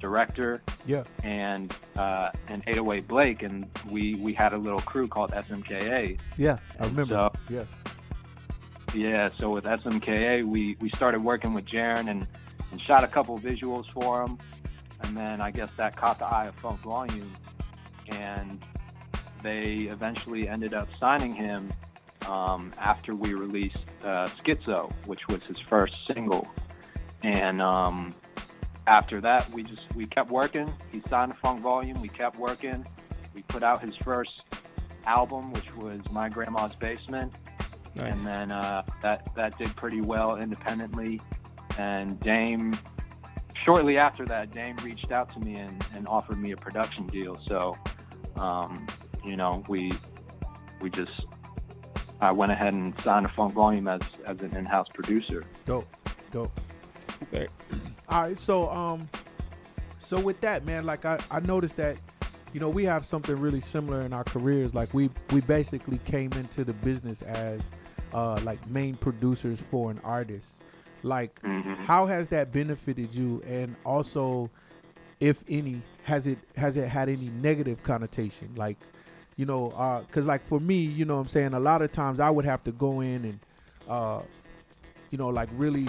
director, 0.00 0.62
Yeah. 0.86 1.04
and 1.22 1.74
uh, 1.96 2.30
and 2.48 2.62
808 2.66 3.08
Blake, 3.08 3.42
and 3.42 3.66
we 3.90 4.14
we 4.16 4.32
had 4.32 4.52
a 4.52 4.58
little 4.58 4.80
crew 4.80 5.08
called 5.08 5.30
SMKA. 5.32 6.18
Yeah. 6.36 6.58
I 6.80 6.84
remember. 6.86 7.14
So- 7.14 7.32
yeah. 7.48 7.64
Yeah, 8.94 9.28
so 9.38 9.50
with 9.50 9.64
SMKA, 9.64 10.44
we 10.44 10.76
we 10.80 10.88
started 10.90 11.22
working 11.22 11.52
with 11.52 11.66
Jarren 11.66 12.08
and 12.10 12.26
and 12.70 12.80
shot 12.80 13.04
a 13.04 13.06
couple 13.08 13.38
visuals 13.38 13.86
for 13.90 14.22
him, 14.24 14.38
and 15.02 15.14
then 15.16 15.40
I 15.42 15.50
guess 15.50 15.68
that 15.76 15.94
caught 15.96 16.18
the 16.18 16.24
eye 16.26 16.46
of 16.46 16.54
Funk 16.56 16.80
Volume, 16.80 17.34
and 18.08 18.62
they 19.42 19.88
eventually 19.90 20.48
ended 20.48 20.72
up 20.74 20.88
signing 20.98 21.34
him 21.34 21.70
um, 22.26 22.72
after 22.78 23.14
we 23.14 23.34
released 23.34 23.76
uh, 24.04 24.28
Schizo, 24.42 24.90
which 25.04 25.28
was 25.28 25.42
his 25.42 25.58
first 25.60 25.94
single, 26.06 26.48
and 27.22 27.60
um, 27.60 28.14
after 28.88 29.20
that 29.20 29.48
we 29.52 29.62
just 29.62 29.82
we 29.94 30.06
kept 30.06 30.30
working. 30.30 30.72
He 30.90 31.02
signed 31.08 31.32
a 31.32 31.34
Funk 31.36 31.60
Volume. 31.60 32.00
We 32.00 32.08
kept 32.08 32.38
working. 32.38 32.84
We 33.34 33.42
put 33.42 33.62
out 33.62 33.82
his 33.82 33.94
first 33.96 34.42
album, 35.06 35.52
which 35.52 35.74
was 35.76 36.00
My 36.10 36.28
Grandma's 36.28 36.74
Basement 36.74 37.32
Nice. 37.94 38.12
and 38.12 38.26
then 38.26 38.50
uh, 38.52 38.82
that 39.02 39.28
that 39.34 39.58
did 39.58 39.74
pretty 39.76 40.00
well 40.00 40.36
independently. 40.36 41.20
And 41.78 42.18
Dame, 42.20 42.76
shortly 43.64 43.98
after 43.98 44.24
that, 44.26 44.52
Dame 44.52 44.76
reached 44.82 45.12
out 45.12 45.32
to 45.34 45.40
me 45.40 45.54
and, 45.54 45.84
and 45.94 46.08
offered 46.08 46.38
me 46.38 46.50
a 46.52 46.56
production 46.56 47.06
deal. 47.06 47.38
So, 47.46 47.76
um, 48.36 48.86
you 49.24 49.36
know, 49.36 49.64
we 49.68 49.92
we 50.80 50.90
just 50.90 51.26
I 52.20 52.32
went 52.32 52.52
ahead 52.52 52.74
and 52.74 52.98
signed 53.00 53.26
a 53.26 53.28
Funk 53.30 53.54
Volume 53.54 53.88
as 53.88 54.00
as 54.26 54.40
an 54.40 54.56
in-house 54.56 54.88
producer. 54.92 55.44
Dope. 55.66 55.88
Dope. 56.32 56.60
Okay. 57.24 57.48
All 58.08 58.22
right, 58.22 58.38
so 58.38 58.70
um, 58.70 59.08
so 59.98 60.18
with 60.18 60.40
that, 60.40 60.64
man, 60.64 60.84
like 60.86 61.04
I, 61.04 61.18
I 61.30 61.40
noticed 61.40 61.76
that, 61.76 61.96
you 62.54 62.60
know, 62.60 62.68
we 62.70 62.84
have 62.84 63.04
something 63.04 63.36
really 63.36 63.60
similar 63.60 64.00
in 64.02 64.12
our 64.12 64.24
careers. 64.24 64.74
Like 64.74 64.92
we 64.94 65.10
we 65.30 65.40
basically 65.42 65.98
came 66.06 66.32
into 66.32 66.64
the 66.64 66.72
business 66.72 67.20
as 67.22 67.60
uh 68.14 68.40
like 68.44 68.66
main 68.70 68.96
producers 68.96 69.60
for 69.70 69.90
an 69.90 70.00
artist. 70.04 70.48
Like, 71.02 71.40
Mhm. 71.42 71.76
how 71.84 72.06
has 72.06 72.28
that 72.28 72.50
benefited 72.52 73.14
you? 73.14 73.42
And 73.46 73.76
also, 73.84 74.50
if 75.20 75.44
any, 75.48 75.82
has 76.04 76.26
it 76.26 76.38
has 76.56 76.76
it 76.76 76.88
had 76.88 77.08
any 77.10 77.28
negative 77.42 77.82
connotation? 77.82 78.48
Like, 78.56 78.78
you 79.36 79.44
know, 79.44 80.04
because 80.08 80.26
like 80.26 80.44
for 80.46 80.58
me, 80.58 80.76
you 80.78 81.04
know, 81.04 81.16
what 81.16 81.20
I'm 81.22 81.28
saying 81.28 81.52
a 81.52 81.60
lot 81.60 81.82
of 81.82 81.92
times 81.92 82.20
I 82.20 82.30
would 82.30 82.46
have 82.46 82.64
to 82.64 82.72
go 82.72 83.00
in 83.00 83.24
and, 83.26 83.38
uh, 83.88 84.22
you 85.10 85.18
know, 85.18 85.28
like 85.28 85.50
really 85.52 85.86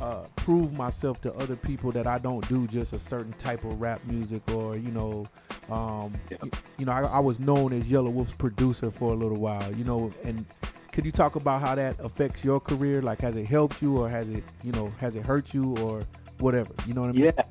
uh, 0.00 0.24
prove 0.36 0.72
myself 0.72 1.20
to 1.22 1.34
other 1.34 1.56
people 1.56 1.90
that 1.92 2.06
I 2.06 2.18
don't 2.18 2.46
do 2.48 2.66
just 2.66 2.92
a 2.92 2.98
certain 2.98 3.32
type 3.34 3.64
of 3.64 3.80
rap 3.80 4.00
music 4.06 4.42
or 4.52 4.76
you 4.76 4.90
know, 4.90 5.26
um, 5.70 6.12
Yeah. 6.30 6.38
y- 6.42 6.50
you 6.78 6.86
know, 6.86 6.92
I, 6.92 7.02
I 7.02 7.18
was 7.20 7.40
known 7.40 7.72
as 7.72 7.84
Yelawolf's 7.84 8.34
producer 8.34 8.90
for 8.90 9.12
a 9.12 9.16
little 9.16 9.38
while, 9.38 9.72
you 9.74 9.84
know, 9.84 10.12
and 10.24 10.44
could 10.92 11.04
you 11.04 11.12
talk 11.12 11.36
about 11.36 11.60
how 11.60 11.74
that 11.74 11.96
affects 12.00 12.42
your 12.44 12.58
career? 12.60 13.02
Like, 13.02 13.20
has 13.20 13.36
it 13.36 13.44
helped 13.46 13.82
you 13.82 13.98
or 13.98 14.08
has 14.08 14.28
it, 14.28 14.42
you 14.62 14.72
know, 14.72 14.92
has 14.98 15.14
it 15.16 15.24
hurt 15.24 15.52
you 15.52 15.76
or 15.78 16.04
whatever? 16.38 16.72
You 16.86 16.94
know 16.94 17.02
what 17.02 17.10
I 17.10 17.12
mean? 17.12 17.24
Yeah, 17.24 17.42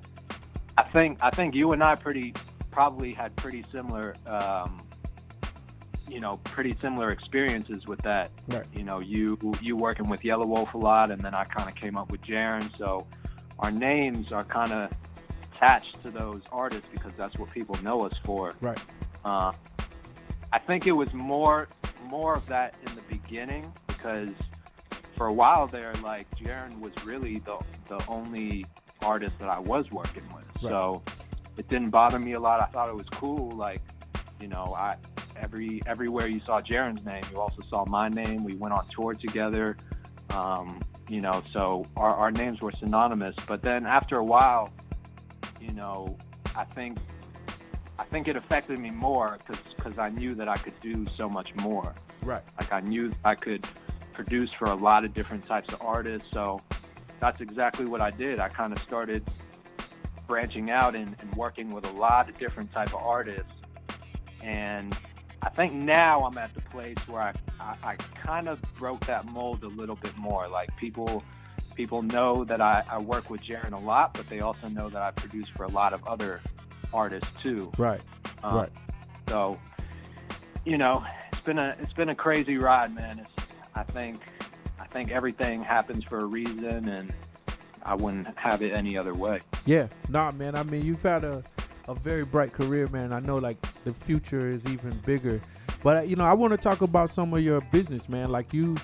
I 0.77 0.83
think 0.83 1.19
I 1.21 1.29
think 1.29 1.53
you 1.55 1.71
and 1.73 1.83
I 1.83 1.95
pretty 1.95 2.33
probably 2.71 3.13
had 3.13 3.35
pretty 3.35 3.63
similar, 3.71 4.15
um, 4.27 4.81
you 6.09 6.19
know, 6.19 6.37
pretty 6.43 6.75
similar 6.81 7.11
experiences 7.11 7.87
with 7.87 8.01
that. 8.03 8.31
Right. 8.47 8.65
You 8.73 8.83
know, 8.83 8.99
you 8.99 9.37
you 9.61 9.75
working 9.75 10.09
with 10.09 10.21
Yelawolf 10.21 10.73
a 10.73 10.77
lot, 10.77 11.11
and 11.11 11.21
then 11.21 11.33
I 11.33 11.45
kind 11.45 11.69
of 11.69 11.75
came 11.75 11.97
up 11.97 12.11
with 12.11 12.21
Jarren. 12.21 12.75
So 12.77 13.07
our 13.59 13.71
names 13.71 14.31
are 14.31 14.43
kind 14.43 14.71
of 14.71 14.91
attached 15.53 16.01
to 16.03 16.11
those 16.11 16.41
artists 16.51 16.87
because 16.91 17.13
that's 17.17 17.37
what 17.37 17.51
people 17.51 17.81
know 17.81 18.05
us 18.05 18.13
for. 18.23 18.53
Right. 18.61 18.79
Uh, 19.23 19.53
I 20.53 20.59
think 20.59 20.87
it 20.87 20.91
was 20.91 21.13
more 21.13 21.67
more 22.05 22.35
of 22.35 22.45
that 22.47 22.75
in 22.87 22.95
the 22.95 23.01
beginning 23.03 23.71
because 23.87 24.29
for 25.17 25.27
a 25.27 25.33
while 25.33 25.67
there, 25.67 25.93
like 26.03 26.29
Jarren 26.37 26.79
was 26.79 26.93
really 27.03 27.39
the 27.39 27.57
the 27.89 28.03
only 28.07 28.65
artist 29.01 29.37
that 29.39 29.49
I 29.49 29.59
was 29.59 29.91
working 29.91 30.23
with. 30.33 30.45
Right. 30.61 30.69
So 30.69 31.01
it 31.57 31.67
didn't 31.69 31.89
bother 31.89 32.19
me 32.19 32.33
a 32.33 32.39
lot. 32.39 32.61
I 32.61 32.65
thought 32.65 32.89
it 32.89 32.95
was 32.95 33.07
cool. 33.09 33.51
Like, 33.51 33.81
you 34.39 34.47
know, 34.47 34.73
I 34.77 34.97
every 35.41 35.81
everywhere 35.85 36.27
you 36.27 36.41
saw 36.45 36.61
Jarren's 36.61 37.05
name, 37.05 37.23
you 37.31 37.39
also 37.39 37.61
saw 37.69 37.85
my 37.85 38.09
name. 38.09 38.43
We 38.43 38.55
went 38.55 38.73
on 38.73 38.87
tour 38.87 39.13
together. 39.13 39.77
Um, 40.31 40.81
you 41.07 41.21
know, 41.21 41.43
so 41.53 41.85
our, 41.95 42.15
our 42.15 42.31
names 42.31 42.61
were 42.61 42.71
synonymous. 42.71 43.35
But 43.47 43.61
then 43.61 43.85
after 43.85 44.17
a 44.17 44.23
while, 44.23 44.71
you 45.61 45.71
know, 45.71 46.17
I 46.55 46.63
think 46.63 46.97
I 47.97 48.03
think 48.03 48.27
it 48.27 48.35
affected 48.35 48.79
me 48.79 48.89
more 48.91 49.39
because 49.77 49.97
I 49.97 50.09
knew 50.09 50.35
that 50.35 50.49
I 50.49 50.57
could 50.57 50.79
do 50.81 51.05
so 51.15 51.29
much 51.29 51.55
more. 51.55 51.93
Right. 52.23 52.41
Like 52.59 52.73
I 52.73 52.81
knew 52.81 53.13
I 53.23 53.35
could 53.35 53.65
produce 54.13 54.51
for 54.53 54.65
a 54.65 54.75
lot 54.75 55.05
of 55.05 55.13
different 55.13 55.45
types 55.45 55.71
of 55.71 55.81
artists. 55.81 56.27
So 56.31 56.61
that's 57.19 57.41
exactly 57.41 57.85
what 57.85 58.01
I 58.01 58.11
did. 58.11 58.39
I 58.39 58.49
kind 58.49 58.73
of 58.73 58.79
started 58.79 59.23
branching 60.27 60.71
out 60.71 60.95
and, 60.95 61.15
and 61.19 61.33
working 61.35 61.71
with 61.71 61.85
a 61.85 61.91
lot 61.91 62.29
of 62.29 62.37
different 62.37 62.71
type 62.73 62.89
of 62.89 63.01
artists. 63.01 63.51
And 64.41 64.95
I 65.41 65.49
think 65.49 65.73
now 65.73 66.23
I'm 66.25 66.37
at 66.37 66.53
the 66.53 66.61
place 66.61 66.97
where 67.07 67.21
I, 67.21 67.33
I, 67.59 67.75
I 67.83 67.95
kind 67.95 68.47
of 68.49 68.61
broke 68.77 69.05
that 69.05 69.25
mold 69.25 69.63
a 69.63 69.67
little 69.67 69.95
bit 69.95 70.15
more. 70.17 70.47
Like 70.47 70.75
people 70.77 71.23
people 71.75 72.01
know 72.01 72.43
that 72.45 72.61
I, 72.61 72.83
I 72.89 72.99
work 72.99 73.29
with 73.29 73.41
Jarren 73.41 73.73
a 73.73 73.79
lot, 73.79 74.13
but 74.13 74.27
they 74.29 74.39
also 74.39 74.67
know 74.69 74.89
that 74.89 75.01
I 75.01 75.11
produce 75.11 75.47
for 75.49 75.63
a 75.65 75.69
lot 75.69 75.93
of 75.93 76.05
other 76.07 76.41
artists 76.93 77.29
too. 77.41 77.71
Right. 77.77 78.01
Um, 78.43 78.55
Right. 78.55 78.69
So, 79.27 79.59
you 80.65 80.77
know, 80.77 81.03
it's 81.31 81.41
been 81.41 81.57
a 81.57 81.75
it's 81.81 81.93
been 81.93 82.09
a 82.09 82.15
crazy 82.15 82.57
ride, 82.57 82.93
man. 82.93 83.19
It's 83.19 83.31
I 83.75 83.83
think 83.83 84.21
I 84.79 84.85
think 84.85 85.11
everything 85.11 85.63
happens 85.63 86.03
for 86.03 86.19
a 86.19 86.25
reason, 86.25 86.87
and 86.87 87.13
I 87.83 87.95
wouldn't 87.95 88.27
have 88.37 88.61
it 88.61 88.71
any 88.71 88.97
other 88.97 89.13
way. 89.13 89.41
Yeah, 89.65 89.87
nah, 90.09 90.31
man. 90.31 90.55
I 90.55 90.63
mean, 90.63 90.85
you've 90.85 91.01
had 91.01 91.23
a, 91.23 91.43
a 91.87 91.93
very 91.95 92.25
bright 92.25 92.51
career, 92.53 92.87
man. 92.87 93.13
I 93.13 93.19
know, 93.19 93.37
like, 93.37 93.57
the 93.83 93.93
future 93.93 94.49
is 94.49 94.65
even 94.65 94.99
bigger. 95.05 95.41
But, 95.83 96.07
you 96.07 96.15
know, 96.15 96.23
I 96.25 96.33
want 96.33 96.51
to 96.51 96.57
talk 96.57 96.81
about 96.81 97.09
some 97.09 97.33
of 97.33 97.41
your 97.41 97.61
business, 97.71 98.09
man. 98.09 98.31
Like, 98.31 98.53
you, 98.53 98.75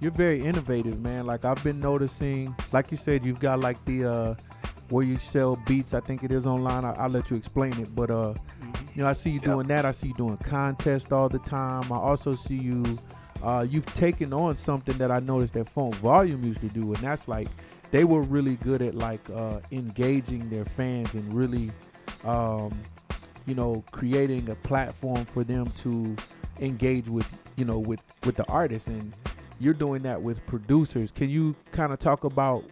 you're 0.00 0.10
very 0.10 0.44
innovative, 0.44 1.00
man. 1.00 1.26
Like, 1.26 1.44
I've 1.44 1.62
been 1.64 1.80
noticing, 1.80 2.54
like 2.72 2.90
you 2.90 2.96
said, 2.96 3.24
you've 3.24 3.40
got, 3.40 3.60
like, 3.60 3.82
the, 3.86 4.04
uh, 4.04 4.34
where 4.90 5.04
you 5.04 5.16
sell 5.16 5.56
beats. 5.66 5.94
I 5.94 6.00
think 6.00 6.22
it 6.22 6.32
is 6.32 6.46
online. 6.46 6.84
I, 6.84 6.92
I'll 6.92 7.08
let 7.08 7.30
you 7.30 7.36
explain 7.36 7.72
it. 7.80 7.94
But, 7.94 8.10
uh, 8.10 8.34
you 8.94 9.02
know, 9.02 9.08
I 9.08 9.14
see 9.14 9.30
you 9.30 9.40
Yeah. 9.40 9.52
doing 9.52 9.66
that. 9.68 9.86
I 9.86 9.92
see 9.92 10.08
you 10.08 10.14
doing 10.14 10.36
contests 10.38 11.12
all 11.12 11.28
the 11.28 11.38
time. 11.38 11.90
I 11.92 11.96
also 11.96 12.34
see 12.34 12.56
you, 12.56 12.98
uh, 13.42 13.64
you've 13.68 13.86
taken 13.94 14.32
on 14.34 14.56
something 14.56 14.98
that 14.98 15.10
I 15.10 15.20
noticed 15.20 15.54
that 15.54 15.70
Funk 15.70 15.94
Volume 15.96 16.44
used 16.44 16.60
to 16.60 16.68
do, 16.68 16.92
and 16.92 16.96
that's 16.96 17.26
like, 17.28 17.48
they 17.90 18.04
were 18.04 18.22
really 18.22 18.56
good 18.56 18.82
at 18.82 18.94
like 18.94 19.20
uh, 19.30 19.58
engaging 19.72 20.48
their 20.50 20.64
fans 20.64 21.12
and 21.14 21.32
really, 21.34 21.72
um, 22.24 22.72
you 23.46 23.54
know, 23.54 23.84
creating 23.90 24.48
a 24.50 24.54
platform 24.54 25.24
for 25.26 25.44
them 25.44 25.70
to 25.82 26.16
engage 26.60 27.08
with, 27.08 27.26
you 27.56 27.64
know, 27.64 27.78
with 27.78 28.00
with 28.24 28.36
the 28.36 28.44
artists. 28.46 28.88
And 28.88 29.12
you're 29.58 29.74
doing 29.74 30.02
that 30.02 30.22
with 30.22 30.44
producers. 30.46 31.12
Can 31.12 31.30
you 31.30 31.54
kind 31.72 31.92
of 31.92 31.98
talk 31.98 32.24
about 32.24 32.64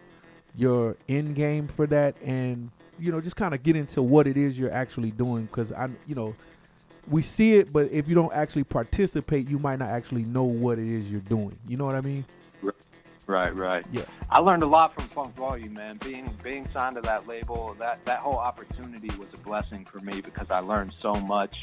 your 0.55 0.95
end 1.07 1.35
game 1.35 1.67
for 1.67 1.87
that, 1.87 2.15
and 2.23 2.69
you 2.99 3.11
know, 3.11 3.21
just 3.21 3.35
kind 3.35 3.53
of 3.53 3.63
get 3.63 3.75
into 3.75 4.01
what 4.01 4.27
it 4.27 4.37
is 4.37 4.57
you're 4.57 4.71
actually 4.71 5.11
doing? 5.11 5.45
Because 5.45 5.71
I, 5.71 5.89
you 6.07 6.15
know. 6.15 6.35
We 7.09 7.23
see 7.23 7.55
it, 7.55 7.73
but 7.73 7.91
if 7.91 8.07
you 8.07 8.13
don't 8.13 8.31
actually 8.33 8.65
participate, 8.65 9.49
you 9.49 9.57
might 9.57 9.79
not 9.79 9.89
actually 9.89 10.25
know 10.25 10.43
what 10.43 10.77
it 10.77 10.87
is 10.87 11.11
you're 11.11 11.21
doing. 11.21 11.57
You 11.67 11.75
know 11.75 11.85
what 11.85 11.95
I 11.95 12.01
mean? 12.01 12.23
Right, 13.29 13.55
right. 13.55 13.85
Yeah. 13.91 14.05
I 14.31 14.39
learned 14.39 14.63
a 14.63 14.65
lot 14.65 14.95
from 14.95 15.03
Funk 15.09 15.35
Volume, 15.35 15.75
man. 15.75 15.97
Being 15.97 16.35
being 16.41 16.67
signed 16.73 16.95
to 16.95 17.01
that 17.03 17.27
label, 17.27 17.75
that 17.77 18.03
that 18.05 18.21
whole 18.21 18.37
opportunity 18.37 19.15
was 19.19 19.27
a 19.35 19.37
blessing 19.37 19.85
for 19.85 19.99
me 19.99 20.19
because 20.19 20.49
I 20.49 20.61
learned 20.61 20.95
so 20.99 21.13
much. 21.13 21.55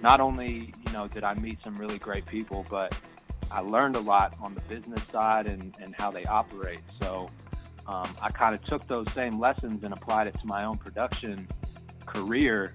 Not 0.00 0.20
only, 0.20 0.72
you 0.86 0.92
know, 0.94 1.06
did 1.06 1.22
I 1.22 1.34
meet 1.34 1.58
some 1.62 1.76
really 1.76 1.98
great 1.98 2.24
people, 2.24 2.64
but 2.70 2.94
I 3.50 3.60
learned 3.60 3.96
a 3.96 4.00
lot 4.00 4.36
on 4.40 4.54
the 4.54 4.62
business 4.62 5.02
side 5.12 5.46
and, 5.46 5.74
and 5.82 5.94
how 5.94 6.10
they 6.10 6.24
operate. 6.24 6.80
So 7.02 7.28
um, 7.86 8.08
I 8.22 8.30
kind 8.30 8.54
of 8.54 8.64
took 8.64 8.88
those 8.88 9.06
same 9.14 9.38
lessons 9.38 9.84
and 9.84 9.92
applied 9.92 10.28
it 10.28 10.40
to 10.40 10.46
my 10.46 10.64
own 10.64 10.78
production 10.78 11.46
career, 12.06 12.72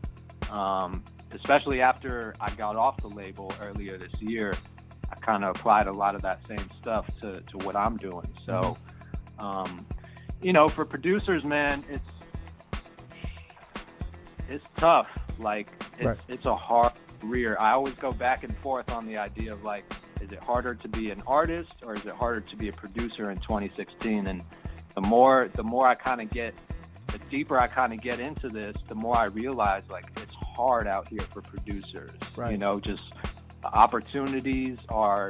um, 0.51 1.03
especially 1.32 1.82
after 1.82 2.36
I 2.39 2.51
got 2.51 2.76
off 2.76 3.01
the 3.01 3.09
label 3.09 3.51
earlier 3.59 3.97
this 3.97 4.13
year. 4.22 4.53
I 5.12 5.16
kind 5.16 5.43
of 5.43 5.55
applied 5.55 5.88
a 5.88 5.91
lot 5.91 6.16
of 6.16 6.22
that 6.24 6.39
same 6.47 6.68
stuff 6.82 7.05
to, 7.22 7.41
to 7.41 7.57
what 7.59 7.76
I'm 7.76 7.97
doing. 7.97 8.28
So, 8.45 8.78
um, 9.39 9.86
you 10.41 10.53
know, 10.53 10.70
for 10.70 10.86
producers, 10.86 11.43
man, 11.43 11.84
it's 11.89 12.03
it's 14.49 14.66
tough. 14.78 15.07
Like 15.39 15.68
it's 15.97 16.05
Right. 16.05 16.18
it's 16.28 16.45
a 16.45 16.55
hard 16.55 16.93
career. 17.22 17.57
I 17.59 17.72
always 17.72 17.93
go 17.95 18.12
back 18.12 18.43
and 18.43 18.55
forth 18.57 18.91
on 18.91 19.05
the 19.05 19.18
idea 19.18 19.53
of 19.53 19.64
like, 19.64 19.84
is 20.22 20.32
it 20.32 20.39
harder 20.39 20.76
to 20.76 20.88
be 20.88 21.12
an 21.12 21.22
artist 21.28 21.74
or 21.84 21.95
is 21.95 22.05
it 22.05 22.14
harder 22.14 22.41
to 22.41 22.55
be 22.55 22.68
a 22.70 22.74
producer 22.74 23.30
in 23.32 23.38
2016? 23.39 24.28
And 24.28 24.41
the 24.95 25.01
more 25.01 25.49
the 25.53 25.64
more 25.64 25.88
I 25.88 25.95
kind 25.95 26.22
of 26.22 26.30
get, 26.32 26.53
the 27.07 27.20
deeper 27.30 27.59
I 27.59 27.68
kind 27.68 27.93
of 27.93 28.01
get 28.01 28.20
into 28.20 28.49
this, 28.49 28.76
the 28.88 28.95
more 28.95 29.16
I 29.16 29.26
realize 29.26 29.84
like 29.89 30.05
it's 30.18 30.34
hard 30.36 30.88
out 30.88 31.07
here 31.07 31.22
for 31.34 31.41
producers. 31.41 32.12
Right. 32.36 32.51
You 32.51 32.57
know, 32.57 32.80
just 32.80 33.03
opportunities 33.64 34.78
are, 34.89 35.30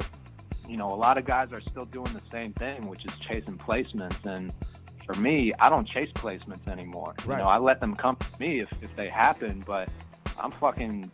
you 0.68 0.76
know, 0.76 0.92
a 0.92 0.96
lot 0.96 1.18
of 1.18 1.24
guys 1.24 1.52
are 1.52 1.60
still 1.60 1.84
doing 1.86 2.12
the 2.12 2.22
same 2.30 2.52
thing, 2.54 2.86
which 2.88 3.04
is 3.04 3.12
chasing 3.26 3.58
placements. 3.58 4.24
And 4.24 4.52
for 5.06 5.14
me, 5.14 5.52
I 5.58 5.68
don't 5.68 5.86
chase 5.86 6.10
placements 6.14 6.68
anymore. 6.68 7.14
Right. 7.24 7.38
You 7.38 7.44
know, 7.44 7.50
I 7.50 7.58
let 7.58 7.80
them 7.80 7.94
come 7.94 8.16
to 8.16 8.26
me 8.40 8.60
if, 8.60 8.70
if 8.82 8.94
they 8.96 9.08
happen, 9.08 9.62
but 9.66 9.88
I'm 10.38 10.52
fucking, 10.52 11.10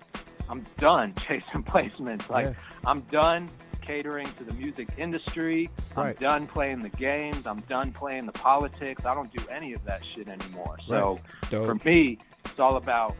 I'm 0.48 0.64
done 0.78 1.14
chasing 1.26 1.62
placements. 1.62 2.28
Like, 2.28 2.46
Yeah. 2.46 2.54
I'm 2.86 3.00
done 3.10 3.48
catering 3.82 4.28
to 4.36 4.44
the 4.44 4.52
music 4.52 4.88
industry. 4.98 5.70
Right. 5.96 6.14
I'm 6.20 6.22
done 6.22 6.46
playing 6.46 6.82
the 6.82 6.90
games. 6.90 7.46
I'm 7.46 7.60
done 7.60 7.92
playing 7.92 8.26
the 8.26 8.32
politics. 8.32 9.06
I 9.06 9.14
don't 9.14 9.32
do 9.34 9.42
any 9.50 9.72
of 9.72 9.82
that 9.86 10.02
shit 10.14 10.28
anymore. 10.28 10.76
So 10.86 11.18
for 11.50 11.74
me, 11.86 12.18
it's 12.44 12.60
all 12.60 12.76
about 12.76 13.16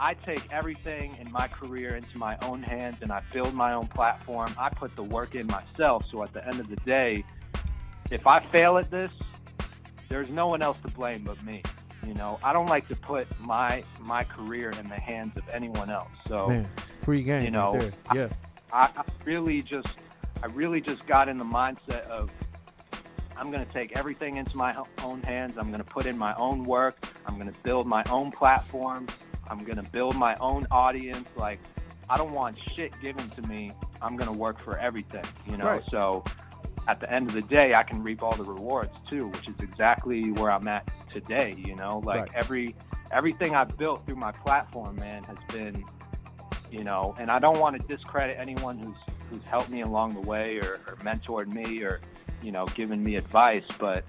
I 0.00 0.14
take 0.14 0.42
everything 0.50 1.16
in 1.20 1.30
my 1.30 1.46
career 1.46 1.96
into 1.96 2.18
my 2.18 2.36
own 2.42 2.62
hands 2.62 2.96
and 3.00 3.12
I 3.12 3.22
build 3.32 3.54
my 3.54 3.72
own 3.72 3.86
platform. 3.86 4.52
I 4.58 4.68
put 4.68 4.94
the 4.96 5.02
work 5.02 5.34
in 5.34 5.46
myself. 5.46 6.04
So 6.10 6.22
at 6.22 6.32
the 6.32 6.46
end 6.46 6.60
of 6.60 6.68
the 6.68 6.76
day, 6.76 7.24
if 8.10 8.26
I 8.26 8.40
fail 8.40 8.76
at 8.78 8.90
this, 8.90 9.12
there's 10.08 10.28
no 10.30 10.48
one 10.48 10.62
else 10.62 10.78
to 10.80 10.88
blame 10.88 11.22
but 11.24 11.42
me. 11.44 11.62
You 12.06 12.14
know, 12.14 12.38
I 12.42 12.52
don't 12.52 12.66
like 12.66 12.88
to 12.88 12.96
put 12.96 13.26
my 13.40 13.82
my 14.00 14.24
career 14.24 14.70
in 14.70 14.88
the 14.88 15.00
hands 15.00 15.36
of 15.36 15.48
anyone 15.50 15.90
else. 15.90 16.10
So 16.28 16.48
Man, 16.48 16.68
free 17.02 17.22
game. 17.22 17.44
you 17.44 17.50
know, 17.50 17.72
right 17.72 17.92
there. 18.12 18.28
yeah. 18.28 18.28
I, 18.72 18.90
I 18.96 19.04
really 19.24 19.62
just 19.62 19.88
I 20.42 20.46
really 20.48 20.80
just 20.80 21.06
got 21.06 21.28
in 21.28 21.38
the 21.38 21.44
mindset 21.44 22.06
of 22.08 22.30
I'm 23.36 23.50
going 23.50 23.64
to 23.64 23.72
take 23.72 23.96
everything 23.96 24.36
into 24.36 24.56
my 24.56 24.76
own 25.02 25.22
hands. 25.22 25.54
I'm 25.56 25.68
going 25.68 25.82
to 25.82 25.90
put 25.90 26.06
in 26.06 26.18
my 26.18 26.34
own 26.34 26.64
work. 26.64 27.06
I'm 27.26 27.34
going 27.36 27.52
to 27.52 27.58
build 27.62 27.86
my 27.86 28.04
own 28.10 28.30
platform. 28.30 29.06
I'm 29.50 29.64
going 29.64 29.76
to 29.76 29.82
build 29.90 30.16
my 30.16 30.36
own 30.40 30.66
audience. 30.70 31.28
Like 31.36 31.60
I 32.08 32.16
don't 32.16 32.32
want 32.32 32.58
shit 32.74 32.92
given 33.00 33.28
to 33.30 33.42
me. 33.42 33.72
I'm 34.02 34.16
going 34.16 34.30
to 34.30 34.36
work 34.36 34.60
for 34.60 34.78
everything, 34.78 35.24
you 35.46 35.56
know. 35.56 35.64
Right. 35.64 35.82
So 35.90 36.24
at 36.86 37.00
the 37.00 37.10
end 37.10 37.28
of 37.28 37.34
the 37.34 37.42
day, 37.42 37.74
I 37.74 37.82
can 37.82 38.02
reap 38.02 38.22
all 38.22 38.36
the 38.36 38.44
rewards 38.44 38.92
too, 39.08 39.28
which 39.28 39.48
is 39.48 39.54
exactly 39.60 40.30
where 40.32 40.50
I'm 40.50 40.68
at 40.68 40.88
today. 41.12 41.54
You 41.58 41.74
know, 41.76 42.00
like 42.04 42.20
Right. 42.20 42.30
every 42.34 42.74
everything 43.10 43.54
I've 43.54 43.76
built 43.78 44.04
through 44.06 44.16
my 44.16 44.32
platform, 44.32 44.96
man, 44.96 45.22
has 45.24 45.38
been, 45.52 45.84
you 46.70 46.84
know, 46.84 47.14
and 47.18 47.30
I 47.30 47.38
don't 47.38 47.58
want 47.58 47.80
to 47.80 47.86
discredit 47.86 48.36
anyone 48.38 48.78
who's 48.78 48.96
who's 49.30 49.42
helped 49.44 49.70
me 49.70 49.80
along 49.80 50.14
the 50.14 50.20
way 50.20 50.58
or, 50.58 50.80
or 50.86 50.96
mentored 50.96 51.46
me 51.46 51.82
or, 51.82 52.00
you 52.42 52.52
know, 52.52 52.66
given 52.66 53.02
me 53.02 53.16
advice, 53.16 53.64
but 53.78 54.04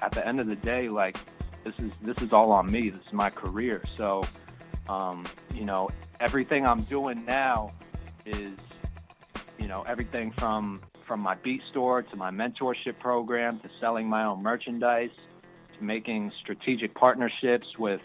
at 0.00 0.12
the 0.12 0.26
end 0.26 0.40
of 0.40 0.46
the 0.46 0.56
day, 0.56 0.88
like 0.88 1.16
this 1.64 1.74
is 1.78 1.92
this 2.00 2.16
is 2.22 2.32
all 2.32 2.52
on 2.52 2.70
me. 2.70 2.88
This 2.90 3.06
is 3.06 3.12
my 3.12 3.28
career. 3.30 3.82
So, 3.96 4.24
um, 4.88 5.26
you 5.54 5.64
know, 5.64 5.90
everything 6.20 6.66
I'm 6.66 6.82
doing 6.82 7.24
now 7.24 7.72
is, 8.26 8.56
you 9.58 9.68
know, 9.68 9.82
everything 9.82 10.30
from 10.32 10.80
from 11.06 11.20
my 11.20 11.34
beat 11.34 11.62
store 11.70 12.02
to 12.02 12.16
my 12.16 12.30
mentorship 12.30 12.98
program 12.98 13.60
to 13.60 13.68
selling 13.78 14.08
my 14.08 14.24
own 14.24 14.42
merchandise 14.42 15.10
to 15.76 15.84
making 15.84 16.32
strategic 16.40 16.94
partnerships 16.94 17.78
with 17.78 18.00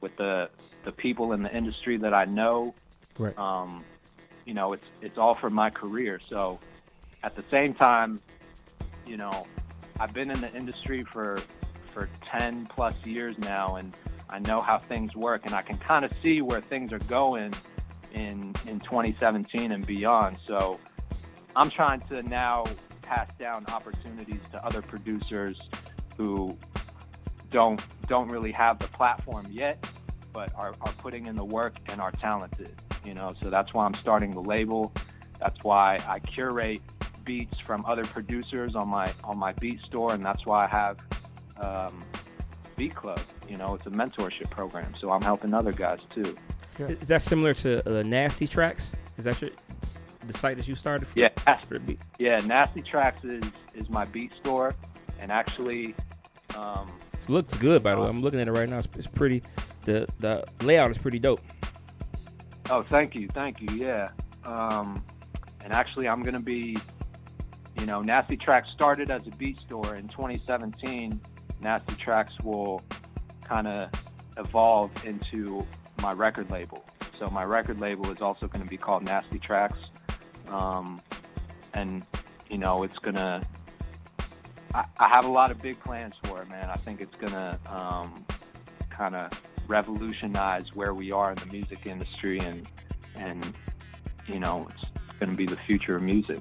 with 0.00 0.16
the 0.16 0.48
the 0.84 0.92
people 0.92 1.32
in 1.32 1.42
the 1.42 1.54
industry 1.54 1.96
that 1.98 2.14
I 2.14 2.24
know. 2.24 2.74
Right. 3.18 3.36
Um, 3.38 3.84
you 4.44 4.54
know, 4.54 4.72
it's 4.72 4.86
it's 5.02 5.18
all 5.18 5.34
for 5.34 5.50
my 5.50 5.70
career. 5.70 6.20
So, 6.28 6.58
at 7.22 7.36
the 7.36 7.44
same 7.50 7.74
time, 7.74 8.20
you 9.06 9.16
know, 9.16 9.46
I've 10.00 10.14
been 10.14 10.30
in 10.30 10.40
the 10.40 10.52
industry 10.54 11.04
for 11.04 11.42
for 11.92 12.08
10 12.30 12.66
plus 12.66 12.94
years 13.04 13.36
now 13.38 13.76
and 13.76 13.94
I 14.30 14.38
know 14.38 14.60
how 14.60 14.78
things 14.78 15.14
work 15.16 15.46
and 15.46 15.54
I 15.54 15.62
can 15.62 15.78
kind 15.78 16.04
of 16.04 16.12
see 16.22 16.42
where 16.42 16.60
things 16.60 16.92
are 16.92 16.98
going 16.98 17.54
in 18.12 18.54
in 18.66 18.80
2017 18.80 19.72
and 19.72 19.86
beyond. 19.86 20.38
So 20.46 20.78
I'm 21.56 21.70
trying 21.70 22.02
to 22.08 22.22
now 22.22 22.66
pass 23.02 23.28
down 23.38 23.66
opportunities 23.66 24.40
to 24.52 24.64
other 24.64 24.82
producers 24.82 25.58
who 26.16 26.56
don't 27.50 27.80
don't 28.06 28.28
really 28.28 28.52
have 28.52 28.80
the 28.80 28.88
platform 28.88 29.46
yet 29.50 29.82
but 30.34 30.52
are, 30.54 30.74
are 30.82 30.92
putting 30.98 31.26
in 31.26 31.34
the 31.34 31.44
work 31.44 31.74
and 31.86 32.00
are 32.00 32.12
talented 32.12 32.74
you 33.04 33.14
know 33.14 33.34
so 33.42 33.48
that's 33.48 33.72
why 33.72 33.86
i'm 33.86 33.94
starting 33.94 34.34
the 34.34 34.42
label 34.42 34.92
that's 35.40 35.56
why 35.62 36.02
i 36.06 36.18
curate 36.18 36.82
beats 37.24 37.58
from 37.58 37.84
other 37.86 38.04
producers 38.04 38.74
on 38.74 38.88
my 38.88 39.12
on 39.24 39.38
my 39.38 39.52
beat 39.54 39.80
store 39.80 40.12
and 40.12 40.24
that's 40.24 40.44
why 40.44 40.64
i 40.64 40.68
have 40.68 40.98
um, 41.56 42.04
beat 42.78 42.94
club 42.94 43.20
you 43.48 43.56
know 43.56 43.74
it's 43.74 43.86
a 43.86 43.90
mentorship 43.90 44.48
program 44.50 44.94
so 44.98 45.10
i'm 45.10 45.20
helping 45.22 45.52
other 45.52 45.72
guys 45.72 45.98
too 46.14 46.36
Is 46.78 47.08
that 47.08 47.22
similar 47.22 47.54
to 47.54 47.80
uh, 47.80 48.02
NastyTrax? 48.04 48.92
Is 49.18 49.24
that 49.24 49.40
your 49.42 49.50
the 50.28 50.32
site 50.38 50.56
that 50.58 50.68
you 50.68 50.76
started? 50.76 51.08
For, 51.08 51.18
Yeah. 51.18 51.28
for 51.66 51.74
the 51.74 51.80
beat? 51.80 52.00
yeah 52.20 52.38
NastyTrax 52.40 53.14
is 53.24 53.44
is 53.74 53.88
my 53.90 54.04
beat 54.06 54.30
store 54.40 54.74
and 55.18 55.32
actually 55.32 55.94
um, 56.56 56.88
It 57.24 57.28
looks 57.28 57.54
good, 57.54 57.82
by 57.82 57.94
the 57.96 58.00
way. 58.00 58.08
I'm 58.08 58.22
looking 58.22 58.40
at 58.40 58.46
it 58.46 58.52
right 58.52 58.68
now. 58.68 58.78
It's, 58.78 58.88
it's 58.96 59.06
pretty. 59.08 59.42
The 59.84 60.06
the 60.20 60.44
layout 60.62 60.90
is 60.92 60.98
pretty 60.98 61.18
dope. 61.18 61.40
Oh, 62.70 62.82
thank 62.84 63.14
you, 63.14 63.26
thank 63.34 63.60
you. 63.60 63.68
Yeah, 63.74 64.08
um, 64.44 65.02
and 65.64 65.72
actually, 65.72 66.06
I'm 66.08 66.22
gonna 66.22 66.38
be, 66.56 66.76
you 67.80 67.86
know, 67.86 68.00
NastyTrax 68.02 68.66
started 68.72 69.10
as 69.10 69.26
a 69.26 69.30
beat 69.32 69.58
store 69.66 69.96
in 69.96 70.06
2017. 70.08 71.20
NastyTrax 71.62 72.42
will 72.42 72.82
kind 73.44 73.66
of 73.66 73.90
evolve 74.36 74.90
into 75.04 75.66
my 76.00 76.12
record 76.12 76.50
label. 76.50 76.84
So 77.18 77.28
my 77.28 77.44
record 77.44 77.80
label 77.80 78.10
is 78.12 78.20
also 78.20 78.46
going 78.46 78.62
to 78.62 78.68
be 78.68 78.76
called 78.76 79.04
NastyTrax, 79.04 79.74
um, 80.48 81.00
and 81.74 82.04
you 82.48 82.58
know, 82.58 82.82
it's 82.84 82.98
gonna. 82.98 83.42
I, 84.74 84.84
I 84.98 85.08
have 85.08 85.24
a 85.24 85.30
lot 85.30 85.50
of 85.50 85.60
big 85.60 85.80
plans 85.80 86.14
for 86.24 86.42
it, 86.42 86.48
man. 86.48 86.70
I 86.70 86.76
think 86.76 87.00
it's 87.00 87.14
gonna 87.16 87.58
um, 87.66 88.24
kind 88.90 89.16
of 89.16 89.32
revolutionize 89.68 90.74
where 90.74 90.94
we 90.94 91.12
are 91.12 91.30
in 91.32 91.38
the 91.38 91.46
music 91.46 91.86
industry 91.86 92.38
and 92.40 92.66
and 93.14 93.54
you 94.26 94.40
know 94.40 94.66
it's 94.70 94.84
going 95.20 95.30
to 95.30 95.36
be 95.36 95.46
the 95.46 95.56
future 95.56 95.96
of 95.96 96.02
music 96.02 96.40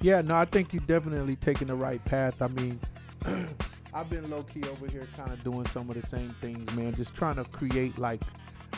Yeah, 0.00 0.20
no, 0.20 0.36
I 0.36 0.44
think 0.44 0.72
you're 0.72 0.82
definitely 0.86 1.36
taking 1.36 1.66
the 1.68 1.74
right 1.74 2.04
path. 2.04 2.40
I 2.40 2.48
mean, 2.48 2.78
I've 3.94 4.10
been 4.10 4.28
low 4.30 4.42
key 4.42 4.62
over 4.68 4.86
here 4.86 5.06
kind 5.16 5.30
of 5.30 5.42
doing 5.42 5.66
some 5.68 5.88
of 5.88 6.00
the 6.00 6.06
same 6.06 6.30
things, 6.40 6.70
man. 6.74 6.94
Just 6.94 7.14
trying 7.14 7.36
to 7.36 7.44
create 7.44 7.98
like, 7.98 8.20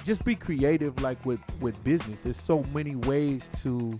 just 0.04 0.24
be 0.24 0.34
creative, 0.34 1.00
like 1.00 1.24
with 1.26 1.40
with 1.60 1.82
business. 1.84 2.22
There's 2.22 2.40
so 2.40 2.62
many 2.72 2.94
ways 2.96 3.50
to 3.62 3.98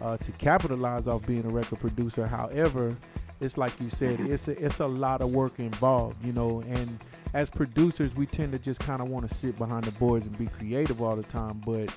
uh, 0.00 0.16
to 0.18 0.32
capitalize 0.32 1.08
off 1.08 1.26
being 1.26 1.44
a 1.44 1.50
record 1.50 1.80
producer. 1.80 2.26
However, 2.26 2.96
it's 3.40 3.56
like 3.56 3.78
you 3.80 3.90
said, 3.90 4.20
it's 4.20 4.48
a, 4.48 4.64
it's 4.64 4.78
a 4.78 4.86
lot 4.86 5.20
of 5.20 5.32
work 5.32 5.58
involved, 5.58 6.24
you 6.24 6.32
know. 6.32 6.62
And 6.68 6.98
as 7.34 7.50
producers, 7.50 8.14
we 8.14 8.26
tend 8.26 8.52
to 8.52 8.58
just 8.58 8.80
kind 8.80 9.02
of 9.02 9.08
want 9.08 9.28
to 9.28 9.34
sit 9.34 9.58
behind 9.58 9.84
the 9.84 9.92
boards 9.92 10.26
and 10.26 10.36
be 10.38 10.46
creative 10.46 11.02
all 11.02 11.16
the 11.16 11.22
time, 11.24 11.60
but 11.66 11.90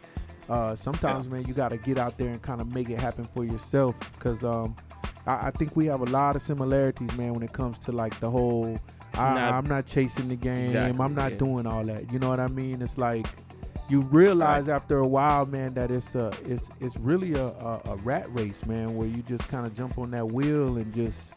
uh, 0.49 0.75
sometimes, 0.75 1.27
man, 1.27 1.45
you 1.47 1.53
got 1.53 1.69
to 1.69 1.77
get 1.77 1.97
out 1.97 2.17
there 2.17 2.29
and 2.29 2.41
kind 2.41 2.61
of 2.61 2.73
make 2.73 2.89
it 2.89 2.99
happen 2.99 3.27
for 3.33 3.43
yourself. 3.43 3.95
Because 4.13 4.43
um, 4.43 4.75
I, 5.25 5.47
I 5.47 5.51
think 5.51 5.75
we 5.75 5.85
have 5.87 6.01
a 6.01 6.05
lot 6.05 6.35
of 6.35 6.41
similarities, 6.41 7.11
man, 7.13 7.33
when 7.33 7.43
it 7.43 7.53
comes 7.53 7.77
to 7.79 7.91
like 7.91 8.19
the 8.19 8.29
whole. 8.29 8.79
I, 9.13 9.49
I'm 9.49 9.65
not 9.65 9.85
chasing 9.85 10.27
the 10.27 10.35
game. 10.35 10.67
Exactly, 10.67 11.03
I'm 11.05 11.15
not 11.15 11.31
yeah. 11.31 11.37
doing 11.37 11.65
all 11.65 11.85
that. 11.85 12.11
You 12.11 12.19
know 12.19 12.29
what 12.29 12.41
I 12.41 12.47
mean? 12.47 12.81
It's 12.81 12.97
like 12.97 13.25
you 13.87 14.01
realize 14.01 14.67
after 14.67 14.97
a 14.97 15.07
while, 15.07 15.45
man, 15.45 15.73
that 15.75 15.91
it's 15.91 16.15
a 16.15 16.33
it's 16.45 16.69
it's 16.81 16.95
really 16.97 17.33
a, 17.33 17.45
a, 17.45 17.81
a 17.85 17.95
rat 17.97 18.25
race, 18.33 18.65
man, 18.65 18.95
where 18.95 19.07
you 19.07 19.21
just 19.23 19.47
kind 19.47 19.65
of 19.65 19.75
jump 19.75 19.97
on 19.97 20.11
that 20.11 20.27
wheel 20.27 20.77
and 20.77 20.93
just 20.93 21.31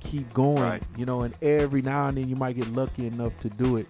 keep 0.00 0.32
going. 0.34 0.62
Right. 0.62 0.82
You 0.96 1.06
know, 1.06 1.22
and 1.22 1.34
every 1.40 1.82
now 1.82 2.08
and 2.08 2.18
then 2.18 2.28
you 2.28 2.36
might 2.36 2.56
get 2.56 2.68
lucky 2.68 3.06
enough 3.06 3.38
to 3.40 3.48
do 3.48 3.76
it. 3.76 3.86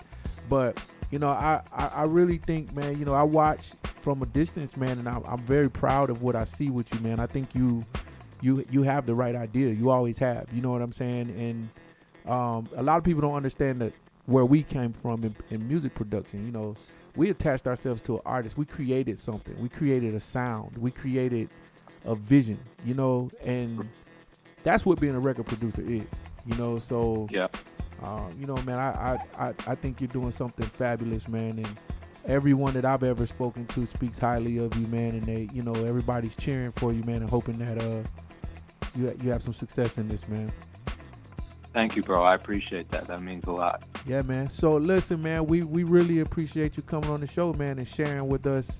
But 0.48 0.78
you 1.10 1.18
know, 1.18 1.28
I, 1.28 1.60
I, 1.72 1.86
I 1.86 2.02
really 2.04 2.38
think, 2.38 2.74
man, 2.74 2.98
you 2.98 3.04
know, 3.04 3.14
I 3.14 3.22
watch 3.22 3.70
from 4.00 4.22
a 4.22 4.26
distance, 4.26 4.76
man, 4.76 4.98
and 4.98 5.08
I'm, 5.08 5.22
I'm 5.24 5.40
very 5.40 5.70
proud 5.70 6.10
of 6.10 6.22
what 6.22 6.36
I 6.36 6.44
see 6.44 6.70
with 6.70 6.92
you, 6.92 7.00
man. 7.00 7.20
I 7.20 7.26
think 7.26 7.54
you 7.54 7.84
you 8.44 8.64
you 8.70 8.82
have 8.82 9.06
the 9.06 9.14
right 9.14 9.34
idea. 9.34 9.72
You 9.72 9.90
always 9.90 10.18
have. 10.18 10.46
You 10.52 10.62
know 10.62 10.70
what 10.70 10.82
I'm 10.82 10.92
saying? 10.92 11.30
And 11.30 12.30
um, 12.30 12.68
a 12.76 12.82
lot 12.82 12.98
of 12.98 13.04
people 13.04 13.22
don't 13.22 13.34
understand 13.34 13.80
that 13.80 13.92
where 14.26 14.44
we 14.44 14.62
came 14.62 14.92
from 14.92 15.24
in, 15.24 15.34
in 15.50 15.66
music 15.68 15.94
production. 15.94 16.44
You 16.44 16.52
know, 16.52 16.76
we 17.16 17.30
attached 17.30 17.66
ourselves 17.66 18.00
to 18.02 18.16
an 18.16 18.22
artist. 18.24 18.56
We 18.56 18.64
created 18.64 19.18
something. 19.18 19.60
We 19.60 19.68
created 19.68 20.14
a 20.14 20.20
sound. 20.20 20.76
We 20.78 20.90
created 20.90 21.48
a 22.04 22.14
vision. 22.14 22.58
You 22.84 22.94
know, 22.94 23.30
and 23.42 23.88
that's 24.62 24.84
what 24.84 25.00
being 25.00 25.14
a 25.14 25.20
record 25.20 25.46
producer 25.46 25.82
is. 25.82 26.04
You 26.46 26.56
know, 26.56 26.78
so 26.78 27.26
yeah 27.30 27.48
uh, 28.04 28.28
you 28.38 28.46
know, 28.46 28.56
man, 28.62 28.78
I, 28.78 29.18
I, 29.38 29.46
I, 29.46 29.54
I 29.66 29.74
think 29.74 30.00
you're 30.00 30.08
doing 30.08 30.32
something 30.32 30.66
fabulous, 30.66 31.26
man. 31.28 31.58
And 31.58 31.76
everyone 32.26 32.74
that 32.74 32.84
I've 32.84 33.02
ever 33.02 33.26
spoken 33.26 33.66
to 33.68 33.86
speaks 33.86 34.18
highly 34.18 34.58
of 34.58 34.74
you, 34.76 34.86
man. 34.88 35.14
And 35.14 35.24
they, 35.24 35.48
you 35.52 35.62
know, 35.62 35.74
everybody's 35.74 36.36
cheering 36.36 36.72
for 36.72 36.92
you, 36.92 37.02
man, 37.04 37.22
and 37.22 37.30
hoping 37.30 37.58
that 37.58 37.80
uh, 37.80 38.02
you 38.96 39.16
you 39.22 39.30
have 39.30 39.42
some 39.42 39.54
success 39.54 39.98
in 39.98 40.08
this, 40.08 40.26
man. 40.28 40.52
thank 41.72 41.96
you 41.96 42.02
bro 42.02 42.22
i 42.22 42.34
appreciate 42.34 42.88
that 42.90 43.06
that 43.06 43.20
means 43.22 43.44
a 43.46 43.50
lot 43.50 43.82
Yeah, 44.06 44.22
man. 44.22 44.50
So 44.50 44.76
listen, 44.76 45.22
man, 45.22 45.46
we 45.46 45.62
we 45.62 45.82
really 45.82 46.20
appreciate 46.20 46.76
you 46.76 46.82
coming 46.82 47.08
on 47.10 47.20
the 47.20 47.26
show, 47.26 47.52
man, 47.54 47.78
and 47.78 47.88
sharing 47.88 48.28
with 48.28 48.46
us, 48.46 48.70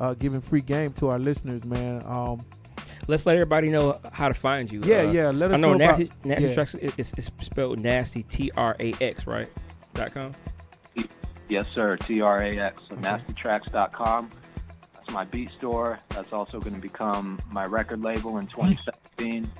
uh, 0.00 0.14
giving 0.14 0.40
free 0.40 0.60
game 0.60 0.92
to 0.94 1.08
our 1.08 1.18
listeners, 1.20 1.64
man. 1.64 2.02
Um, 2.06 2.44
Let's 3.08 3.24
let 3.24 3.36
everybody 3.36 3.68
know 3.70 4.00
how 4.12 4.26
to 4.26 4.34
find 4.34 4.70
you. 4.72 4.82
yeah, 4.84 5.02
Uh, 5.02 5.12
yeah. 5.12 5.30
Let 5.30 5.52
us 5.52 5.58
I 5.58 5.60
know, 5.60 5.72
know 5.74 5.78
nasty 5.78 6.04
about, 6.06 6.24
nasty 6.24 6.44
yeah. 6.48 6.54
tracks. 6.54 6.74
It's, 6.74 7.12
it's 7.16 7.30
spelled 7.40 7.78
nasty 7.78 8.24
T 8.24 8.50
R 8.56 8.74
A 8.80 8.92
X 9.00 9.26
right 9.28 9.48
dot 9.94 10.12
com. 10.12 10.34
yes 11.48 11.66
sir 11.72 11.96
t-r-a-x 11.96 12.82
so 12.88 12.96
nastytrax.com 12.96 14.30
that's 14.32 14.45
my 15.16 15.24
beat 15.24 15.50
store 15.56 15.98
that's 16.10 16.30
also 16.30 16.60
going 16.60 16.74
to 16.74 16.80
become 16.82 17.40
my 17.50 17.64
record 17.64 18.02
label 18.02 18.36
in 18.36 18.46
2017 18.48 19.50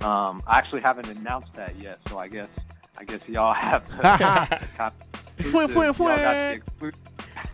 um, 0.00 0.42
i 0.46 0.56
actually 0.56 0.80
haven't 0.80 1.06
announced 1.08 1.52
that 1.52 1.76
yet 1.78 1.98
so 2.08 2.16
i 2.18 2.26
guess 2.26 2.48
i 2.96 3.04
guess 3.04 3.20
y'all 3.28 3.52
have 3.52 3.86
to 3.90 3.96
Fwin, 5.38 5.68
fwin, 5.68 5.92
got 5.92 6.00
the 6.00 6.62
fwin. 6.80 6.92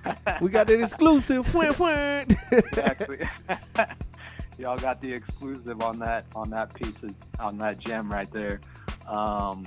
exclu- 0.06 0.40
We 0.40 0.50
got 0.50 0.68
that 0.68 0.80
exclusive. 0.80 1.44
fwin, 1.48 1.72
fwin. 1.80 2.38
exactly. 2.52 3.28
Y'all 4.58 4.78
got 4.78 5.00
the 5.00 5.12
exclusive 5.12 5.82
on 5.82 5.98
that 5.98 6.24
on 6.36 6.48
that 6.50 6.72
piece 6.74 6.94
of, 7.02 7.12
on 7.40 7.58
that 7.58 7.80
gem 7.80 8.08
right 8.08 8.30
there. 8.32 8.60
Um, 9.08 9.66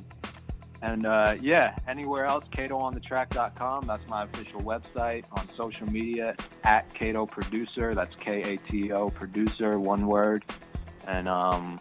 and 0.85 1.07
uh, 1.07 1.35
yeah, 1.41 1.75
anywhere 1.87 2.25
else, 2.25 2.45
KatoOnTheTrack.com. 2.51 3.87
That's 3.87 4.07
my 4.07 4.23
official 4.25 4.61
website. 4.61 5.23
On 5.31 5.49
social 5.57 5.89
media, 5.91 6.35
at 6.63 6.93
Kato 6.93 7.25
Producer. 7.25 7.95
That's 7.95 8.15
K 8.17 8.53
A 8.53 8.57
T 8.57 8.91
O 8.91 9.09
Producer, 9.09 9.79
one 9.79 10.05
word. 10.05 10.45
And 11.07 11.27
um, 11.27 11.79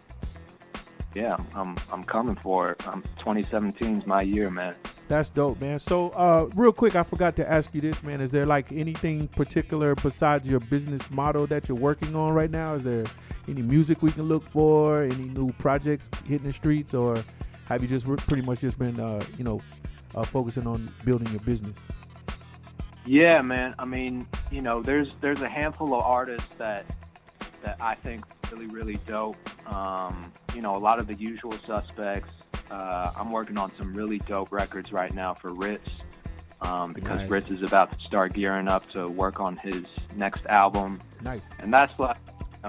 yeah, 1.13 1.37
I'm 1.53 1.77
I'm 1.93 2.03
coming 2.03 2.35
for 2.35 2.71
it. 2.71 2.87
Um, 2.87 3.03
2017 3.19 3.99
is 3.99 4.07
my 4.07 4.23
year, 4.23 4.49
man. 4.49 4.73
That's 5.07 5.29
dope, 5.29 5.61
man. 5.61 5.77
So, 5.77 6.09
uh, 6.09 6.49
real 6.55 6.71
quick, 6.71 6.95
I 6.95 7.03
forgot 7.03 7.35
to 7.35 7.47
ask 7.47 7.69
you 7.75 7.81
this, 7.81 8.01
man. 8.01 8.21
Is 8.21 8.31
there 8.31 8.47
like 8.47 8.71
anything 8.71 9.27
particular 9.27 9.93
besides 9.93 10.49
your 10.49 10.61
business 10.61 11.11
model 11.11 11.45
that 11.45 11.69
you're 11.69 11.77
working 11.77 12.15
on 12.15 12.33
right 12.33 12.49
now? 12.49 12.73
Is 12.73 12.83
there 12.83 13.05
any 13.47 13.61
music 13.61 14.01
we 14.01 14.11
can 14.11 14.23
look 14.23 14.49
for? 14.49 15.03
Any 15.03 15.25
new 15.25 15.51
projects 15.59 16.09
hitting 16.27 16.47
the 16.47 16.53
streets, 16.53 16.95
or 16.95 17.23
have 17.65 17.81
you 17.81 17.87
just 17.87 18.05
pretty 18.27 18.43
much 18.43 18.61
just 18.61 18.77
been, 18.77 18.99
uh, 18.99 19.23
you 19.37 19.43
know, 19.43 19.61
uh, 20.13 20.23
focusing 20.23 20.67
on 20.67 20.91
building 21.03 21.27
your 21.31 21.41
business? 21.41 21.73
Yeah, 23.05 23.41
man. 23.41 23.75
I 23.77 23.85
mean, 23.85 24.27
you 24.51 24.61
know, 24.61 24.81
there's 24.81 25.09
there's 25.21 25.41
a 25.41 25.49
handful 25.49 25.93
of 25.93 26.01
artists 26.03 26.47
that 26.57 26.85
that 27.63 27.77
I 27.79 27.95
think 27.95 28.23
really 28.51 28.67
really 28.67 28.97
dope. 29.07 29.37
Um, 29.71 30.31
you 30.55 30.61
know, 30.61 30.75
a 30.75 30.79
lot 30.79 30.99
of 30.99 31.07
the 31.07 31.15
usual 31.15 31.55
suspects. 31.65 32.33
Uh, 32.71 33.11
I'm 33.15 33.31
working 33.31 33.57
on 33.57 33.71
some 33.77 33.93
really 33.93 34.17
dope 34.19 34.51
records 34.51 34.91
right 34.91 35.13
now 35.13 35.35
for 35.35 35.51
Rittz 35.51 35.79
um, 36.61 36.93
because 36.93 37.19
Nice. 37.19 37.29
Rittz 37.29 37.51
is 37.51 37.61
about 37.61 37.97
to 37.97 38.05
start 38.05 38.33
gearing 38.33 38.67
up 38.67 38.89
to 38.91 39.07
work 39.07 39.39
on 39.39 39.55
his 39.57 39.83
next 40.15 40.45
album, 40.47 40.99
Nice. 41.21 41.41
and 41.59 41.73
that's 41.73 41.97
like. 41.99 42.17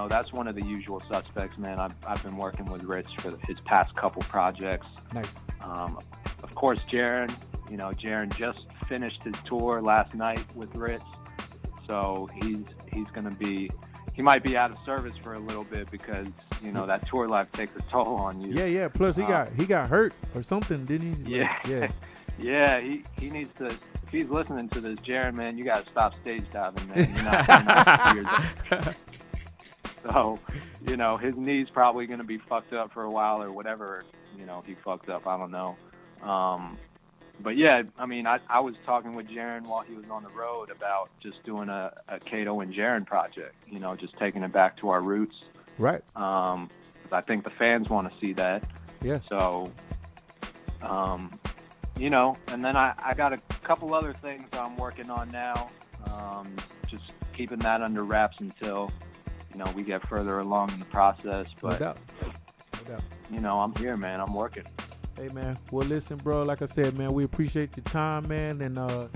That's 0.09 0.33
one 0.33 0.47
of 0.49 0.55
the 0.55 0.63
usual 0.65 1.03
suspects, 1.09 1.57
man. 1.57 1.81
I've, 1.81 1.95
I've 2.07 2.23
been 2.23 2.37
working 2.37 2.67
with 2.67 2.83
Rittz 2.83 3.19
for 3.21 3.35
his 3.47 3.59
past 3.61 3.95
couple 3.97 4.21
projects. 4.23 4.87
Nice. 5.15 5.27
Um, 5.63 5.99
of 6.43 6.55
course, 6.55 6.81
Jarren. 6.91 7.35
You 7.71 7.77
know, 7.79 7.91
Jarren 7.91 8.33
just 8.37 8.67
finished 8.89 9.23
his 9.25 9.35
tour 9.47 9.81
last 9.81 10.15
night 10.15 10.45
with 10.55 10.73
Rittz, 10.75 11.01
so 11.87 12.29
he's 12.43 12.65
he's 12.93 13.09
going 13.15 13.25
to 13.25 13.35
be 13.35 13.71
he 14.15 14.23
might 14.23 14.43
be 14.43 14.57
out 14.57 14.71
of 14.71 14.77
service 14.85 15.15
for 15.23 15.35
a 15.35 15.39
little 15.39 15.65
bit 15.65 15.91
because 15.91 16.29
you 16.63 16.71
know 16.73 16.87
that 16.87 17.09
tour 17.09 17.27
life 17.29 17.51
takes 17.53 17.75
a 17.77 17.83
toll 17.91 18.15
on 18.15 18.41
you. 18.41 18.53
Yeah, 18.53 18.67
yeah. 18.67 18.89
Plus, 18.89 19.17
he 19.17 19.23
Uh, 19.23 19.29
got 19.29 19.53
he 19.57 19.65
got 19.67 19.89
hurt 19.89 20.13
or 20.35 20.43
something, 20.43 20.85
didn't 20.85 21.15
he? 21.27 21.39
Like, 21.41 21.57
Yeah. 21.67 21.71
yeah. 21.81 21.89
Yeah, 22.39 22.81
he, 22.83 23.03
he 23.19 23.31
needs 23.31 23.51
to. 23.57 23.69
If 23.69 24.11
he's 24.13 24.29
listening 24.29 24.69
to 24.69 24.81
this, 24.83 24.99
Jarren, 24.99 25.33
man, 25.33 25.57
you 25.57 25.65
got 25.65 25.87
to 25.87 25.91
stop 25.91 26.13
stage 26.21 26.45
diving, 26.53 26.87
man. 26.89 27.11
You're 27.15 27.25
not, 27.25 28.15
you're 28.15 28.23
not 28.25 28.95
So, 30.07 30.39
you 30.85 30.97
know, 30.97 31.17
his 31.17 31.35
knee's 31.37 31.69
probably 31.69 32.07
going 32.07 32.19
to 32.19 32.25
be 32.25 32.39
fucked 32.39 32.73
up 32.73 32.93
for 32.93 33.03
a 33.03 33.11
while 33.11 33.43
or 33.43 33.51
whatever, 33.51 34.05
you 34.39 34.47
know, 34.47 34.63
he 34.67 34.75
fucked 34.75 35.09
up. 35.09 35.27
I 35.27 35.37
don't 35.37 35.51
know. 35.51 35.77
Um, 36.23 36.79
but 37.41 37.57
yeah, 37.57 37.83
I 37.99 38.07
mean, 38.07 38.27
I, 38.27 38.39
I 38.49 38.61
was 38.61 38.75
talking 38.87 39.15
with 39.15 39.29
Jarren 39.29 39.67
while 39.67 39.83
he 39.83 39.95
was 39.95 40.09
on 40.09 40.23
the 40.23 40.31
road 40.31 40.71
about 40.71 41.11
just 41.21 41.43
doing 41.45 41.69
a, 41.69 41.93
a 42.09 42.19
Kato 42.19 42.61
and 42.61 42.73
Jarren 42.73 43.05
project, 43.07 43.55
you 43.69 43.79
know, 43.79 43.95
just 43.97 44.17
taking 44.17 44.43
it 44.43 44.53
back 44.53 44.77
to 44.79 44.89
our 44.91 45.01
roots. 45.01 45.37
Right. 45.79 46.03
Um, 46.17 46.71
I 47.13 47.21
think 47.21 47.45
the 47.45 47.51
fans 47.51 47.91
want 47.91 48.11
to 48.13 48.19
see 48.19 48.33
that. 48.35 48.65
Yeah. 49.03 49.19
So, 49.29 49.71
um, 50.83 51.39
you 51.99 52.11
know, 52.11 52.37
and 52.49 52.65
then 52.65 52.77
I, 52.77 52.95
I 53.03 53.15
got 53.15 53.33
a 53.33 53.39
couple 53.63 53.93
other 53.95 54.13
things 54.13 54.49
I'm 54.53 54.77
working 54.77 55.11
on 55.11 55.31
now. 55.31 55.71
Um, 56.11 56.55
just 56.87 57.05
keeping 57.35 57.59
that 57.61 57.83
under 57.83 58.05
wraps 58.05 58.39
until, 58.41 58.91
you 59.57 59.65
know, 59.65 59.71
we 59.73 59.83
get 59.83 60.07
further 60.07 60.41
along 60.41 60.71
in 60.73 60.79
the 60.79 60.85
process. 60.85 61.47
No 61.63 61.71
But, 61.71 61.79
doubt. 61.79 61.99
No 62.23 62.29
doubt. 62.87 63.03
you 63.31 63.41
know, 63.41 63.59
I'm 63.61 63.75
here, 63.77 63.97
man. 63.97 64.21
I'm 64.21 64.35
working. 64.35 64.65
Hey 65.17 65.29
man, 65.29 65.59
well 65.71 65.87
listen, 65.87 66.19
bro. 66.19 66.43
Like 66.43 66.61
I 66.61 66.67
said, 66.67 66.99
man, 66.99 67.15
we 67.15 67.25
appreciate 67.25 67.75
your 67.75 67.85
time, 67.85 68.29
man, 68.29 68.61
and 68.61 68.77
uh, 68.79 69.09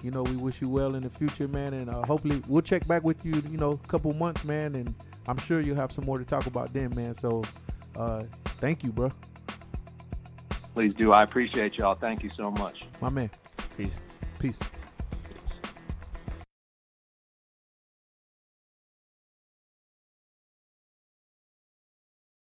you 0.00 0.12
know 0.12 0.22
we 0.22 0.36
wish 0.36 0.60
you 0.60 0.68
well 0.68 0.94
in 0.94 1.02
the 1.02 1.10
future, 1.10 1.48
man, 1.48 1.74
and 1.74 1.90
uh, 1.90 2.06
hopefully 2.06 2.40
we'll 2.46 2.62
check 2.62 2.86
back 2.86 3.02
with 3.02 3.24
you, 3.26 3.32
you 3.50 3.56
know, 3.58 3.72
a 3.72 3.88
couple 3.88 4.12
months, 4.14 4.44
man, 4.44 4.76
and 4.76 4.94
I'm 5.26 5.38
sure 5.38 5.60
you'll 5.60 5.74
have 5.74 5.90
some 5.90 6.04
more 6.04 6.18
to 6.18 6.24
talk 6.24 6.46
about 6.46 6.72
then, 6.72 6.94
man. 6.94 7.14
So, 7.14 7.42
uh, 7.96 8.22
thank 8.60 8.84
you, 8.84 8.92
bro, 8.92 9.10
Please 10.72 10.94
do. 10.94 11.10
I 11.10 11.24
appreciate 11.24 11.76
y'all. 11.78 11.96
Thank 11.96 12.22
you 12.22 12.30
so 12.30 12.52
much. 12.52 12.84
my 13.00 13.08
man. 13.08 13.28
Peace. 13.76 13.98
Peace. 14.38 14.58